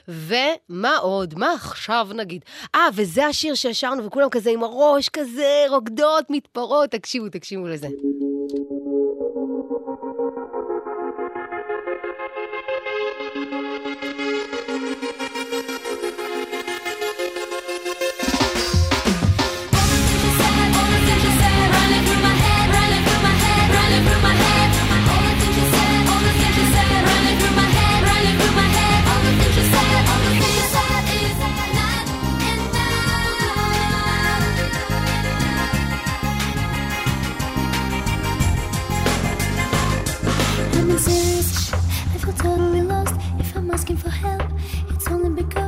ומה 0.09 0.97
עוד? 0.97 1.35
מה 1.39 1.53
עכשיו 1.53 2.09
נגיד? 2.15 2.45
אה, 2.75 2.89
וזה 2.95 3.27
השיר 3.27 3.55
ששרנו, 3.55 4.05
וכולם 4.05 4.29
כזה 4.31 4.51
עם 4.51 4.65
הראש 4.65 5.09
כזה, 5.09 5.65
רוקדות, 5.69 6.25
מתפרעות. 6.31 6.91
תקשיבו, 6.91 7.29
תקשיבו 7.29 7.67
לזה. 7.67 7.89
totally 42.37 42.83
lost. 42.83 43.15
If 43.39 43.57
I'm 43.57 43.71
asking 43.71 43.97
for 43.97 44.11
help, 44.11 44.43
it's 44.91 45.09
only 45.09 45.31
because. 45.43 45.66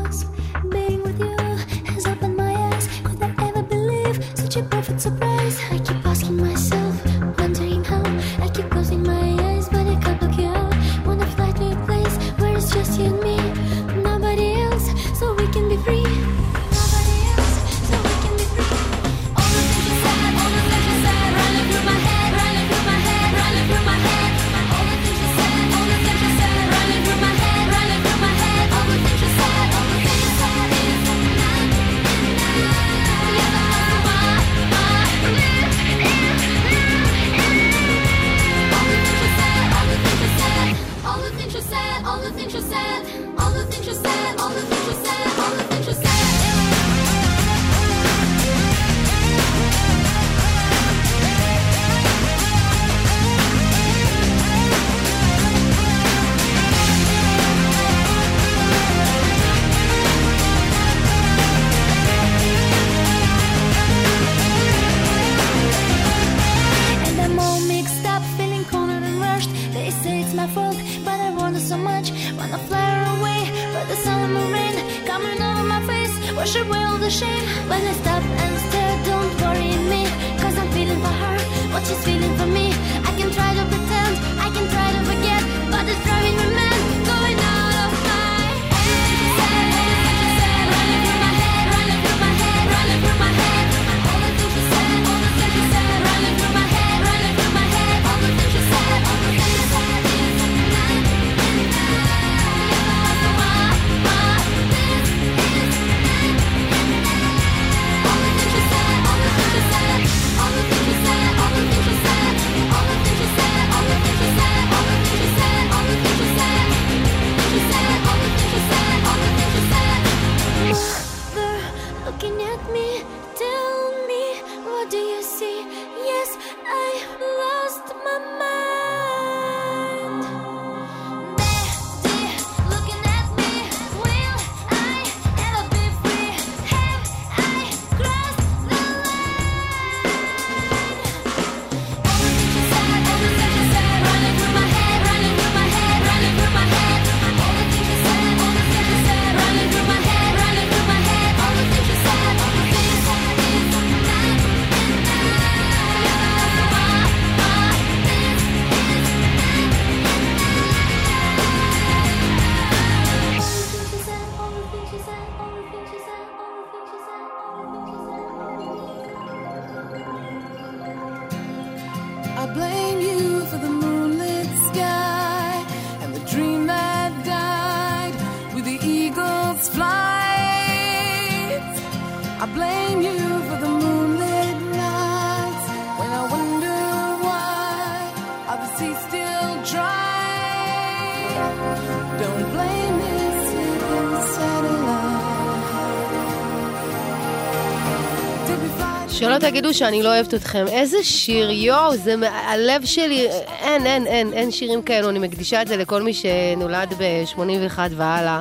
תגידו 199.68 199.78
שאני 199.78 200.02
לא 200.02 200.08
אוהבת 200.08 200.34
אתכם. 200.34 200.64
איזה 200.68 200.96
שיר, 201.02 201.50
יואו, 201.50 201.96
זה 201.96 202.16
מהלב 202.16 202.84
שלי, 202.84 203.26
אין, 203.60 203.86
אין, 203.86 204.06
אין, 204.06 204.32
אין 204.32 204.50
שירים 204.50 204.82
כאלו. 204.82 205.08
אני 205.10 205.18
מקדישה 205.18 205.62
את 205.62 205.68
זה 205.68 205.76
לכל 205.76 206.02
מי 206.02 206.14
שנולד 206.14 206.94
ב-81 206.98 207.78
והלאה. 207.96 208.40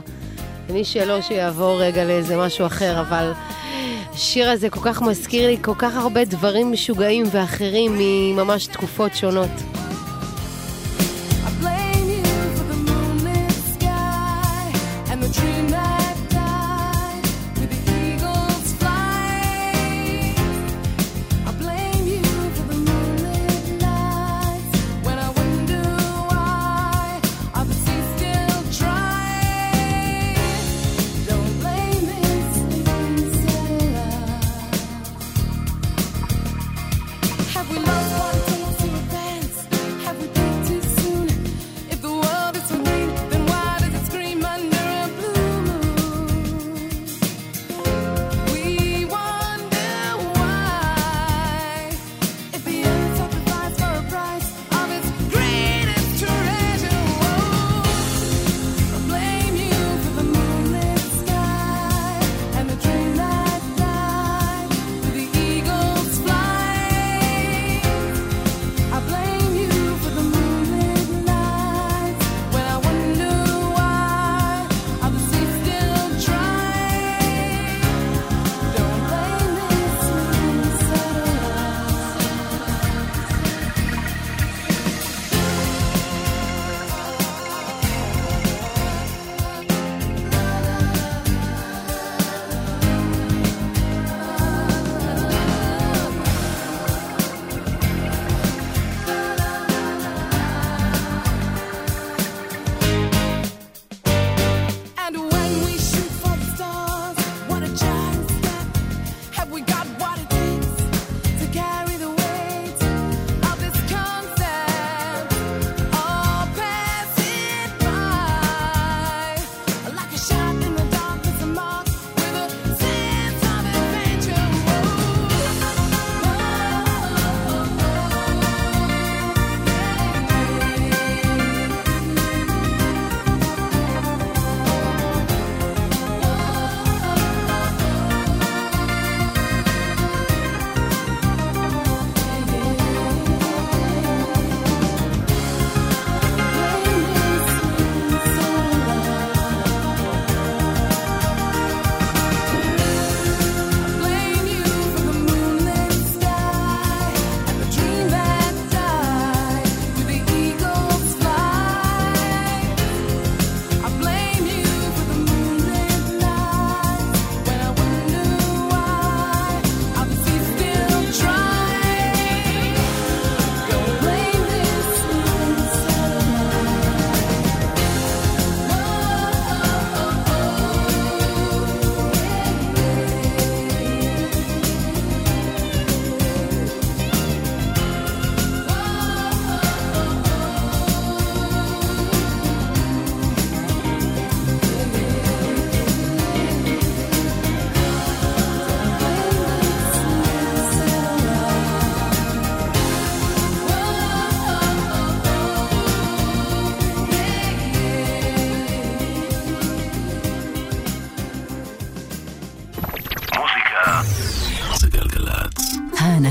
מי 0.70 0.86
שלא, 0.86 1.22
שיעבור 1.22 1.82
רגע 1.82 2.04
לאיזה 2.04 2.38
משהו 2.38 2.66
אחר, 2.66 3.02
אבל 3.02 3.32
השיר 4.14 4.50
הזה 4.50 4.70
כל 4.70 4.80
כך 4.84 5.02
מזכיר 5.02 5.48
לי 5.48 5.58
כל 5.62 5.74
כך 5.78 5.96
הרבה 5.96 6.26
דברים 6.26 6.72
משוגעים 6.72 7.26
ואחרים 7.32 7.96
מממש 7.98 8.68
תקופות 8.68 9.16
שונות. 9.16 9.67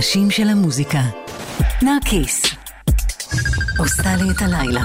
הנשים 0.06 0.30
של 0.30 0.48
המוזיקה. 0.48 1.02
נרקיס. 1.82 2.42
עושה 3.78 4.16
לי 4.16 4.30
את 4.30 4.42
הלילה. 4.42 4.82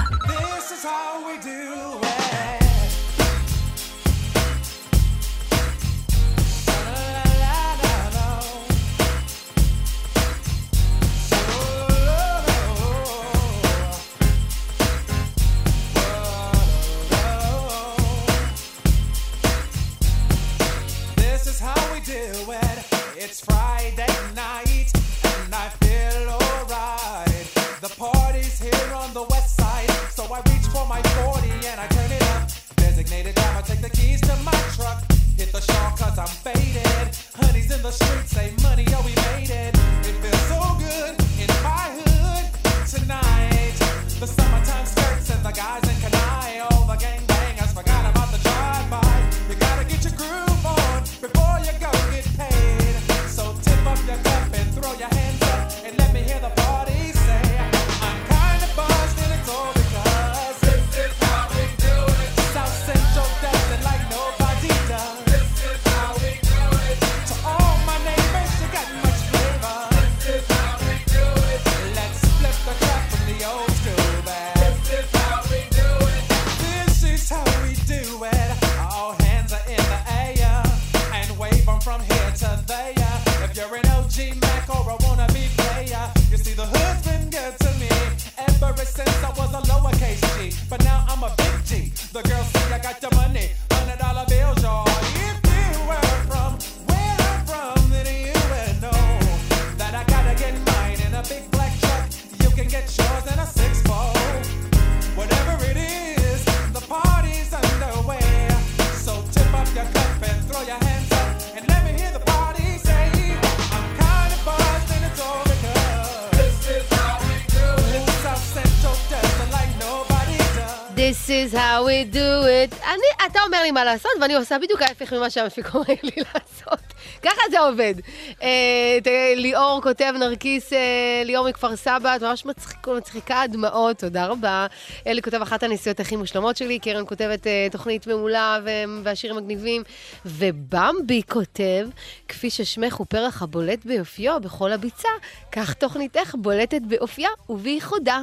Do 122.12 122.44
it. 122.44 122.84
אני, 122.84 123.26
אתה 123.30 123.38
אומר 123.46 123.62
לי 123.62 123.70
מה 123.70 123.84
לעשות, 123.84 124.10
ואני 124.20 124.34
עושה 124.34 124.58
בדיוק 124.58 124.82
ההפך 124.82 125.12
ממה 125.12 125.30
שהמפיק 125.30 125.74
אומר 125.74 125.94
לי 126.02 126.22
לעשות. 126.34 126.92
ככה 127.22 127.40
זה 127.50 127.60
עובד. 127.60 127.94
אה, 128.42 128.98
ליאור 129.36 129.80
כותב 129.82 130.12
נרקיס, 130.18 130.72
אה, 130.72 131.22
ליאור 131.24 131.48
מכפר 131.48 131.76
סבא, 131.76 132.16
את 132.16 132.22
ממש 132.22 132.46
מצחיק, 132.46 132.88
מצחיקה 132.88 133.42
דמעות, 133.48 133.98
תודה 133.98 134.26
רבה. 134.26 134.66
אלי 135.06 135.22
כותב 135.22 135.42
אחת 135.42 135.62
הנסיעות 135.62 136.00
הכי 136.00 136.16
מושלמות 136.16 136.56
שלי, 136.56 136.78
קרן 136.78 137.06
כותבת 137.06 137.46
אה, 137.46 137.66
תוכנית 137.70 138.06
מעולה 138.06 138.58
ו- 138.64 139.04
והשירים 139.04 139.36
מגניבים, 139.36 139.82
ובמבי 140.26 141.22
כותב, 141.28 141.88
כפי 142.28 142.50
ששמך 142.50 142.94
הוא 142.94 143.06
פרח 143.10 143.42
הבולט 143.42 143.84
ביופיו 143.84 144.40
בכל 144.40 144.72
הביצה, 144.72 145.08
כך 145.52 145.74
תוכניתך 145.74 146.34
בולטת 146.38 146.80
באופייה 146.82 147.30
ובייחודה. 147.48 148.20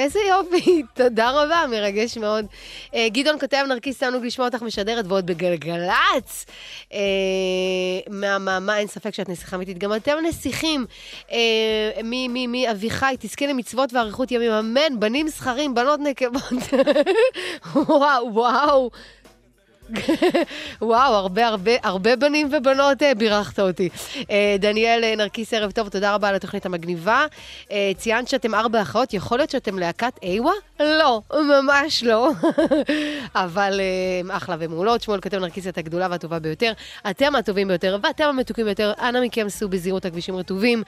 איזה 0.00 0.18
יופי, 0.28 0.82
תודה 0.94 1.30
רבה, 1.30 1.64
מרגש 1.70 2.18
מאוד. 2.18 2.46
Uh, 2.90 2.96
גדעון 3.12 3.38
כותב, 3.40 3.64
נרקיס 3.68 3.98
תענוג 3.98 4.24
לשמוע 4.24 4.48
אותך 4.48 4.62
משדרת 4.62 5.04
ועוד 5.08 5.26
בגלגלצ. 5.26 6.46
Uh, 6.90 6.94
מהמאמה, 8.10 8.78
אין 8.78 8.86
ספק 8.86 9.14
שאת 9.14 9.28
נסיכה 9.28 9.56
אמיתית. 9.56 9.78
גם 9.78 9.94
אתם 9.94 10.16
נסיכים. 10.28 10.86
Uh, 11.28 11.32
מי, 12.04 12.28
מי, 12.28 12.46
מי, 12.46 12.70
אביחי, 12.70 13.14
תזכה 13.18 13.46
למצוות 13.46 13.92
ואריכות 13.92 14.30
ימים, 14.30 14.52
אמן, 14.52 15.00
בנים 15.00 15.28
זכרים, 15.28 15.74
בנות 15.74 16.00
נקבות. 16.00 16.72
וואו, 17.74 18.34
וואו. 18.34 18.90
וואו, 20.82 21.14
הרבה 21.14 21.46
הרבה 21.46 21.72
הרבה 21.82 22.16
בנים 22.16 22.48
ובנות 22.52 23.02
אה, 23.02 23.14
בירכת 23.14 23.60
אותי. 23.60 23.88
אה, 24.30 24.56
דניאל 24.58 25.04
אה, 25.04 25.16
נרקיס, 25.16 25.54
ערב 25.54 25.70
טוב, 25.70 25.88
תודה 25.88 26.14
רבה 26.14 26.28
על 26.28 26.34
התוכנית 26.34 26.66
המגניבה. 26.66 27.26
ציינת 27.96 28.28
שאתם 28.28 28.54
ארבע 28.54 28.82
אחיות, 28.82 29.14
יכול 29.14 29.38
להיות 29.38 29.50
שאתם 29.50 29.78
להקת 29.78 30.12
איווה? 30.22 30.52
לא, 30.80 31.22
ממש 31.32 32.04
לא. 32.04 32.30
אבל 33.34 33.80
אחלה 34.30 34.56
ומעולות. 34.58 35.02
שמואל 35.02 35.20
נרקיס 35.40 35.66
את 35.66 35.78
הגדולה 35.78 36.06
והטובה 36.10 36.38
ביותר. 36.38 36.72
אתם 37.10 37.34
הטובים 37.34 37.68
ביותר 37.68 37.98
ואתם 38.02 38.24
המתוקים 38.24 38.64
ביותר. 38.64 38.92
אנא 39.02 39.20
מכם, 39.20 39.48
סעו 39.48 39.68
בזהירות 39.68 40.04
הכבישים 40.04 40.36
רטובים. 40.36 40.82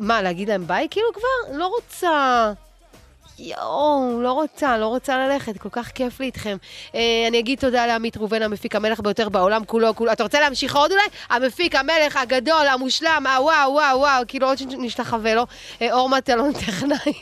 מה, 0.00 0.22
להגיד 0.22 0.48
להם 0.48 0.66
ביי 0.66 0.86
כאילו 0.90 1.08
כבר? 1.14 1.58
לא 1.58 1.66
רוצה. 1.66 2.52
יואו, 3.38 4.22
לא 4.22 4.32
רוצה, 4.32 4.78
לא 4.78 4.86
רוצה 4.86 5.26
ללכת, 5.26 5.58
כל 5.58 5.68
כך 5.72 5.88
כיף 5.88 6.20
לי 6.20 6.26
איתכם. 6.26 6.56
אה, 6.94 7.24
אני 7.28 7.38
אגיד 7.38 7.58
תודה 7.58 7.86
לעמית 7.86 8.16
ראובן, 8.16 8.42
המפיק 8.42 8.76
המלך 8.76 9.00
ביותר 9.00 9.28
בעולם 9.28 9.64
כולו, 9.64 9.94
כולו. 9.94 10.12
אתה 10.12 10.22
רוצה 10.22 10.40
להמשיך 10.40 10.76
עוד 10.76 10.92
אולי? 10.92 11.02
המפיק, 11.30 11.74
המלך, 11.74 12.16
הגדול, 12.16 12.66
המושלם, 12.66 13.26
הוואו, 13.26 13.72
וואו, 13.72 13.98
וואו, 13.98 14.22
כאילו 14.28 14.48
עוד 14.48 14.58
שנשתחווה 14.58 15.34
לו. 15.34 15.46
אה, 15.82 15.92
אור 15.92 16.08
מטלון 16.08 16.52
טכנאי. 16.52 17.12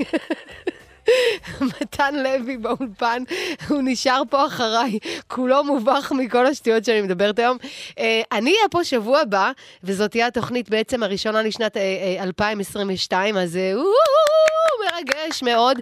מתן 1.81 2.15
לוי 2.15 2.57
באולפן, 2.57 3.23
הוא 3.69 3.81
נשאר 3.85 4.23
פה 4.31 4.47
אחריי, 4.47 4.99
כולו 5.27 5.65
מובך 5.65 6.13
מכל 6.17 6.47
השטויות 6.47 6.85
שאני 6.85 7.03
מדברת 7.03 7.39
היום. 7.39 7.57
אה, 7.99 8.23
אני 8.33 8.51
אהיה 8.51 8.69
פה 8.71 8.85
שבוע 8.85 9.21
הבא, 9.21 9.53
וזאת 9.85 10.11
תהיה 10.11 10.27
התוכנית 10.27 10.71
בעצם 10.71 11.03
הראשונה 11.03 11.43
לשנת 11.43 11.77
אה, 11.77 11.83
אה, 12.19 12.23
2022, 12.23 13.37
אז 13.37 13.57
אה, 13.57 13.73
וואו, 13.75 14.54
מרגש 14.85 15.43
מאוד. 15.43 15.79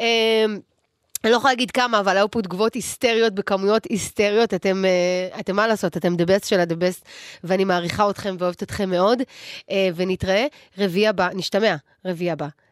אה, 0.00 0.44
אני 1.24 1.32
לא 1.32 1.36
יכולה 1.36 1.52
להגיד 1.52 1.70
כמה, 1.70 2.00
אבל 2.00 2.16
היו 2.16 2.30
פה 2.30 2.42
תגובות 2.42 2.74
היסטריות 2.74 3.34
בכמויות 3.34 3.84
היסטריות. 3.84 4.54
אתם, 4.54 4.84
אה, 4.84 5.40
אתם 5.40 5.56
מה 5.56 5.66
לעשות, 5.66 5.96
אתם 5.96 6.14
the 6.14 6.26
best 6.26 6.46
של 6.46 6.60
ה-the 6.60 6.74
best, 6.74 7.04
ואני 7.44 7.64
מעריכה 7.64 8.10
אתכם 8.10 8.36
ואוהבת 8.38 8.62
אתכם 8.62 8.90
מאוד. 8.90 9.22
אה, 9.70 9.88
ונתראה 9.96 10.46
רביעי 10.78 11.08
הבא, 11.08 11.28
נשתמע 11.34 11.74
רביעי 12.04 12.30
הבא. 12.30 12.46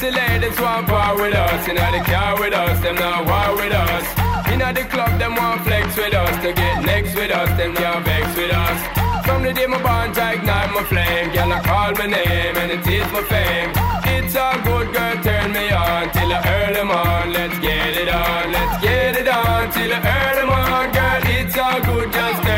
Sexy 0.00 0.16
ladies 0.16 0.58
want 0.58 0.86
part 0.86 1.20
with 1.20 1.34
us. 1.34 1.66
Know 1.68 1.74
the 1.92 2.02
car 2.10 2.40
with 2.40 2.54
us, 2.54 2.80
them 2.80 2.94
not 2.94 3.26
war 3.28 3.54
with 3.54 3.70
us. 3.70 4.06
Know 4.56 4.72
the 4.72 4.88
club, 4.88 5.18
them 5.18 5.36
want 5.36 5.60
flex 5.60 5.94
with 5.94 6.14
us. 6.14 6.42
To 6.42 6.54
get 6.54 6.82
next 6.86 7.14
with 7.14 7.30
us, 7.30 7.50
them 7.58 7.74
can't 7.74 8.02
vex 8.02 8.34
with 8.34 8.50
us. 8.50 9.26
From 9.26 9.42
the 9.42 9.52
day 9.52 9.66
my 9.66 9.76
bond, 9.82 10.16
I 10.16 10.34
ignite 10.34 10.72
my 10.72 10.84
flame. 10.84 11.32
Girl, 11.34 11.52
I 11.52 11.60
call 11.60 11.92
my 11.92 12.06
name 12.06 12.56
and 12.56 12.70
it 12.72 12.86
is 12.86 13.12
my 13.12 13.22
fame. 13.24 13.72
It's 14.16 14.34
a 14.34 14.48
good 14.64 14.88
girl, 14.94 15.16
turn 15.22 15.52
me 15.52 15.68
on 15.70 16.08
till 16.16 16.32
I 16.32 16.40
earn 16.48 16.72
them 16.72 16.90
on. 16.90 17.32
Let's 17.34 17.58
get 17.58 17.96
it 18.00 18.08
on, 18.08 18.52
let's 18.52 18.82
get 18.82 19.16
it 19.20 19.28
on 19.28 19.70
till 19.70 19.92
I 19.92 20.00
earn 20.00 20.36
them 20.40 20.48
on. 20.48 20.92
Girl, 20.96 21.20
it's 21.36 21.58
all 21.58 21.80
good, 21.84 22.10
just 22.10 22.49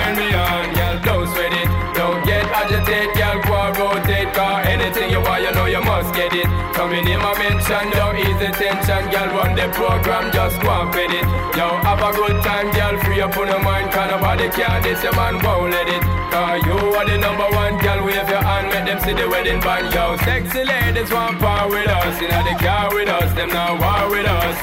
attention, 8.52 9.10
girl, 9.10 9.28
run 9.38 9.54
the 9.54 9.66
program, 9.72 10.32
just 10.32 10.60
go 10.60 10.70
and 10.70 10.92
fit 10.92 11.10
it. 11.10 11.26
Yo, 11.56 11.66
have 11.86 12.02
a 12.02 12.10
good 12.12 12.36
time, 12.42 12.70
girl, 12.72 12.98
free 13.02 13.20
up 13.20 13.36
on 13.36 13.48
your 13.48 13.62
mind, 13.62 13.92
cause 13.92 14.10
nobody 14.10 14.48
can 14.50 14.82
this, 14.82 15.02
your 15.02 15.14
man 15.14 15.42
won't 15.42 15.70
let 15.70 15.88
it. 15.88 16.02
Cause 16.30 16.60
you 16.66 16.76
are 16.94 17.06
the 17.06 17.18
number 17.18 17.48
one, 17.54 17.78
girl, 17.78 18.04
wave 18.04 18.28
your 18.28 18.42
hand, 18.42 18.68
make 18.68 18.86
them 18.86 18.98
see 19.00 19.14
the 19.14 19.28
wedding 19.28 19.60
band. 19.60 19.92
Yo, 19.94 20.16
sexy 20.24 20.64
ladies 20.64 21.10
want 21.10 21.38
power 21.38 21.68
with 21.68 21.88
us, 21.88 22.20
in 22.20 22.30
the 22.30 22.56
car 22.59 22.92
with 22.94 23.09
us, 23.09 23.32
them 23.34 23.48
now 23.48 23.78
war 23.78 24.10
with 24.10 24.26
us. 24.26 24.56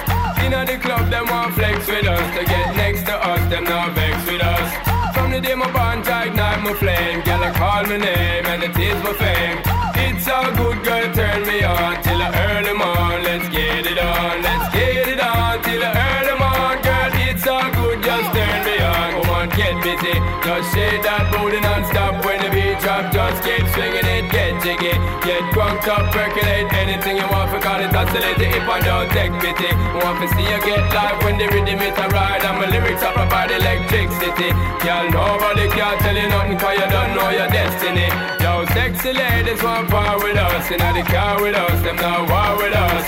In 0.44 0.52
the 0.52 0.78
club, 0.82 1.10
them 1.10 1.28
want 1.28 1.54
flex 1.56 1.88
with 1.88 2.06
us, 2.06 2.26
to 2.38 2.46
get 2.46 2.76
next 2.76 3.06
to 3.06 3.16
us, 3.16 3.42
them 3.50 3.64
now 3.64 3.90
vex 3.94 4.16
with 4.26 4.42
us. 4.42 4.70
From 5.16 5.32
the 5.32 5.42
day 5.42 5.56
my 5.56 5.72
bond 5.72 6.06
to 6.06 6.28
ignite 6.28 6.62
my 6.64 6.74
flame, 6.74 7.22
girl, 7.22 7.44
I 7.44 7.52
call 7.52 7.84
my 7.84 7.98
name, 7.98 8.46
and 8.46 8.64
it 8.64 8.78
is 8.78 9.04
my 9.04 9.14
fame. 9.14 9.89
It's 10.30 10.38
a 10.38 10.54
good 10.62 10.86
girl, 10.86 11.10
turn 11.10 11.42
me 11.42 11.66
on 11.66 12.04
till 12.06 12.22
I 12.22 12.30
early 12.54 12.78
morn. 12.78 13.26
Let's 13.26 13.50
get 13.50 13.82
it 13.82 13.98
on, 13.98 14.46
let's 14.46 14.70
get 14.70 15.10
it 15.10 15.18
on 15.18 15.58
till 15.66 15.82
I 15.82 15.90
early 15.90 16.38
morn. 16.38 16.78
Girl, 16.86 17.10
it's 17.26 17.50
all 17.50 17.66
good, 17.74 17.98
just 18.06 18.30
turn 18.38 18.62
me 18.62 18.78
on. 18.78 19.10
Come 19.26 19.30
on, 19.34 19.50
get 19.58 19.74
busy, 19.82 20.14
just 20.46 20.70
shake 20.70 21.02
that 21.02 21.34
booty 21.34 21.58
non-stop 21.66 22.22
when 22.22 22.46
the 22.46 22.54
beat 22.54 22.78
drop. 22.78 23.10
Just 23.10 23.42
keep 23.42 23.66
swinging 23.74 24.06
it, 24.06 24.30
get 24.30 24.54
jiggy, 24.62 24.94
get 25.26 25.42
drunk 25.50 25.82
up, 25.90 26.14
percolate 26.14 26.70
anything 26.78 27.18
you 27.18 27.26
want. 27.34 27.50
It, 27.50 27.90
oscillate 27.90 28.38
it 28.38 28.54
if 28.54 28.70
I 28.70 28.86
don't 28.86 29.10
take 29.10 29.34
pity. 29.42 29.74
Want 29.98 30.22
to 30.22 30.30
see 30.38 30.46
you 30.46 30.62
get 30.62 30.94
live 30.94 31.18
when 31.26 31.42
the 31.42 31.50
rhythm 31.50 31.82
it 31.82 31.98
a 31.98 32.06
ride 32.14 32.46
and 32.46 32.62
my 32.62 32.70
lyrics 32.70 33.02
up 33.02 33.18
about 33.18 33.50
electricity. 33.50 34.54
Girl, 34.86 35.10
nobody 35.10 35.66
can 35.74 35.98
tell 36.06 36.14
you 36.14 36.30
nothing 36.30 36.58
'cause 36.62 36.78
you 36.78 36.86
don't 36.86 37.18
know 37.18 37.30
your 37.34 37.50
destiny. 37.50 38.39
Yo, 38.60 38.66
sexy 38.76 39.14
ladies 39.14 39.64
want 39.64 39.88
power 39.88 40.18
with 40.20 40.36
us. 40.36 40.70
In 40.70 40.80
the 40.80 41.04
car 41.08 41.42
with 41.42 41.56
us, 41.56 41.82
them 41.82 41.96
now 41.96 42.28
war 42.28 42.58
with 42.60 42.76
us. 42.76 43.06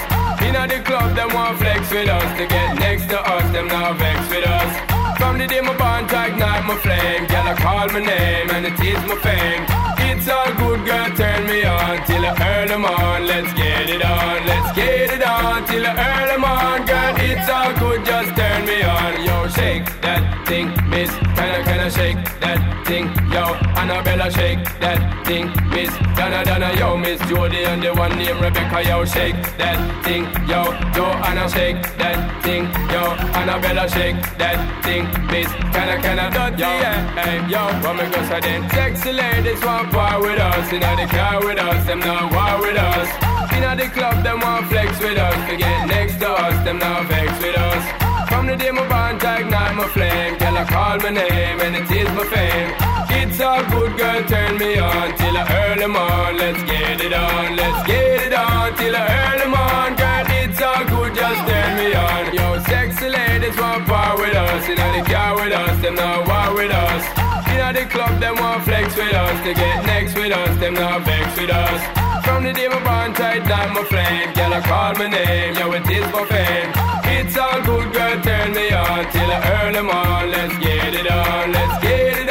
In 0.47 0.53
the 0.55 0.79
club, 0.87 1.13
them 1.13 1.27
want 1.33 1.57
flex 1.57 1.91
with 1.91 2.07
us. 2.07 2.37
To 2.39 2.47
get 2.47 2.79
next 2.79 3.09
to 3.09 3.19
us, 3.19 3.51
them 3.51 3.67
now 3.67 3.91
vex 3.91 4.29
with 4.29 4.47
us. 4.47 4.71
From 5.19 5.39
the 5.39 5.47
day 5.47 5.59
my 5.59 5.75
bond 5.75 6.07
to 6.07 6.25
ignite 6.27 6.63
my 6.63 6.77
flame, 6.77 7.27
girl, 7.27 7.47
I 7.51 7.55
call 7.59 7.87
my 7.89 7.99
name 7.99 8.49
and 8.55 8.65
it 8.65 8.79
is 8.79 9.03
my 9.03 9.17
fame. 9.27 9.63
It's 10.07 10.29
all 10.29 10.53
good, 10.55 10.85
girl, 10.85 11.09
turn 11.19 11.43
me 11.45 11.65
on 11.65 11.99
till 12.07 12.23
I 12.23 12.31
early 12.55 12.77
morn. 12.79 13.27
Let's 13.27 13.51
get 13.53 13.89
it 13.89 14.05
on, 14.05 14.47
let's 14.47 14.71
get 14.71 15.11
it 15.11 15.23
on 15.27 15.67
till 15.67 15.85
I 15.85 15.91
early 16.15 16.39
morn, 16.39 16.85
girl. 16.87 17.13
It's 17.27 17.49
all 17.49 17.73
good, 17.75 18.05
just 18.05 18.37
turn 18.39 18.65
me 18.65 18.83
on. 18.83 19.25
Yo, 19.25 19.40
shake 19.71 20.01
that 20.01 20.23
thing, 20.47 20.67
miss. 20.89 21.09
Can 21.35 21.49
I, 21.57 21.63
kinda 21.63 21.89
shake 21.91 22.21
that 22.43 22.59
thing, 22.87 23.05
yo. 23.31 23.43
Annabella, 23.79 24.27
shake 24.31 24.63
that 24.83 24.99
thing, 25.25 25.45
miss. 25.71 25.91
Donna, 26.17 26.43
Donna, 26.43 26.69
yo, 26.79 26.97
miss 26.97 27.19
Jody 27.29 27.63
and 27.63 27.81
the 27.81 27.93
one 27.93 28.17
named 28.17 28.41
Rebecca, 28.41 28.79
yo, 28.83 29.05
shake 29.05 29.39
that 29.61 29.79
thing, 30.03 30.23
yo. 30.51 30.61
Joanna, 30.95 31.47
shake 31.55 31.81
that 32.01 32.19
thing, 32.43 32.63
yo. 32.93 33.03
Annabella, 33.39 33.87
shake 33.95 34.19
that 34.41 34.59
thing, 34.83 35.03
miss. 35.31 35.49
Kinda, 35.73 35.95
kinda, 36.03 36.27
dirty, 36.35 36.63
yeah. 36.83 36.97
Hey, 37.19 37.37
yo, 37.53 37.63
what 37.83 37.95
me 37.95 38.03
go 38.11 38.19
say 38.27 38.41
then? 38.41 38.69
Sexy 38.71 39.11
ladies 39.13 39.61
want 39.63 39.93
war 39.93 40.19
with 40.19 40.39
us, 40.39 40.67
in 40.73 40.81
the 40.81 41.07
car 41.15 41.39
with 41.39 41.59
us, 41.59 41.85
them 41.87 41.99
now 41.99 42.27
war 42.35 42.59
with 42.59 42.77
us. 42.77 43.09
In 43.55 43.77
the 43.77 43.87
club, 43.95 44.23
them 44.23 44.41
want 44.41 44.67
flex 44.67 44.99
with 44.99 45.17
us. 45.17 45.37
Get 45.57 45.87
next 45.87 46.19
to 46.19 46.29
us, 46.29 46.55
them 46.65 46.79
now 46.79 47.03
vex 47.03 47.31
with 47.41 47.57
us. 47.57 48.10
From 48.31 48.47
the 48.47 48.55
day 48.55 48.71
my 48.71 48.87
to 49.19 49.41
ignite 49.41 49.75
my 49.75 49.87
flame, 49.89 50.37
girl, 50.39 50.57
I 50.57 50.63
call 50.63 50.97
my 51.03 51.09
name 51.09 51.59
and 51.59 51.75
it 51.75 51.91
is 51.91 52.09
my 52.15 52.23
fame. 52.31 52.71
It's 53.19 53.41
all 53.41 53.61
good, 53.69 53.91
girl, 53.99 54.23
turn 54.23 54.57
me 54.57 54.79
on 54.79 55.07
till 55.19 55.35
I 55.35 55.43
early 55.67 55.87
morn. 55.87 56.37
Let's 56.39 56.63
get 56.63 57.01
it 57.01 57.11
on, 57.11 57.57
let's 57.57 57.85
get 57.85 58.23
it 58.27 58.33
on 58.33 58.73
till 58.77 58.95
I 58.95 59.03
early 59.27 59.49
morn, 59.51 59.91
girl. 59.99 60.25
It's 60.41 60.61
all 60.61 60.83
good, 60.93 61.11
just 61.13 61.41
turn 61.43 61.71
me 61.75 61.93
on. 61.93 62.23
Yo, 62.33 62.47
sexy 62.71 63.09
ladies 63.09 63.57
want 63.59 63.85
power 63.85 64.15
with 64.17 64.33
us, 64.33 64.63
in 64.69 64.79
the 64.79 65.03
car 65.11 65.35
with 65.35 65.51
us, 65.51 65.81
them 65.81 65.95
now 65.95 66.23
war 66.23 66.55
with 66.55 66.71
us. 66.71 67.03
You 67.51 67.57
know 67.59 67.73
the 67.73 67.85
club, 67.91 68.21
them 68.21 68.35
want 68.39 68.63
flex 68.63 68.95
with 68.95 69.13
us, 69.13 69.37
to 69.43 69.53
get 69.53 69.85
next 69.85 70.15
with 70.15 70.31
us, 70.31 70.57
them 70.57 70.75
now 70.75 70.99
vex 70.99 71.37
with 71.37 71.51
us 71.51 72.10
from 72.31 72.43
the 72.43 72.53
day 72.53 72.67
my 72.67 72.81
bond 72.83 73.15
tight 73.15 73.43
down 73.47 73.73
my 73.73 73.83
flame. 73.91 74.33
Girl, 74.33 74.53
I 74.53 74.61
call 74.61 74.93
my 74.95 75.07
name, 75.07 75.55
yo, 75.59 75.71
it 75.73 75.89
is 75.97 76.05
for 76.13 76.25
fame. 76.27 76.71
It's 77.15 77.37
all 77.37 77.59
good, 77.67 77.87
girl, 77.93 78.21
turn 78.21 78.53
me 78.53 78.71
on 78.71 79.03
till 79.11 79.31
I 79.37 79.39
earn 79.55 79.73
them. 79.73 79.87
Let's 80.35 80.57
get 80.65 80.93
it 80.99 81.11
on, 81.11 81.51
let's 81.51 81.83
get 81.83 82.17
it 82.19 82.29
on. 82.29 82.30